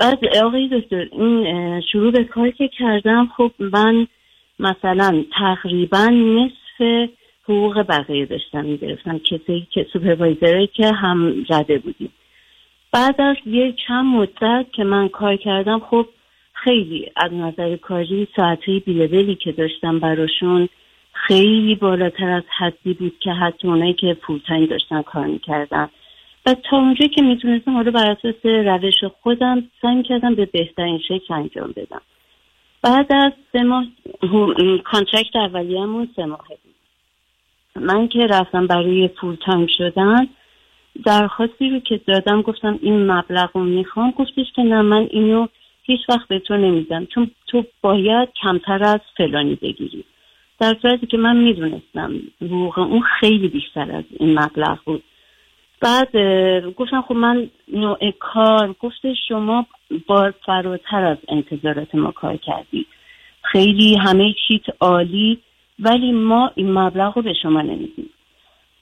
[0.00, 4.06] بعد آقای دکتر این شروع به کار که کردم خب من
[4.58, 7.08] مثلا تقریبا نصف
[7.44, 12.12] حقوق بقیه داشتم می‌گرفتم کسی که سوپروایزره که هم زده بودیم.
[12.92, 16.06] بعد از یه چند مدت که من کار کردم خب
[16.52, 20.68] خیلی از نظر کاری ساعتی بیلبلی که داشتم براشون
[21.12, 25.88] خیلی بالاتر از حدی بود که حتی اونایی که پولتنی داشتن کار می‌کردن.
[26.46, 31.34] و تا اونجایی که می‌تونستم حالا بر اساس روش خودم سعی کردم به بهترین شکل
[31.34, 32.00] انجام بدم.
[32.82, 33.84] بعد از سه ماه
[34.84, 37.84] contract اولیه‌مون سه ماهه بود.
[37.84, 40.28] من که رفتم برای full time شدن
[41.04, 45.46] درخواستی رو که دادم گفتم این مبلغ رو می‌خوام گفتش که نه من اینو
[45.82, 47.06] هیچ وقت به تو نمیدم.
[47.06, 50.04] چون تو باید کمتر از فلانی بگیری.
[50.60, 52.12] در صورتی که من می‌دونستم
[52.42, 55.02] حقوق اون خیلی بیشتر از این مبلغ بود.
[55.80, 56.16] بعد
[56.74, 59.66] گفتم خب من نوع کار گفته شما
[60.06, 62.86] با فراتر از انتظارات ما کار کردی.
[63.42, 65.38] خیلی همه چیت عالی
[65.78, 68.10] ولی ما این مبلغ رو به شما نمیدیم.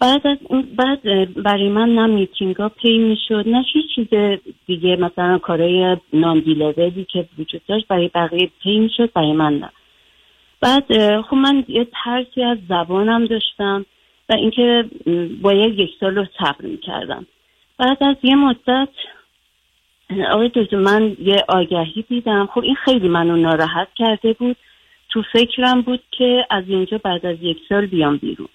[0.00, 0.38] بعد از
[0.76, 7.06] بعد برای من نه میتینگ ها pay می‌شد نه هیچ چیز دیگه مثلا کارهای non-delivery
[7.12, 9.70] که وجود داشت برای بقیه pay می‌شد برای من نه.
[10.60, 13.86] بعد خب من یه ترسی از زبانم داشتم.
[14.28, 14.84] و اینکه
[15.42, 17.26] باید یک سال رو صبر می‌کردم.
[17.78, 18.88] بعد از یه مدت
[20.30, 22.48] آقای دکتر من یه آگهی دیدم.
[22.55, 24.56] خب این خیلی منو ناراحت کرده بود.
[25.09, 28.48] تو فکرم بود که از اینجا بعد از یک سال بیام بیرون.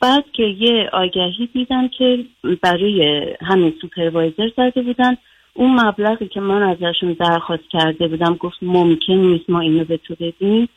[0.00, 2.24] بعد که یه آگهی دیدم که
[2.62, 5.16] برای همین سوپروایزر زده بودن.
[5.54, 10.14] اون مبلغی که من ازشون درخواست کرده بودم گفت ممکن نیست ما اینو به تو
[10.20, 10.68] بدیم.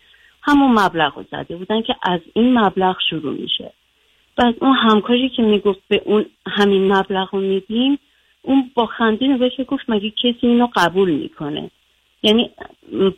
[0.41, 3.71] همون مبلغ رو زده بودن که از این مبلغ شروع میشه.
[4.37, 7.99] بعد اون همکاری که می‌گفت به اون همین مبلغ رو میدیم
[8.41, 11.71] اون با خنده نگاه گفت مگه کسی اینو قبول می‌کنه؟
[12.23, 12.51] یعنی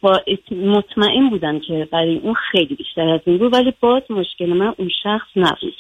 [0.02, 0.22] با
[0.52, 4.90] مطمئن بودم که برای اون خیلی بیشتر از این بود ولی باز مشکل من اون
[5.04, 5.76] شخص نبود.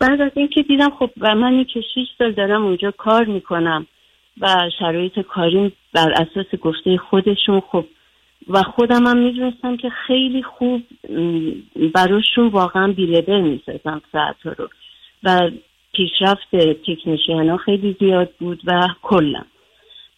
[0.00, 3.86] بعد از اینکه دیدم خب و من که 6 سال دارم اونجا کار می‌کنم
[4.40, 7.84] و شرایط کاریم بر اساس گفته خودشون خب
[8.48, 10.82] و خودم هم می‌دونستم که خیلی خوب
[11.94, 14.68] براشون واقعا بیلبل می‌سازم ساعت رو.
[15.22, 15.50] و
[15.92, 16.56] پیشرفت
[16.86, 19.42] تکنیشیان ها خیلی زیاد بود و کلا.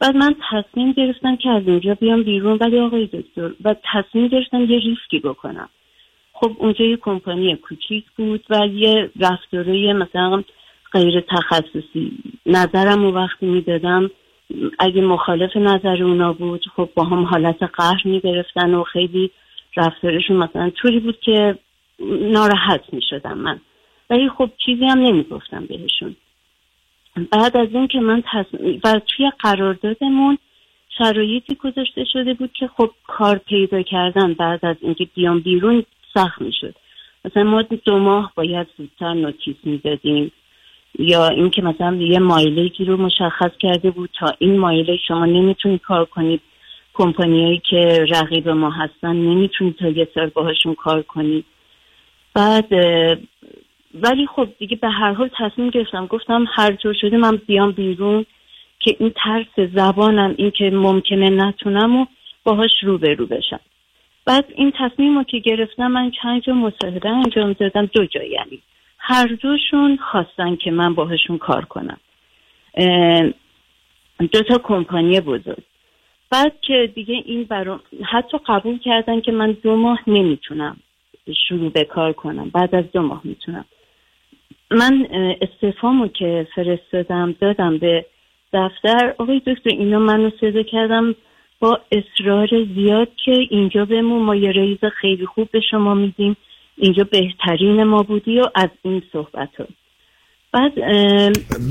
[0.01, 4.61] بعد من تصمیم گرفتم که از اونجا بیام بیرون ولی آقای دکتر و تصمیم گرفتم
[4.61, 5.69] یه ریسکی بکنم.
[6.33, 10.43] خب اونجا یه کمپانی کوچیک بود و یه رفتاره مثلا
[10.93, 12.13] غیر تخصصی.
[12.47, 14.11] نظرم و وقتی می‌دادم
[14.79, 19.31] اگه مخالف نظر اونا بود خب با هم حالت قهر می‌گرفتن و خیلی
[19.77, 21.59] رفتارشون مثلا طوری بود که
[22.21, 23.61] ناراحت می‌شدم من.
[24.11, 26.17] ولی خب چیزی هم نمی‌گفتم بهشون.
[27.31, 30.39] بعد از این که من تصمیم و توی قراردادمون
[30.99, 35.85] شرایطی گذاشته شده بود که خب کار پیدا کردن بعد از اینکه بیام بیرون
[36.15, 36.75] سخت می‌شد.
[37.25, 40.33] مثلا ما دو ماه باید زودتر نوتیس می‌دادیم.
[40.99, 46.05] یا اینکه مثلا یه مایلگی رو مشخص کرده بود تا این مایله شما نمی‌تونید کار
[46.05, 46.41] کنید
[46.95, 51.45] کمپانیایی که رقیب ما هستن نمی‌تونید تا یه سال باهاشون کار کنید
[52.35, 52.73] بعد
[53.95, 58.27] ولی خب دیگه به هر حال تصمیم گرفتم گفتم هر جور شده من بیام بیرون
[58.79, 62.07] که این ترس زبانم این که ممکنه نتونم و
[62.45, 63.61] باهاش رو بشم.
[64.25, 68.63] بعد این تصمیم رو که گرفتم من چند جا مصاحبه انجام دادم دو جا یعنی.
[69.05, 71.99] هر دوشون خواستن که من باهاشون کار کنم.
[74.19, 75.63] دو تا کمپانی بزرگ.
[76.31, 77.81] بعد که دیگه این برام
[78.13, 80.77] حتی قبول کردن که من دو ماه نمی‌تونم
[81.49, 82.51] شروع به کار کنم.
[82.51, 83.65] بعد از دو ماه می‌تونم.
[84.71, 85.07] من
[85.41, 88.07] استفامو که فرستادم دادم به
[88.53, 89.15] دفتر.
[89.19, 91.15] آقای دکتر اینا منو صدا کردم
[91.61, 96.37] با اصرار زیاد که اینجا بمون ما یه رئیس خیلی خوب به شما میدیم.
[96.77, 99.67] اینجا بهترین ما بودی و از این صحبت ها.
[100.53, 100.73] بعد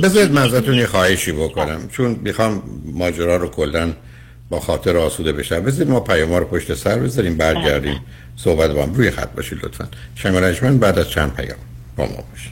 [0.04, 1.88] بذارید من ازتون یه خواهشی بکنم.
[1.92, 3.94] چون می‌خوام ماجرا رو کلا
[4.50, 8.02] با خاطر آسوده بشه بذارید ما پیام رو پشت سر بذاریم برگردیم بله.
[8.36, 8.94] صحبت با هم.
[8.94, 9.88] روی خط باشید لطفا.
[10.16, 11.58] شنگ بعد از چند پیام
[11.98, 12.52] با ما باشید.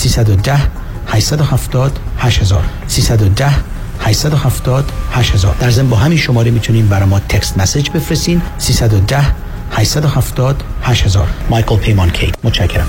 [0.00, 0.58] 310
[1.06, 3.50] 870 8000 310
[4.00, 8.42] 870 8000 در ضمن با همین شماره می‌تونین برای ما تکست مسیج بفرستین.
[8.58, 9.24] 310
[9.72, 12.32] 870 8000 مایکل پیمان کی.
[12.44, 12.86] متشکرم.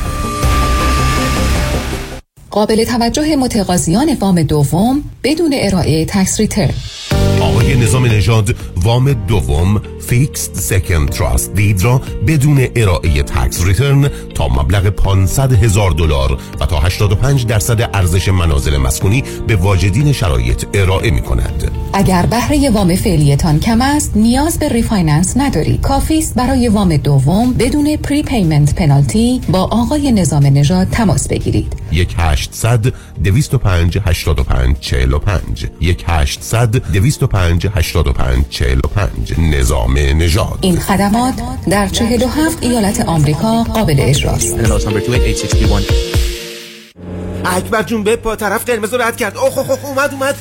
[2.52, 6.73] قابل توجه متقاضیان وام دوم بدون ارائه tax return
[7.41, 14.48] آقای نظام نژاد وام دوم fixed second trust deed را بدون ارائه tax return تا
[14.48, 21.11] مبلغ 500 هزار دلار و تا 85 درصد ارزش منازل مسکونی به واجدین شرایط ارائه
[21.11, 21.72] می کند.
[21.94, 27.53] اگر بهره وام فعلیتان کم است نیاز به refinance ندارید کافی است برای وام دوم
[27.53, 31.73] بدون prepayment penalty با آقای نظام نژاد تماس بگیرید.
[31.91, 32.93] 1 800
[33.23, 40.59] 205 85 45 1 800 205 85 45 نظام نژاد.
[40.61, 41.34] این خدمات
[41.69, 44.55] در 47 ایالت آمریکا قابل اجراست.
[47.45, 49.38] اکبر جون به پا طرف قرمز رد کرد.
[49.38, 50.35] اوه اوه اومد اومد.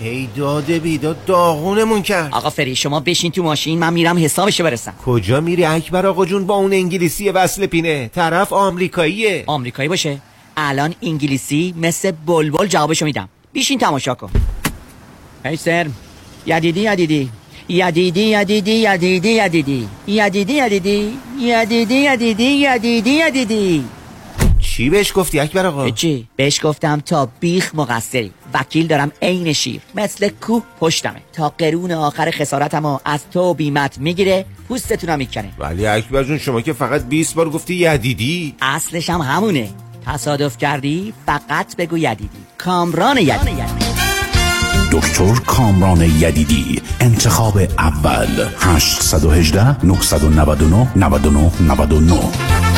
[0.00, 2.28] ای داده بیداد داغونمون کرد.
[2.32, 4.94] آقا فری شما بشین تو ماشین من میرم حسابشو برسم.
[5.06, 8.10] کجا میری اکبر آقا جون؟ با اون انگلیسی وصل پینه.
[8.14, 9.44] طرف آمریکاییه.
[9.46, 10.18] آمریکایی باشه.
[10.60, 13.28] الان انگلیسی مثل بلبل جوابشو میدم.
[13.52, 14.30] بیشین تماشا کن.
[15.44, 15.86] هی سر
[16.46, 17.30] یدیدی یدیدی.
[17.68, 19.88] یدیدی یدیدی یدیدی یدیدی.
[20.06, 21.18] یدیدی یدیدی.
[21.40, 23.84] یدیدی یدیدی یدیدی یدیدی.
[24.60, 28.32] چی بهش گفتی اکبر آقا؟ چی؟ بهش گفتم تا بیخ مقصری.
[28.54, 31.22] وکیل دارم عین شیر مثل کوه پشتمه.
[31.32, 35.50] تا قرون آخر خسارتمو از تو بیمت می‌گیره پوستتونم می‌کنه.
[35.58, 38.54] ولی اکبر جون شما که فقط 20 بار گفتی یدیدی.
[38.62, 39.68] اصلش هم همونه.
[40.08, 42.28] تصادف کردی فقط بگو یدیدی.
[42.58, 43.62] کامران یدیدی.
[44.92, 52.77] دکتر کامران یدیدی انتخاب اول 818 999 99 99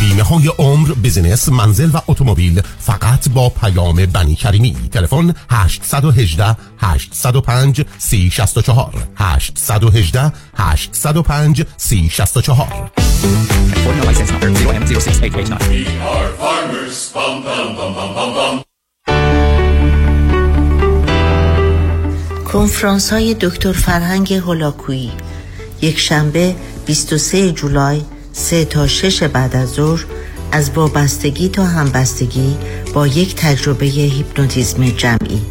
[0.00, 4.76] بیمه های عمر business منزل و اتومبیل فقط با پیام بنی کریمی.
[4.92, 12.90] تلفن 818 805 3064 818 805 3064
[22.52, 25.12] کنفرانس های دکتر فرهنگ هولاکویی.
[25.82, 26.56] یک شنبه
[26.86, 28.02] 23 جولای
[28.36, 30.04] 3 تا 6 بعد از ظهر
[30.52, 32.56] از وابستگی تا همبستگی
[32.94, 35.42] با یک تجربه هیپنوتیزم جمعی.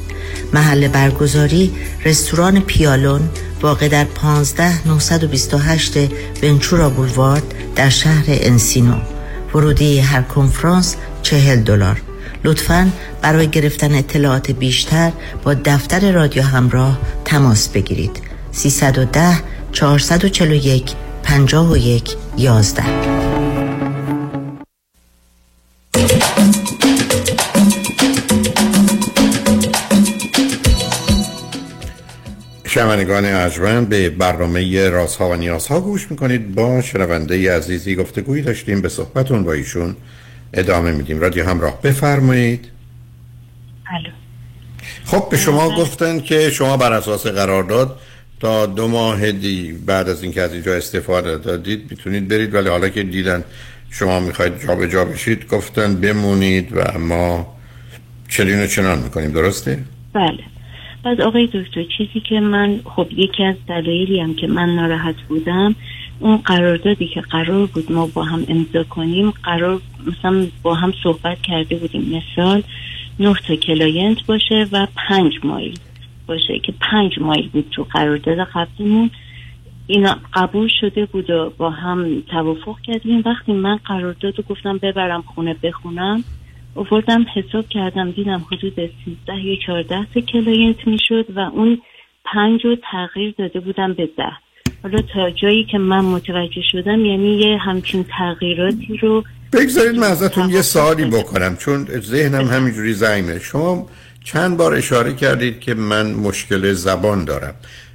[0.53, 1.71] محل برگزاری
[2.05, 3.29] رستوران پیالون
[3.61, 5.93] واقع در 15 928
[6.43, 7.43] ونچورا بولوارد
[7.75, 8.95] در شهر انسینو.
[9.55, 12.01] ورودی هر کنفرانس 40 دلار.
[12.43, 12.91] لطفا
[13.21, 15.11] برای گرفتن اطلاعات بیشتر
[15.43, 18.19] با دفتر رادیو همراه تماس بگیرید.
[18.51, 19.37] 310
[19.71, 22.83] 441 51 11
[32.65, 36.55] شنوندگان ارجمند به برنامه رازها و نیازها گوش می‌کنید.
[36.55, 39.95] با شنونده عزیزی گفتگویی داشتیم به صحبتون با ایشون
[40.53, 41.19] ادامه میدیم.
[41.19, 42.71] رادیو همراه بفرمایید.
[43.93, 44.09] الو.
[45.05, 47.99] خب به شما گفتن که شما بر اساس قرارداد
[48.45, 52.53] تا دو ماه دی بعد از اینکه از اینجا استفاده دادید می‌تونید برید.
[52.53, 53.43] ولی حالا که دیدن
[53.91, 57.55] شما می‌خواید جابجا بشید گفتن بمونید و ما
[58.29, 59.31] چنین و چنان می‌کنیم.
[59.31, 59.79] درسته؟
[60.13, 60.43] بله.
[61.03, 65.75] بعد آقای دکتر چیزی که من خب یکی از دلایلی هم که من ناراحت بودم
[66.19, 71.41] اون قراردادی که قرار بود ما با هم امضا کنیم قرار مثلا با هم صحبت
[71.41, 72.21] کرده بودیم.
[72.21, 72.63] مثال
[73.19, 75.79] نه تا client باشه و پنج مایل
[76.27, 79.11] باشه که پنج مایل بود تو قرارداد قبلیمون
[79.87, 83.23] اینا قبول شده بود و با هم توافق کردیم.
[83.25, 86.23] وقتی من قرارداد رو گفتم ببرم خونه بخونم
[86.75, 91.81] آوردم حساب کردم دیدم حدود 13 یا 14 تا client می‌شد و اون
[92.25, 94.31] پنج رو تغییر داده بودم به ده.
[94.83, 99.23] حالا تا جایی که من متوجه شدم یعنی یه همچین تغییراتی رو
[99.53, 103.39] بگذارید من ازتون یه سوالی بکنم چون ذهنم همینجوری زنگه.
[103.39, 103.87] شما
[104.25, 107.53] چند بار اشاره کردید که من مشکل زبان دارم.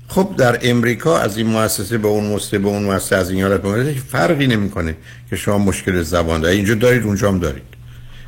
[0.09, 3.63] خب در امریکا از این مؤسسه به اون مؤسسه به اون مؤسسه از این حالت
[3.63, 4.97] به فرقی نمی‌کنه
[5.31, 6.57] که شما مشکل زبان دارید.
[6.57, 7.63] اینجا دارید اونجا هم دارید.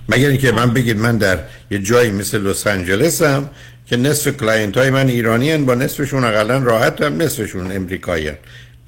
[0.09, 1.39] مگر اینکه من بگید من در
[1.71, 3.51] یه جایی مثل لس آنجلس هم
[3.87, 8.37] که نصف client های من ایرانی با نصفشون اقلا راحت هم نصفشون امریکایی هن.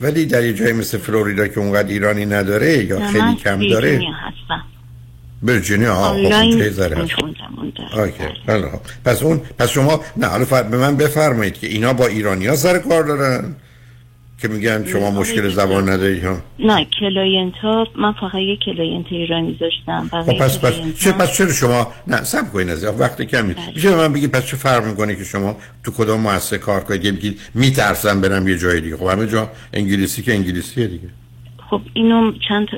[0.01, 4.01] ولی در یه جایی مثل فلوریدا که اونقدر ایرانی نداره یا خیلی کم داره
[5.45, 6.21] ویرجینیا ها خب
[8.47, 8.71] بله
[9.05, 13.03] پس اون پس شما نه حالا به من بفرمایید که اینا با ایرانیا سر کار
[13.03, 13.55] دارن؟
[14.39, 19.59] که میگن شما مشکل زبان ندارید ها؟ نه client ها من فقط یک client ایرانی
[19.61, 23.55] داشتم خب پس پس چه پس چرا شما نه سب کنید از وقتی کمی.
[23.75, 27.03] میشه به من بگید پس چه فرق می‌کنه که شما تو کدام مؤسسه کار کنید؟
[27.03, 28.97] بگید میترسم برم یه جای دیگه.
[28.97, 31.09] خب همه جا انگلیسی که انگلیسیه دیگه.
[31.70, 32.69] خب اینو چند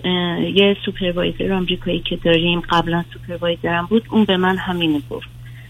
[0.55, 5.29] یه سوپروایزر آمریکایی که داریم قبلا سوپروایزرم بود اون به من همینو گفت.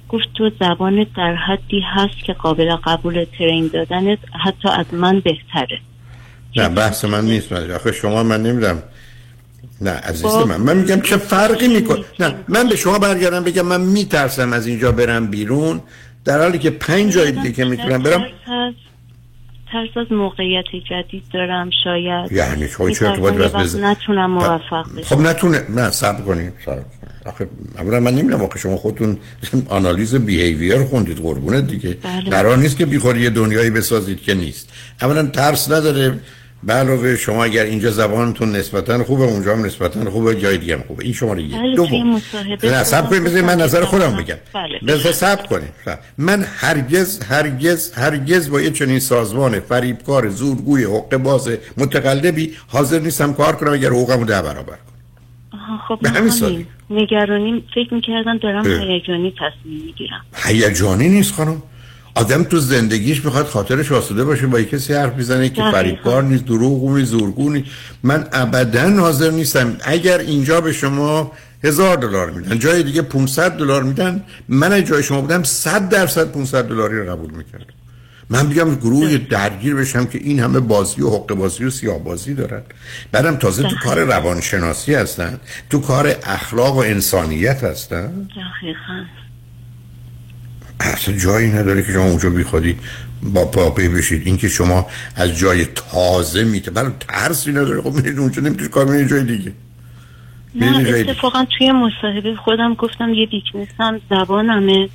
[0.08, 5.80] گفت تو زبانت در حدی هست که قابل قبول ترین دادنت حتی از من بهتره.
[6.56, 8.82] نه بحث من نیست من آخه شما من نمیدم
[9.80, 13.80] نه عزیز من من میگم چه فرقی می‌کنه؟ نه من به شما برگردم بگم من
[13.80, 15.80] میترسم از اینجا برم بیرون.
[16.24, 18.26] در حالی که پنج جای دیگه که می‌تونم برم.
[19.72, 22.32] ترس از موقعیت جدید دارم شاید.
[22.32, 25.16] یعنی خب چه ارتباطی نتونم موفق بشم.
[25.16, 26.82] خب نتونه نه صبر کنید صبر
[27.26, 27.48] آخه
[27.78, 29.18] اولا من نمی‌دونم آخه شما خودتون
[29.68, 31.96] آنالیز بیهیویر خوندید قربونه دیگه.
[32.02, 32.30] بله.
[32.30, 34.72] قرار نیست که بیخوری یه دنیایی بسازید که نیست.
[35.02, 36.18] اولا ترس نداره.
[36.66, 40.84] به علاوه شما اگر اینجا زبانتون نسبتا خوبه اونجا هم نسبتا خوبه جای دیگه هم
[40.86, 41.04] خوبه.
[41.04, 42.22] این شماره یک بله، دوم.
[42.64, 44.36] نه صبر کنید بذارید من نظر خودم بگم.
[44.54, 44.78] بله.
[44.86, 45.98] بذار صبر کنید صبر.
[46.18, 53.32] من هرگز هرگز هرگز با یه چنین سازمان فریبکار زورگوی حقوق باز متقلبی حاضر نیستم
[53.32, 55.78] کار کنم اگر حقوقمو ده برابر کنم.
[55.88, 56.66] خب به همین سادگی.
[56.90, 58.66] نگرانی فکر می‌کردم دارم.
[58.66, 60.24] هیجانی تصمیم می‌گیرم.
[60.34, 61.62] هیجانی نیست خانم.
[62.16, 65.62] آدم تو زندگیش می‌خواد خاطرش آسوده باشه با کسی حرف می‌زنه که.
[65.72, 67.66] فریبکار نیست دروغ نیست زورگو نیست.
[68.02, 69.76] من ابدا حاضر نیستم.
[69.84, 71.32] اگر اینجا به شما
[71.64, 76.32] هزار دلار میدن جای دیگه 500 دلار میدن من اگه جای شما بودم 100 درصد
[76.32, 77.74] 500 دلاری رو قبول می‌کردم.
[78.30, 82.34] من بیام گروه درگیر بشم که این همه بازی و حق بازی و سیاه بازی
[82.34, 82.62] دارن.
[83.12, 85.40] بعدم تازه تو کار روانشناسی هستن
[85.70, 88.06] تو کار اخلاق و انسانیت هستن.
[88.06, 89.04] دقیقا.
[90.80, 92.76] اصلا جایی نداره که شما اونجا بیخودی
[93.22, 94.26] با پاپی بشید.
[94.26, 94.86] اینکه شما
[95.16, 97.82] از جای تازه میته بله ترسی نداره.
[97.82, 99.52] خب میرید اونجا نمی‌تونید کار میرید جای دیگه.
[100.54, 104.88] نه اتفاقا توی مصاحبه خودم گفتم یه ویکنسم زبانمه.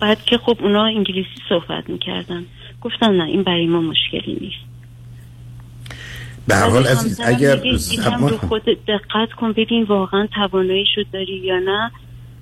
[0.00, 2.44] بعد که خب اونا انگلیسی صحبت می‌کردن.
[2.80, 4.68] گفتم نه این برای ما مشکلی نیست.
[6.46, 11.58] به هر حال همزمان اگر زبان رو خود دقت کن ببین واقعا تواناییشو داری یا
[11.58, 11.90] نه.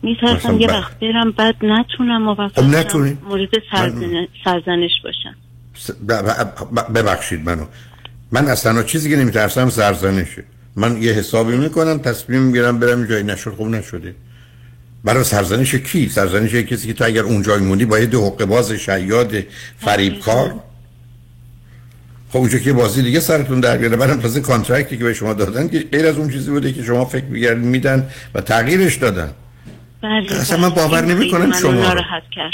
[0.03, 3.19] میترسم یه ب- وقت برم بعد نتونم موفق خب شم، نتونی.
[3.29, 5.35] مورد سرزن- سرزنش باشم.
[5.75, 7.65] س- ب- ب- ب- ببخشید منو.
[8.33, 10.45] من اصلا چیزی که نمیترسم سرزنشه.
[10.77, 14.15] من یه حسابی می‌کنم تصمیم می‌گیرم برم جایی نشد خوب نشده.
[15.05, 18.73] برای سرزنش کی؟ سرزنش کسی که تو اگر اونجا موندی با یه دو حقه باز
[18.73, 19.35] شیاد
[19.79, 20.55] فریبکار.
[22.31, 23.97] خب اونجا که بازی دیگه سرتون در بیاره.
[23.97, 27.05] برام تازه کانترکتی که به شما دادن که غیر از اون چیزی بوده که شما
[27.05, 29.31] فکر می‌کردید میدن و تغییرش دادن.
[30.07, 30.83] بله اصلا من بله.
[30.83, 31.79] باور این خیلی نمی‌کنم منو شما رو.
[31.79, 32.53] ناراحت کرد.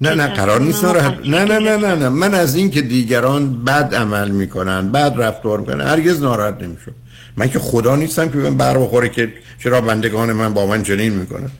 [0.00, 2.08] نه نه قرار نیست ناراحت نه نه نه نه نه.
[2.08, 6.94] من از این که دیگران بد عمل می‌کنن بد رفتار می‌کنن هرگز ناراحت نمیشم.
[7.36, 9.32] من که خدا نیستم که بهم بر بخوره که
[9.62, 11.50] چرا بندگان من با من چنین می‌کنن.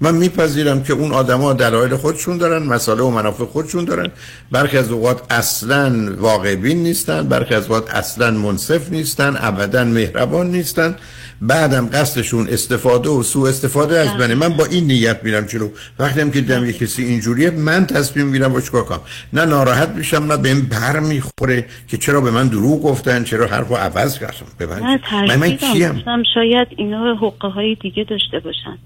[0.00, 4.10] من میپذیرم که اون آدما دلایل خودشون دارن مسائل و منافع خودشون دارن.
[4.50, 10.50] برخی از اوقات اصلا واقع بین نیستن برخی از اوقات اصلا منصف نیستن ابدا مهربان
[10.50, 10.96] نیستن.
[11.40, 14.48] بعدم قصدشون استفاده و سوء استفاده از منه من.
[14.48, 15.68] با این نیت میرم جلو.
[15.98, 19.00] وقتی هم که دیدم یه کسی اینجوریه من تصمیم می‌گیرم با چیکار کنم.
[19.32, 23.74] نه ناراحت میشم نه بهم بر می‌خوره که چرا به من دروغ گفتن چرا حرفو
[23.74, 24.46] عوض کردم.
[24.58, 26.02] به من من, من کیم؟
[26.34, 28.78] شاید اینا حقه های دیگه داشته باشن.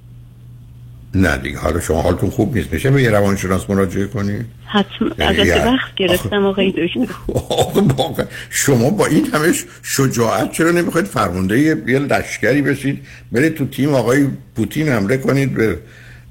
[1.15, 1.59] نه دیگه.
[1.59, 2.73] حالا شما حالتون خوب نیست.
[2.73, 5.09] میشه به یه روانشناس مراجعه کنی؟ حتما.
[5.19, 8.24] یعنی البته یه- وقت گرفتم آقای دکتر.
[8.51, 14.27] شما با این همه شجاعت چرا نمی‌خواید فرمانده یه لشکری بشید؟ برید تو تیم آقای
[14.57, 15.55] پوتین حمله کنید.
[15.55, 15.78] به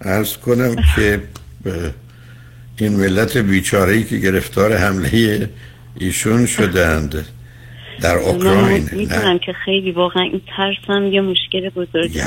[0.02, 1.22] ارز کنم که
[1.64, 1.94] به
[2.78, 5.50] این ملت بیچاره ای که گرفتار حمله
[6.00, 7.26] ایشون شدند
[8.02, 12.20] در من اوکراین نه؟ می‌دونم که خیلی واقعا این ترسم یه مشکل بزرگی.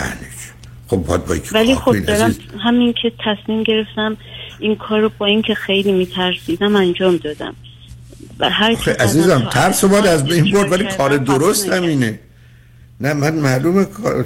[0.93, 2.35] خب باید با یکی ولی خب دارم.
[2.65, 4.17] همین که تصمیم گرفتم
[4.59, 7.55] این کار رو با اینکه خیلی میترسیدم انجام دادم.
[8.41, 12.21] هر عزیزم ترس رو باید از بین اجرا برد ولی کار درست همینه
[13.01, 14.25] نه من معلومه کار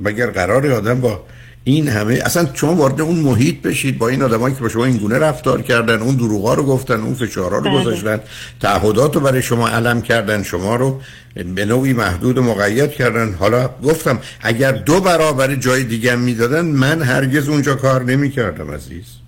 [0.00, 1.22] مگر قرار آدم با
[1.64, 4.96] این همه اصلا شما وارد اون محیط بشید با این آدمایی که با شما این
[4.96, 7.80] گونه رفتار کردن اون دروغا رو گفتن اون فشارها رو بله.
[7.80, 8.20] گذاشتن
[8.60, 11.00] تعهدات رو برای شما علم کردن شما رو
[11.54, 17.02] به نوعی محدود و مقید کردن حالا گفتم اگر دو برابر جای دیگه می‌دادن من
[17.02, 19.23] هرگز اونجا کار نمی‌کردم عزیز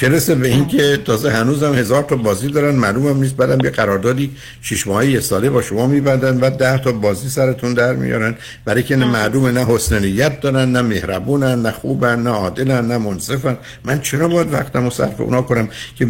[0.00, 2.74] چه رسه به این که تازه هنوزم هزار تا بازی دارن.
[2.74, 3.36] معلوم هم نیست.
[3.36, 4.30] بعدم یه قراردادی
[4.62, 8.34] شش ماهه یه ساله با شما میبندن و ده تا بازی سرتون در میارن.
[8.64, 12.98] برای که نه معلومه نه حسن نیت دارن نه مهربونن نه خوبن نه عادلن نه
[12.98, 13.56] منصفن.
[13.84, 16.06] من چرا باید وقتم رو صرف اونا کنم که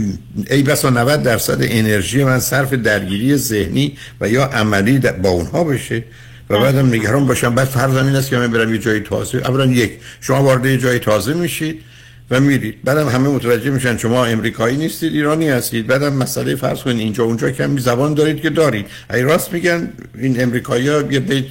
[0.50, 6.04] ای بسا 90 درصد انرژی من صرف درگیری ذهنی و یا عملی با اونها بشه؟
[6.50, 7.54] و بعدم نگران باشم.
[7.54, 9.38] بعد فرضم این است که من برم یه جای تازه.
[9.38, 11.89] اولا یک شما وارد یه جای تازه میشید.
[12.30, 12.84] و میرید.
[12.84, 15.86] بعدم همه متوجه میشن شما امریکایی نیستید ایرانی هستید.
[15.86, 18.86] بعدم مسئله فرض کنید اینجا اونجا کمی زبان دارید که دارید.
[19.10, 21.44] ای راست میگن این امریکایی ها یه بیت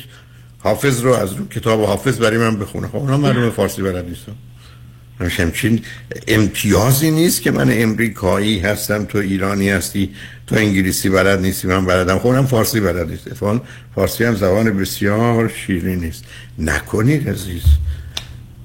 [0.60, 2.88] حافظ رو از رو کتاب حافظ برای من بخونه.
[2.88, 4.35] خب اونا معلومه فارسی بلد نیستم
[5.19, 5.81] همچین
[6.27, 10.10] امتیازی نیست که من امریکایی هستم تو ایرانی هستی
[10.47, 12.18] تو انگلیسی بلد نیستی من بلدم.
[12.19, 13.27] خودم فارسی بلد نیست.
[13.95, 16.23] فارسی هم زبان بسیار شیرین نیست.
[16.60, 17.64] نکنید عزیز.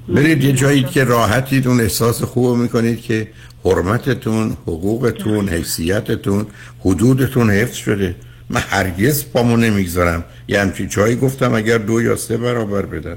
[0.08, 3.28] برید یه جایی که راحتید اون احساس خوب می‌کنید که
[3.64, 6.46] حرمتتون حقوقتون حیثیتتون
[6.80, 8.14] حدودتون حفظ شده.
[8.50, 10.24] من هرگز پامو نمی‌گذارم.
[10.48, 13.16] یه همچین جایی گفتم اگر دو یا سه برابر بدن.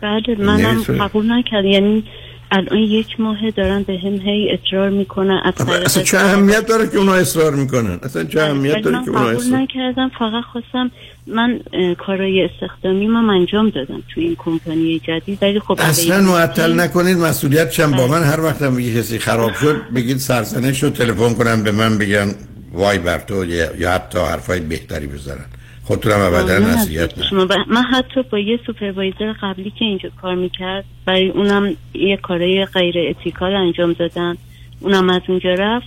[0.00, 2.04] بله منم قبول نکرد یعنی
[2.50, 5.40] الان یک ماه دارن به هم هی اصرار می‌کنن
[5.84, 9.60] اصلا چه اهمیت داره که اونا اصرار می‌کنن؟ اصلا چه اهمیت داره که اونا اصرار
[9.60, 10.10] نکردم.
[10.18, 10.90] فقط خواستم
[11.26, 11.60] من
[11.98, 17.70] کارای استخدامی ما انجام دادم تو این کمپانی جدید ولی خب اصلا معطل نکنید مسئولیت
[17.70, 21.72] چم با من هر وقت هم کسی خراب شد بگید سرزنش رو تلفن کنم به
[21.72, 22.34] من بگن
[22.72, 25.44] وای بر تو یا حتی حرفای بهتری بزنن.
[25.84, 27.32] خودتونم ابدا نصیحت
[27.68, 32.94] من حتی با یه سوپروایزر قبلی که اینجا کار می‌کرد برای اونم یه کارای غیر
[32.98, 34.36] اتیکال انجام دادن.
[34.80, 35.86] اونم از اونجا رفت.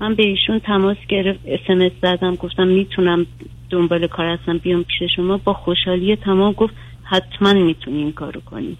[0.00, 3.26] من به ایشون تماس گرفت اسمس زدم گفتم می‌تونم
[3.72, 5.36] دنبال کار هستم بیام پیش شما.
[5.36, 8.76] با خوشحالی تمام گفت حتما می‌تونی این کارو کنی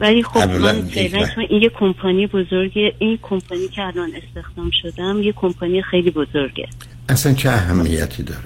[0.00, 2.92] ولی خب من فعلا این یه کمپانی بزرگه.
[2.98, 6.68] این کمپانی که الان استخدام شدم یه کمپانی خیلی بزرگه.
[7.08, 8.40] اصلا چه اهمیتی داره؟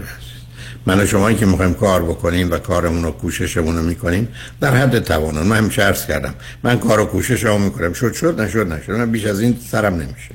[0.87, 4.29] من و شما که می‌خوایم کار بکنیم و کارمون رو کوششمون رو می‌کنیم
[4.61, 7.93] در حد توانان من همیشه عرض کردم من کار و کوشش رو می‌کنم.
[7.93, 8.93] شد شد نشد نشد.
[8.93, 10.35] من بیش از این سرم نمیشه.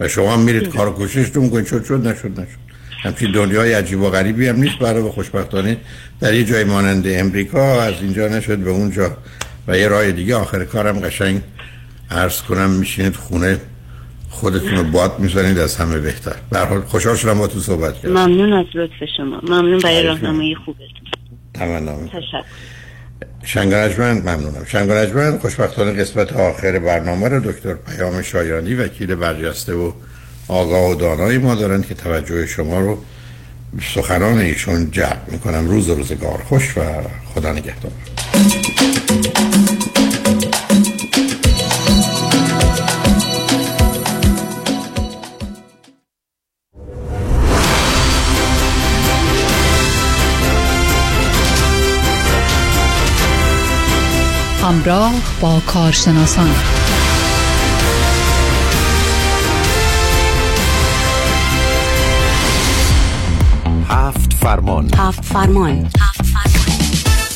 [0.00, 1.66] و شما میرید کار و کوشش رو می‌کنید.
[1.66, 2.65] شد شد نشد نشد.
[3.06, 4.78] همچین دنیای عجیب و غریبی هم نیست.
[4.78, 5.76] برای خوشبختانه
[6.20, 9.16] در یه جای مانند امریکا از اینجا نشد به اونجا.
[9.68, 11.40] و یه راه دیگه آخر کارم قشنگ
[12.10, 13.60] عرض کنم میشینید خونه
[14.30, 16.36] خودتون رو باد می‌زنید از همه بهتر.
[16.50, 18.12] به حال خوشحال شدم با تو صحبت کردم.
[18.14, 19.40] ممنون از لطف شما.
[19.42, 20.86] ممنون برای راهنمایی خوبتون.
[21.54, 22.10] تمام
[23.44, 24.64] شنگرجمند ممنونم.
[24.66, 29.92] شنگرجمند خوشبختانه قسمت آخر برنامه رو دکتر پیام شایانی وکیل برجسته و
[30.48, 32.98] آگاه و دانایی ما دارن که توجه شما رو
[33.94, 35.68] سخنان ایشون جلب می‌کنم.
[35.68, 36.80] روز روزگار خوش و
[37.34, 37.92] خدا نگهدار.
[55.40, 56.50] با کارشناسان.
[63.88, 64.90] هفت فرمان.
[64.94, 65.90] هفت فرمان.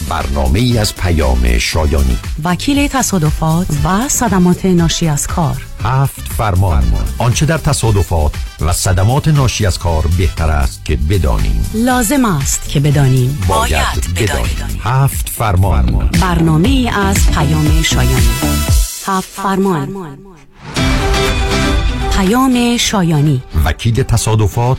[0.09, 2.19] برنامه ای از پیام شایانی.
[2.45, 5.67] وکیل تصادفات و صدمات ناشی از کار.
[5.85, 6.85] هفت فرمان.
[7.19, 11.71] آنچه در تصادفات و صدمات ناشی از کار بهتر است که بدانیم.
[11.75, 13.39] لازم است که بدانیم.
[13.49, 14.81] باید, بدانیم.
[14.81, 16.11] هفت فرمان.
[16.21, 18.29] برنامه ای از پیام شایانی.
[19.07, 20.19] هفت فرمان.
[22.17, 23.43] پیام شایانی.
[23.65, 24.79] وکیل تصادفات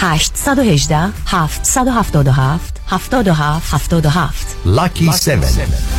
[0.00, 5.42] 818 777 77 77 Lucky 7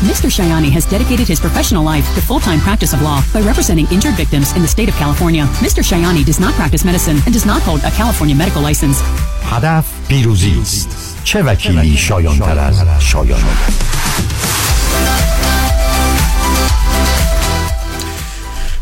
[0.08, 0.30] Mr.
[0.30, 4.56] Shayani has dedicated his professional life to full-time practice of law by representing injured victims
[4.56, 5.44] in the state of California.
[5.60, 5.84] Mr.
[5.84, 9.04] Shayani does not practice medicine and does not hold a California medical license.
[9.44, 13.40] هدف پیروزی است چه وکیلی شایان تر از شایان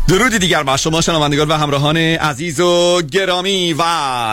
[0.08, 3.82] درودی دیگر با شما شنوندگان و همراهان عزیز و گرامی و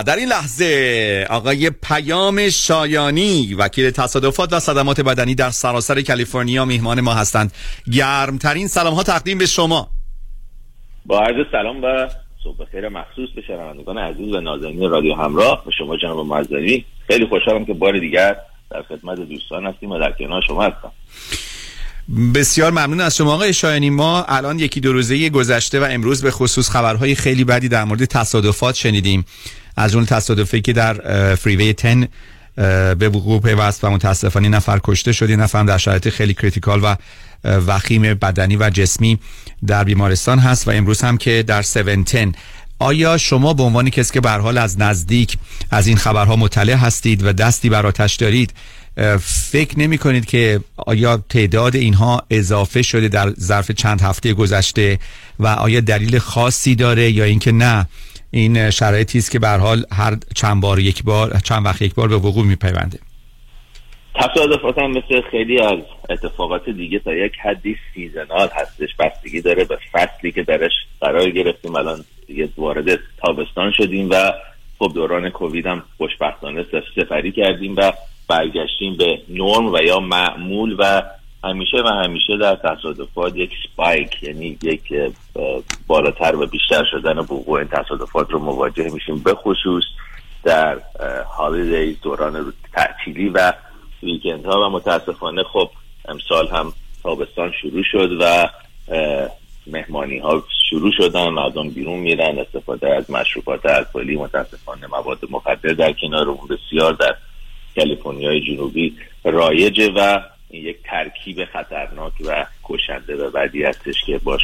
[0.08, 7.02] در این لحظه آقای پیام شایانی وکیل تصادفات و صدمات بدنی در سراسر کالیفرنیا میهمان
[7.02, 7.52] ما هستند.
[7.94, 9.88] گرمترین سلام ها تقدیم به شما.
[11.06, 12.08] با عرض سلام و
[12.44, 17.26] صبح خیر مخصوص به شنوندگان عزیز و نازنین رادیو همراه و شما جناب معزنی خیلی
[17.26, 18.36] خوشحالم که بار دیگر
[18.72, 20.92] در خدمت دوستان هستیم و در کنار شما هستم.
[22.34, 26.32] بسیار ممنون از شما آقای شایانی ما الان یکی دو روزه گذشته و امروز به
[26.32, 29.26] خصوص خبرهای خیلی بدی در مورد تصادفات شنیدیم.
[29.78, 32.08] از اون تصادفی که در فریوی 10
[32.96, 35.32] به وقوع پیوست و متاسفانه نفر کشته شد.
[35.32, 36.96] نفر در شرایط خیلی کریتیکال و
[37.68, 39.20] وخیم بدنی و جسمی
[39.68, 42.32] در بیمارستان هست و امروز هم که در 710
[42.80, 45.38] آیا شما به عنوان کسی که به حال از نزدیک
[45.72, 48.54] از این خبرها مطلع هستید و دستی بر آتش دارید
[49.20, 55.00] فکر نمی کنید که آیا تعداد اینها اضافه شده در ظرف چند هفته گذشته
[55.40, 57.88] و آیا دلیل خاصی داره یا اینکه نه؟
[58.32, 62.08] این شرایطی است که به حال هر چند بار یک بار چند وقت یک بار
[62.08, 63.00] به وقوع میپیونده
[64.78, 68.96] هم مثل خیلی از اتفاقات دیگه تا یک حدی سیزنال هستش.
[69.00, 71.76] بستگی داره به فصلی که درش قرار گرفتیم.
[71.76, 74.32] الان دیگه وارد تابستان شدیم و
[74.80, 76.66] خب دوران کووید هم خوشبختانه
[76.96, 77.92] سفری کردیم و
[78.28, 81.02] برگشتیم به نرم و یا معمول و
[81.44, 84.94] همیشه و همیشه در تصادفات یک سپایک یعنی یک
[85.88, 89.20] بالاتر و بیشتر شدن وقوع این تصادفات رو مواجه میشیم.
[89.20, 89.84] به خصوص
[90.44, 90.78] در
[91.38, 93.54] هالیدیز دوران تعطیلی و
[94.04, 95.70] ویکند ها و متاسفانه خب
[96.08, 96.74] امسال هم
[97.04, 98.50] تابستان شروع شد و
[99.68, 105.94] مهمانی ها شروع شدن مردم بیرون میرن استفاده از مشروبات الکلی متاسفانه مواد مخدر در
[105.94, 107.16] کنار اون بسیار در
[107.76, 110.20] کالیفرنیا جنوبی رایجه و
[110.50, 114.42] این یک ترکیب خطرناک و کشنده و بعدی هستش که باش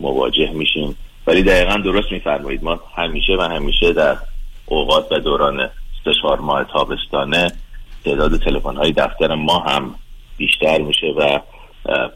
[0.00, 0.96] مواجه میشیم.
[1.26, 2.64] ولی دقیقا درست میفرمایید.
[2.64, 4.16] ما همیشه و همیشه در
[4.66, 5.70] اوقات و دوران
[6.04, 7.52] سه چهار ماه تابستانه
[8.04, 9.94] تعداد تلفن های دفتر ما هم
[10.36, 11.38] بیشتر میشه و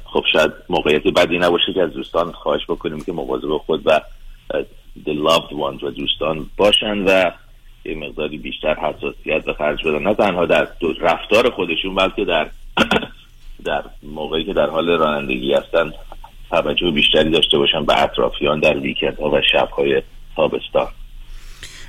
[0.04, 4.00] خب شاید موقعیت بدی نباشه که از دوستان خواهش بکنیم که مواظب خود و
[5.06, 7.30] the loved ones و دوستان باشن و
[7.84, 10.02] یه مقداری بیشتر حساسیت به خرج بدن.
[10.02, 10.68] نه تنها در
[11.00, 12.50] رفتار خودشون بلکه در
[13.64, 15.92] در موقعی که در حال رانندگی هستن
[16.50, 20.02] توجه بیشتری داشته باشن به اطرافیان در ویکند ها و شبهای
[20.36, 20.88] تابستان.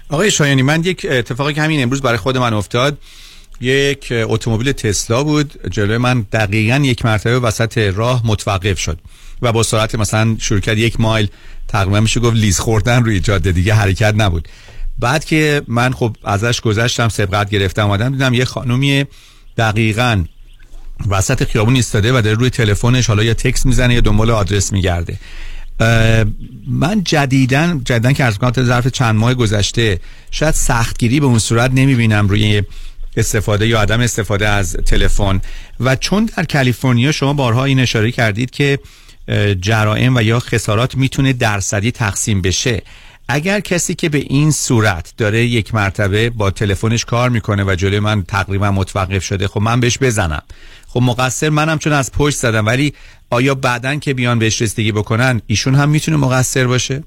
[0.10, 2.98] آقای شایانی من یک اتفاقی که همین امروز برای خود من افتاد
[3.62, 5.54] یک اتومبیل تسلا بود.
[5.72, 8.98] جلوی من دقیقا یک مرتبه وسط راه متوقف شد
[9.42, 11.28] و با سرعت مثلا شروع کرد یک مایل
[11.68, 14.48] تقریبا میشه گفت لیز خوردن روی جاده دیگه حرکت نبود.
[15.00, 19.06] بعد که من خب ازش گذشتم سبقت گرفتم آمدم دیدم یه خانومی
[19.58, 20.24] دقیقا
[21.10, 25.20] وسط خیابون ایستاده و در روی تلفنش حالا یا تکس می‌زنه یا دنبال آدرس میگرده.
[26.68, 30.00] من جدیدن جدیدن که از ظرف چند ماه گذشته
[30.32, 32.64] شاید سختگیری به اون صورت نمی‌بینم روی
[33.18, 35.42] استفاده یا عدم استفاده از تلفن.
[35.80, 38.80] و چون در کالیفرنیا شما بارها این اشاره کردید که
[39.62, 42.82] جرائم و یا خسارات می‌تونه درصدی تقسیم بشه.
[43.32, 48.00] اگر کسی که به این صورت داره یک مرتبه با تلفنش کار می‌کنه و جلوی
[48.00, 50.42] من تقریبا متوقف شده خب من بهش بزنم.
[50.88, 52.94] خب مقصر منم چون از پشت زدم ولی
[53.30, 57.04] آیا بعدا که بیان بهش رسیدگی بکنن ایشون هم می‌تونه مقصر باشه؟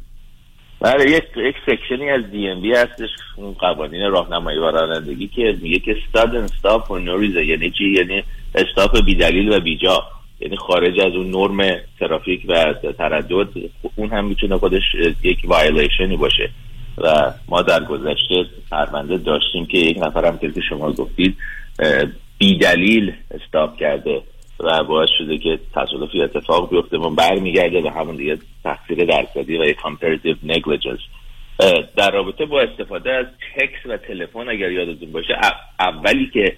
[0.80, 5.78] بله یک یک section ی از DMV هستش اون قوانین راهنمایی و رانندگی که میگه
[5.78, 8.24] که stop for no reason یعنی چی؟ یعنی
[8.54, 10.02] stop بی دلیل و بی جا.
[10.42, 13.48] یعنی خارج از اون نرم ترافیک و تردد
[13.96, 14.82] اون هم می‌تونه خودش
[15.22, 16.50] یک وایلیشنی باشه.
[16.98, 21.36] و ما در گذشته پرونده داشتیم که یک نفر هم که شما گفتید
[22.38, 24.22] بی دلیل استاپ کرده
[24.60, 29.64] و باعث شده که تصادفی اتفاق بیفته و برمیگرده به همون دیگه تقصیر درصدی و
[29.64, 31.02] یک comparative negligence.
[31.96, 35.34] در رابطه با استفاده از تکس و تلفن اگر یادتون باشه
[35.80, 36.56] اولی که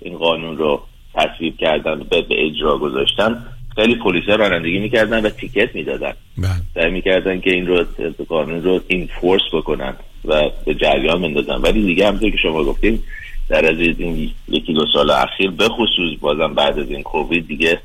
[0.00, 0.82] این قانون رو
[1.14, 3.46] تصویب کردن به, به اجرا گذاشتن.
[3.74, 6.12] خیلی پلیس رانندگی می‌کردن و تیکت می‌دادن.
[6.74, 7.84] سعی می‌کردن که این رو
[8.28, 11.56] قانون رو اینفورس بکنن و به جریان بندازن.
[11.56, 13.04] ولی دیگه همطور که شما گفتیم
[13.48, 17.80] در از این یکی دو سال اخیر به خصوص بازم بعد از این کووید دیگه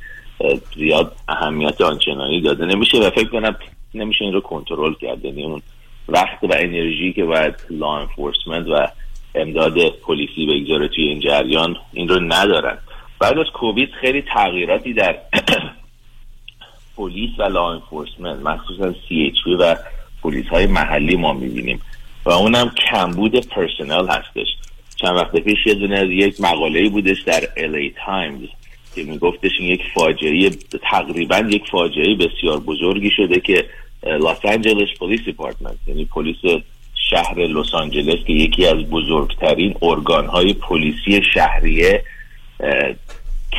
[0.76, 3.56] زیاد اهمیت آنچنانی داده نمیشه و فکر کنم
[3.94, 5.26] نمیشه این رو کنترل کرد.
[5.26, 5.62] یعنی اون
[6.10, 8.88] وقت و انرژی که باید لا انفورسمنت و
[9.36, 12.78] امداد پلیسی بگذاره توی این جریان این رو ندارن.
[13.20, 15.16] بعد از کووید خیلی تغییراتی در
[16.98, 19.76] پلیس و لا انفورسمنت مخصوصا سی و
[20.24, 21.82] پلیس های محلی ما می‌بینیم
[22.26, 24.48] و اونم کمبود پرسنل هستش.
[24.96, 28.48] چند وقت پیش یه دونه از یک مقاله بودش در LA تایمز
[28.96, 30.50] که میگفتش این یک فاجعه
[30.92, 33.66] تقریبا یک فاجعه بسیار بزرگی شده که
[34.04, 36.36] Los Angeles Police Department یعنی پلیس
[37.10, 42.04] شهر لس آنجلس که یکی از بزرگترین ارگان های پلیسی شهریه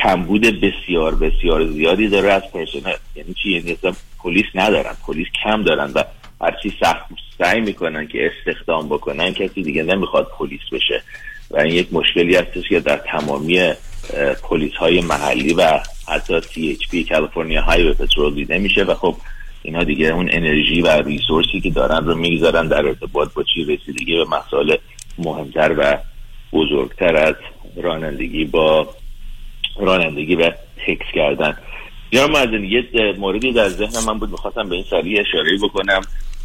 [0.02, 2.96] کمبود بسیار بسیار زیادی داره از پرسنل.
[3.16, 3.76] یعنی چی؟ یعنی
[4.18, 4.92] پلیس ندارن.
[5.06, 6.04] پلیس کم دارن و
[6.40, 7.04] هرچی سخت
[7.38, 11.02] سعی می‌کنن که استخدام بکنن کسی دیگه نمی‌خواد پلیس بشه.
[11.50, 13.72] و این یک مشکلی هستش که در تمامی
[14.42, 19.16] پلیس های محلی و حتی CHP کالیفرنیا های پترول دیده میشه و خب
[19.62, 24.16] اینا دیگه اون انرژی و ریسورسی که دارن رو می‌گذارن در ارتباط با چی رسیدگی
[24.16, 24.76] به مسائل
[25.18, 25.98] مهمتر و
[26.52, 27.34] بزرگتر از
[27.80, 28.94] رانندگی با
[29.80, 30.50] رانندگی و
[30.86, 31.56] تکس کردن.
[32.12, 32.84] یا مردن یه
[33.18, 36.00] موردی در ذهن من بود می‌خواستم به این سریع اشاره بکنم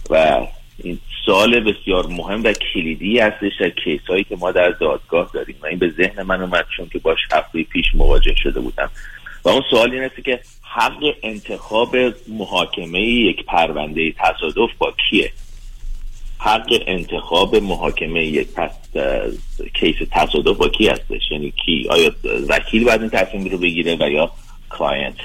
[0.10, 0.45] و
[0.84, 5.56] این سال بسیار مهم و کلیدی هستش در کیس هایی که ما در دادگاه داریم.
[5.62, 8.90] و این به ذهن من اومد چون که باش هفته پیش مواجه شده بودم.
[9.44, 11.95] و اون سوال این است که حق انتخاب
[12.28, 15.32] محاکمه یک پرونده تصادف با کیه؟
[16.38, 18.72] حق انتخاب محاکمه یک پس
[19.73, 22.12] case تصادف با کی هستش؟ یعنی کی؟ آیا
[22.49, 24.32] وکیل باید این تصمیم رو بگیره و یا
[24.69, 25.15] client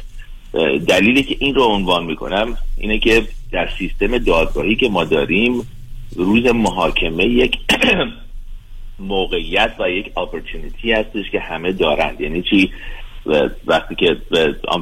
[0.89, 5.69] دلیلی که این رو عنوان می‌کنم اینه که در سیستم دادگاهی که ما داریم
[6.16, 7.59] روز محاکمه یک
[8.99, 12.20] موقعیت و یک opportunity ی هستش که همه دارند.
[12.20, 12.70] یعنی چی؟
[13.66, 14.16] وقتی که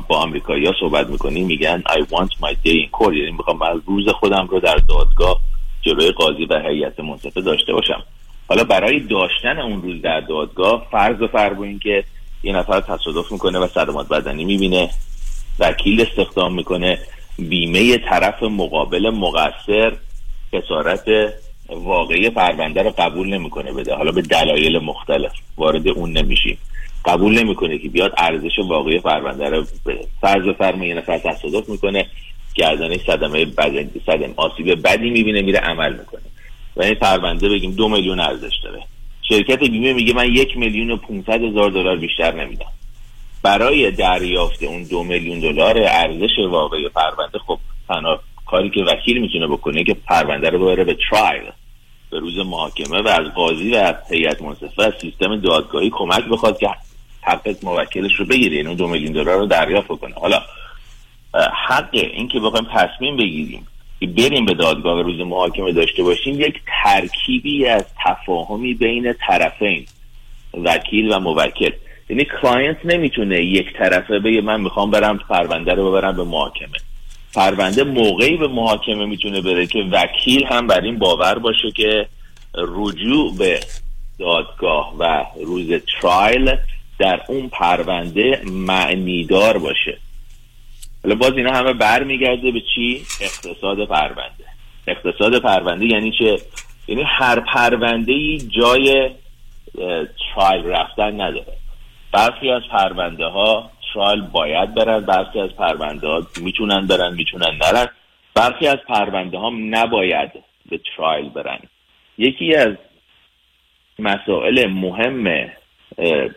[0.08, 3.14] با امریکایی ها صحبت می‌کنیم میگن I want my day in court.
[3.14, 5.40] یعنی می‌خوام روز خودم رو در دادگاه
[5.82, 8.02] جلوی قاضی و هیئت منصفه داشته باشم.
[8.48, 12.04] حالا برای داشتن اون روز در دادگاه فرض فرض که
[12.42, 14.90] یه نفر تصادف می‌کنه و صدمات بدنی می‌بینه
[15.58, 16.98] وکیل استخدام می‌کنه
[17.38, 19.92] بیمه طرف مقابل مقصر
[20.54, 21.04] خسارت
[21.68, 23.94] واقعی پرونده رو قبول نمی‌کنه بده.
[23.94, 26.58] حالا به دلایل مختلف وارد اون نمیشیم.
[27.04, 29.64] قبول نمی‌کنه که بیاد ارزش واقعی پرونده رو
[30.20, 32.06] فرض فرم یه نفر تصادف می‌کنه
[32.58, 36.22] گردنه صدمه بدن صدم آسیب بدی می‌بینه میره عمل می‌کنه.
[36.76, 38.82] و این پرونده بگیم دو میلیون ارزش داره.
[39.28, 42.72] شرکت بیمه میگه من یک میلیون و 500 هزار دلار بیشتر نمیدم.
[43.42, 47.58] برای دریافت اون دو میلیون دلار ارزش واقعی پرونده خب
[47.88, 51.42] تنها کاری که وکیل می‌تونه بکنه که پرونده رو ببره به ترایل
[52.10, 56.68] به روز محاکمه و از قاضی و هیئت منصفه از سیستم دادگاهی کمک بخواد که
[57.22, 58.56] حق موکلش رو بگیره.
[58.56, 60.42] یعنی دو میلیون دلار رو دریافت کنه حالا
[61.68, 63.66] حق این که بخوایم تصمیم بگیریم
[64.00, 69.86] که بریم به دادگاه روز محاکمه داشته باشیم یک ترکیبی از تفاهمی بین طرفین
[70.64, 71.72] وکیل و موکل.
[72.10, 76.78] یعنی client نمی‌تونه یک طرفه بگه من می‌خوام برم پرونده رو ببرم به محاکمه.
[77.34, 82.06] پرونده موقعی به محاکمه می‌تونه بره که وکیل هم بر این باور باشه که
[82.54, 83.60] رجوع به
[84.18, 86.56] دادگاه و روز trial
[86.98, 89.98] در اون پرونده معنیدار باشه.
[91.08, 94.44] حالا باز اینا همه برمیگرده به چی؟ اقتصاد پرونده.
[94.86, 96.38] اقتصاد پرونده یعنی چه؟
[96.88, 99.10] یعنی هر پرونده ای جای
[100.34, 101.52] ترایل رفتن نداره.
[102.12, 107.88] برخی از پرونده ها ترایل باید برن برخی از پرونده ها می‌تونن برن می‌تونن نرن.
[108.34, 110.30] برخی از پرونده ها نباید
[110.70, 111.58] به ترایل برن.
[112.18, 112.74] یکی از
[113.98, 115.24] مسائل مهم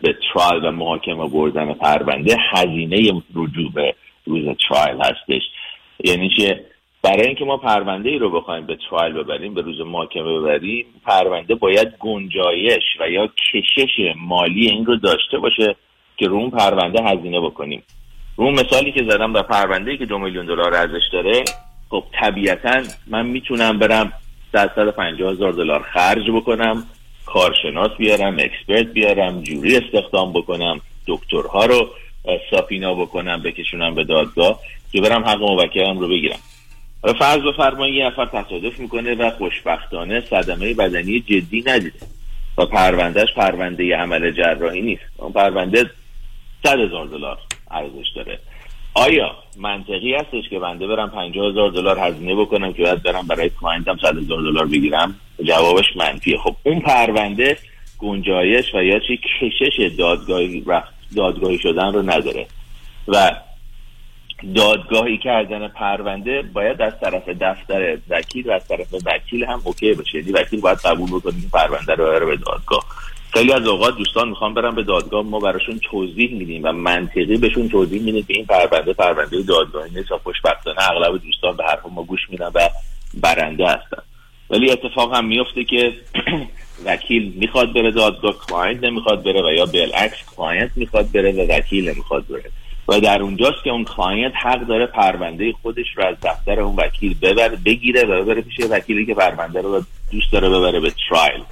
[0.02, 3.94] به ترایل و محاکمه بردن پرونده هزینه رجوع به
[4.26, 5.42] روز ترایل هستش.
[6.04, 6.64] یعنی که
[7.02, 11.54] برای اینکه ما پرونده ای رو بخوایم به ترایل ببریم به روز محاکمه ببریم پرونده
[11.54, 15.76] باید گنجایش و یا کشش مالی این رو داشته باشه
[16.16, 17.82] که رو اون پرونده هزینه بکنیم.
[18.36, 21.44] رو مثالی که زدم در پرونده ای که دو میلیون دلار ارزش داره
[21.90, 24.12] خب طبیعتا من می‌تونم برم
[24.52, 26.86] 150 هزار دلار خرج بکنم
[27.26, 31.90] کارشناس بیارم اکسپرت بیارم جوری استخدام بکنم دکترها رو
[32.50, 34.60] ساپینا بکنم بکشونم به دادگاه.
[34.92, 36.38] که برم حق موکلم رو بگیرم.
[37.02, 41.98] حالا فرض بفرمایید یه نفر تصادف می‌کنه و خوشبختانه صدمه بدنی جدی ندیده.
[42.58, 45.02] و پروندهش پرونده عمل جراحی نیست.
[45.16, 45.90] اون پرونده
[46.64, 47.38] صد هزار دلار
[47.70, 48.38] ارزش داره.
[48.94, 53.50] آیا منطقی هستش که بنده برم پنجاه هزار دلار هزینه بکنم که باید برم برای
[53.60, 56.38] client م صد هزار دلار بگیرم؟ جوابش منفیه.
[56.38, 57.56] خب اون پرونده
[57.98, 60.64] گنجایش و یا چی؟ کشش دادگاهی
[61.16, 62.46] دادگاهی شدن رو نداره.
[63.08, 63.30] و
[64.54, 70.18] دادگاهی کردن پرونده باید از طرف دفتر وکیل و از طرف وکیل هم اوکی بشه
[70.18, 72.84] یعنی وکیل باید قبول بکنه که پرونده رو بره به دادگاه.
[73.32, 77.68] خیلی از اوقات دوستان می‌خوان برن به دادگاه ما براشون توضیح میدیم و منطقی بهشون
[77.68, 82.02] توضیح میدیم که این پرونده پرونده دادگاهی نیست و خوشبختانه اغلب دوستان به حرف ما
[82.02, 82.68] گوش میدن و
[83.14, 84.02] برنده هستن.
[84.50, 85.92] ولی اتفاق هم میفته که
[86.86, 91.90] وکیل می‌خواد بره دادگاه client نمی‌خواد بره و یا بالعکس client می‌خواد بره و وکیل
[91.90, 92.50] نمی‌خواد بره.
[92.88, 97.14] و در اونجاست که اون client حق داره پرونده خودش رو از دفتر اون وکیل
[97.22, 99.82] ببره بگیره و ببره پیش وکیلی که پرونده رو
[100.12, 101.42] دوست داره ببره به ترایل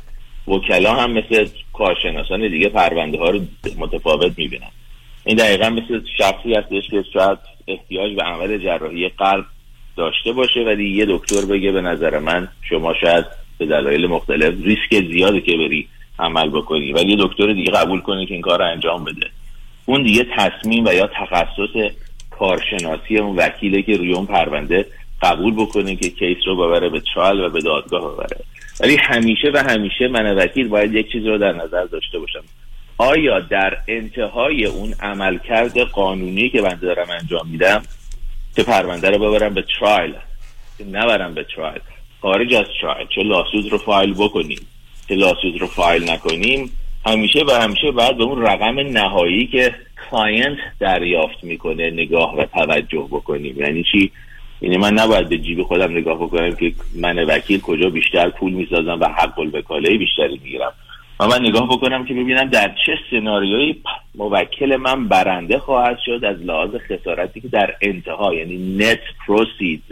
[0.49, 3.41] وکلا هم مثل کارشناسان دیگه پرونده ها رو
[3.79, 4.71] متفاوت می‌بینن.
[5.25, 7.39] این دقیقا مثل شخصی هستش که شاید
[7.69, 9.45] احتیاج به عمل جراحی قلب
[9.97, 13.25] داشته باشه ولی یه دکتر بگه به نظر من شما شاید
[13.61, 15.89] به دلایل مختلف ریسک زیاده که بری
[16.19, 16.93] عمل بکنی.
[16.93, 19.27] ولی دکتر دیگه قبول کنه که این کار رو انجام بده.
[19.87, 21.93] اون دیگه تصمیم و یا تخصص
[22.31, 24.87] کارشناسی اون وکیله که روی اون پرونده
[25.23, 28.37] قبول بکنه که case رو ببره به trial و به دادگاه ببره.
[28.81, 32.45] ولی همیشه و همیشه من وکیل باید یک چیز رو در نظر داشته باشم.
[32.99, 37.83] آیا در انتهای اون عملکرد قانونی که من دارم انجام میدم
[38.57, 40.15] که پرونده رو ببرم به trial
[40.79, 41.81] که نبرم به trial
[42.23, 44.67] خارج از trial چه lawsuit رو فایل بکنیم.
[45.09, 46.71] چه lawsuit رو فایل نکنیم.
[47.07, 49.75] همیشه و همیشه باید به اون رقم نهایی که
[50.11, 53.57] client دریافت می‌کنه نگاه و توجه بکنیم.
[53.57, 54.13] یعنی چی؟
[54.61, 59.01] یعنی من نباید به جیب خودم نگاه بکنم که من وکیل کجا بیشتر پول می‌سازم
[59.01, 60.73] و حق الوکاله بیشتری می‌گیرم.
[61.21, 63.83] و من نگاه بکنم که ببینم در چه سناریویی
[64.15, 69.83] موکل من برنده خواهد شد از لحاظ خسارتی که در انتها یعنی نت پروسید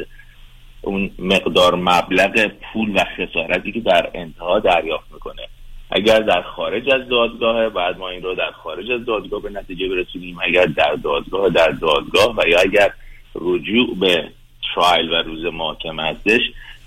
[0.82, 5.42] اون مقدار مبلغ پول و خسارتی که در انتها دریافت می‌کنه.
[5.90, 9.88] اگر در خارج از دادگاه بعد ما این رو در خارج از دادگاه به نتیجه
[9.88, 10.36] برسونیم.
[10.42, 12.36] اگر در دادگاه در دادگاه.
[12.36, 12.92] و یا اگر
[13.34, 14.28] رجوع به
[14.74, 16.40] ترایل و روز محاکمه هستش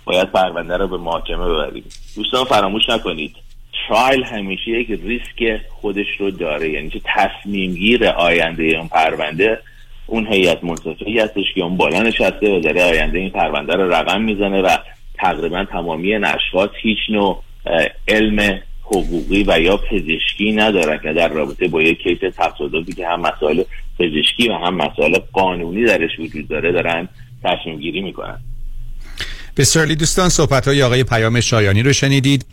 [0.05, 1.83] باید پرونده رو به محاکمه ببریم.
[2.15, 3.35] دوستان فراموش نکنید.
[3.87, 6.69] ترایل همیشه یک ریسک خودش رو داره.
[6.69, 7.75] یعنی که تصمیم
[8.17, 9.59] آینده اون پرونده
[10.11, 14.21] اون هیئت منصفه هستش که اون بالا نشسته و داره آینده این پرونده رو رقم
[14.21, 14.77] می‌زنه و
[15.13, 17.43] تقریبا تمامی اشخاص هیچ نوع
[18.07, 23.21] علم حقوقی و یا پزشکی ندارن که در رابطه با یک کیس تصادفی که هم
[23.21, 23.63] مسائل
[23.99, 27.09] پزشکی و هم مسائل قانونی درش وجود داره دارن
[27.43, 28.39] تصمیم گیری می‌کنن.
[29.57, 32.45] بسیار دوستان صحبت های آقای پیام شایانی رو شنیدید.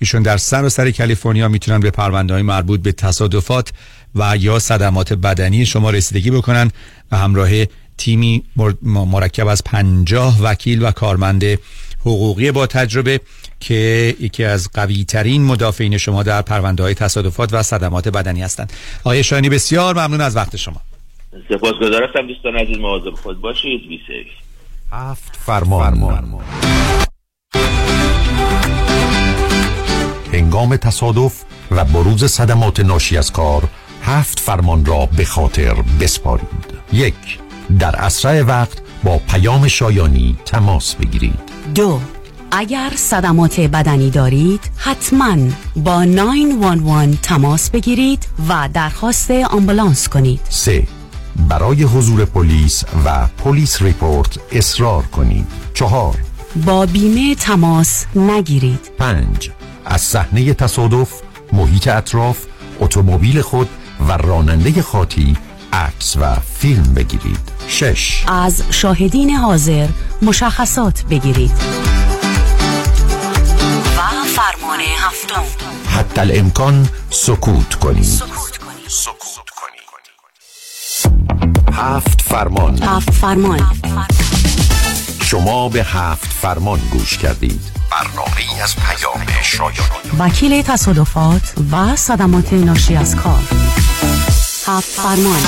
[0.00, 3.72] ایشون در سر و سر کالیفرنیا می‌تونن به پرونده های مربوط به تصادفات
[4.14, 6.70] و یا صدمات بدنی شما رسیدگی بکنن
[7.12, 7.50] و همراه
[7.98, 8.42] تیمی
[8.82, 11.44] مرکب از پنجاه وکیل و کارمند
[12.00, 13.20] حقوقی با تجربه
[13.60, 18.72] که یکی از قوی ترین مدافعین شما در پرونده های تصادفات و صدمات بدنی هستند.
[19.00, 20.80] آقای شایانی بسیار ممنون از وقت شما.
[21.48, 23.88] سپاسگزار هستم دوستان عزیز مواظب خود باشید.
[23.88, 24.26] بی سیف.
[24.92, 26.44] هفت فرمان, فرمان.
[30.32, 33.68] هنگام تصادف و بروز صدمات ناشی از کار
[34.02, 36.48] هفت فرمان را به خاطر بسپارید.
[36.92, 37.14] یک
[37.78, 41.38] در اسرع وقت با پیام شایانی تماس بگیرید.
[41.74, 42.00] دو
[42.50, 45.36] اگر صدمات بدنی دارید حتما
[45.76, 50.40] با 911 تماس بگیرید و درخواست آمبولانس کنید.
[50.48, 50.86] سه
[51.48, 55.46] برای حضور پلیس و پلیس ریپورت اصرار کنید.
[55.74, 56.14] چهار
[56.66, 58.90] با بیمه تماس نگیرید.
[58.98, 59.50] پنج
[59.84, 61.12] از صحنه تصادف
[61.52, 62.38] محیط اطراف
[62.80, 63.68] اتومبیل خود
[64.08, 65.36] و راننده خاطی
[65.72, 67.38] عکس و فیلم بگیرید.
[67.68, 68.24] شش.
[68.28, 69.88] از شاهدین حاضر
[70.22, 71.50] مشخصات بگیرید.
[73.96, 75.42] و فرمان هفتم.
[75.86, 78.04] حتی الامکان سکوت کنید.
[78.04, 78.88] سکوت کنید.
[78.88, 79.82] سکوت کنید.
[81.74, 82.82] هفت فرمان.
[82.82, 83.68] هفت فرمان.
[85.32, 87.60] شما به هفت فرمان گوش کردید.
[87.90, 89.88] برنامه از پیام شایان.
[90.18, 93.42] وکیل تصادفات و صدمات ناشی از کار.
[94.66, 95.40] هفت فرمان.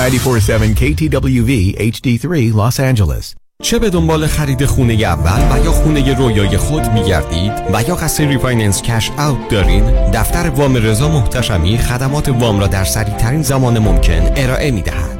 [0.00, 1.52] Ninety-four-seven KTWV
[1.94, 2.26] HD3
[2.60, 3.34] Los Angeles.
[3.62, 8.24] چه به دنبال خرید خونه اول و یا خونه رویای خود میگردید و یا قصد
[8.24, 13.78] refinance cash out دارین دفتر وام رضا محتشمی خدمات وام را در سریع ترین زمان
[13.78, 15.19] ممکن ارائه می دهد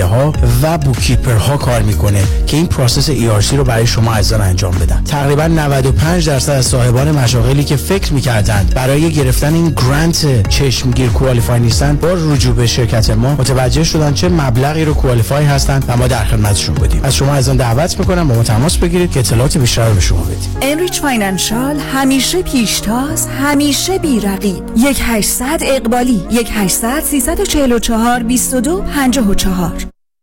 [0.00, 0.32] ها
[0.62, 5.04] و bookkeeper ها کار می‌کنه که این process ERC رو برای شما عزیزان انجام بدن.
[5.04, 11.60] تقریبا 95 درصد از صاحبان مشاغلی که فکر می‌کردند برای گرفتن این grant چشمگیر qualify
[11.60, 16.06] نیستن با رجوع به شرکت ما متوجه شدن چه مبلغی رو qualify هستند و ما
[16.06, 17.04] در خدمتشون بودیم.
[17.04, 20.22] از شما عزیزان دعوت می‌کنم با ما تماس بگیرید که اطلاعات بیشتر رو به شما
[20.22, 20.56] بدیم.
[20.62, 24.62] Enrich Financial همیشه پیشتاز همیشه بیرقیب.
[24.76, 29.77] 1 800 اقبالی 1 800 344 22 54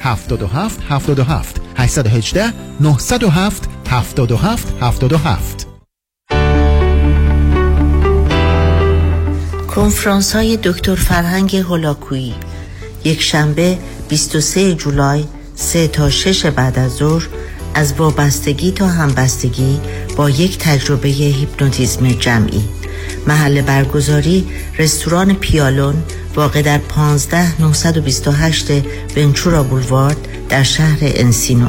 [0.00, 5.66] 77 77 818 907 77 77
[9.68, 12.34] کنفرانس های دکتر فرهنگ هولاکویی.
[13.04, 13.78] یک شنبه
[14.08, 15.24] 23 جولای
[15.54, 17.28] 3 تا 6 بعد از ظهر
[17.74, 19.80] از وابستگی تا همبستگی
[20.16, 22.64] با یک تجربه هیپنوتیزم جمعی.
[23.26, 24.46] محل برگزاری
[24.78, 25.94] رستوران پیالون
[26.34, 28.66] واقع در 15 928
[29.16, 30.16] ونچورا بولوارد
[30.48, 31.68] در شهر انسینو.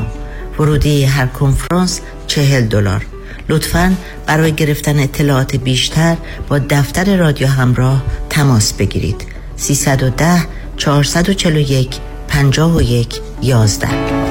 [0.60, 3.06] ورودی هر کنفرانس 40 دلار.
[3.50, 3.96] لطفا
[4.28, 6.18] برای گرفتن اطلاعات بیشتر
[6.50, 9.26] با دفتر رادیو همراه تماس بگیرید.
[9.56, 10.46] 310
[10.78, 14.31] 441 51 11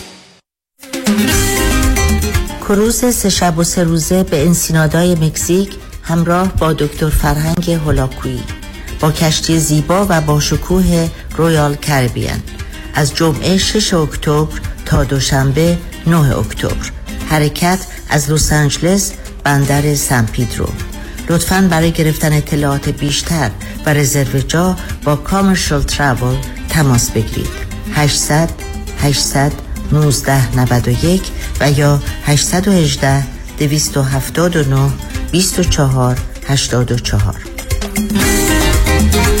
[2.61, 8.43] کروز سه شب و سه روزه به انسینادای مکزیک همراه با دکتر فرهنگ هولاکویی
[8.99, 12.39] با کشتی زیبا و با شکوه رویال کربیان
[12.93, 15.77] از جمعه 6 اکتبر تا دوشنبه
[16.07, 16.91] 9 اکتبر.
[17.29, 17.79] حرکت
[18.09, 19.13] از لس آنجلس
[19.43, 20.69] بندر سن پیدرو.
[21.29, 23.51] لطفا برای گرفتن اطلاعات بیشتر
[23.85, 26.35] و رزرو جا با کامرشل ترابل
[26.69, 27.49] تماس بگیرید.
[27.93, 28.49] 800
[29.01, 29.51] 800
[29.91, 31.31] 1991
[31.61, 33.23] و یا 818
[33.59, 34.91] 279
[35.31, 39.40] 24 84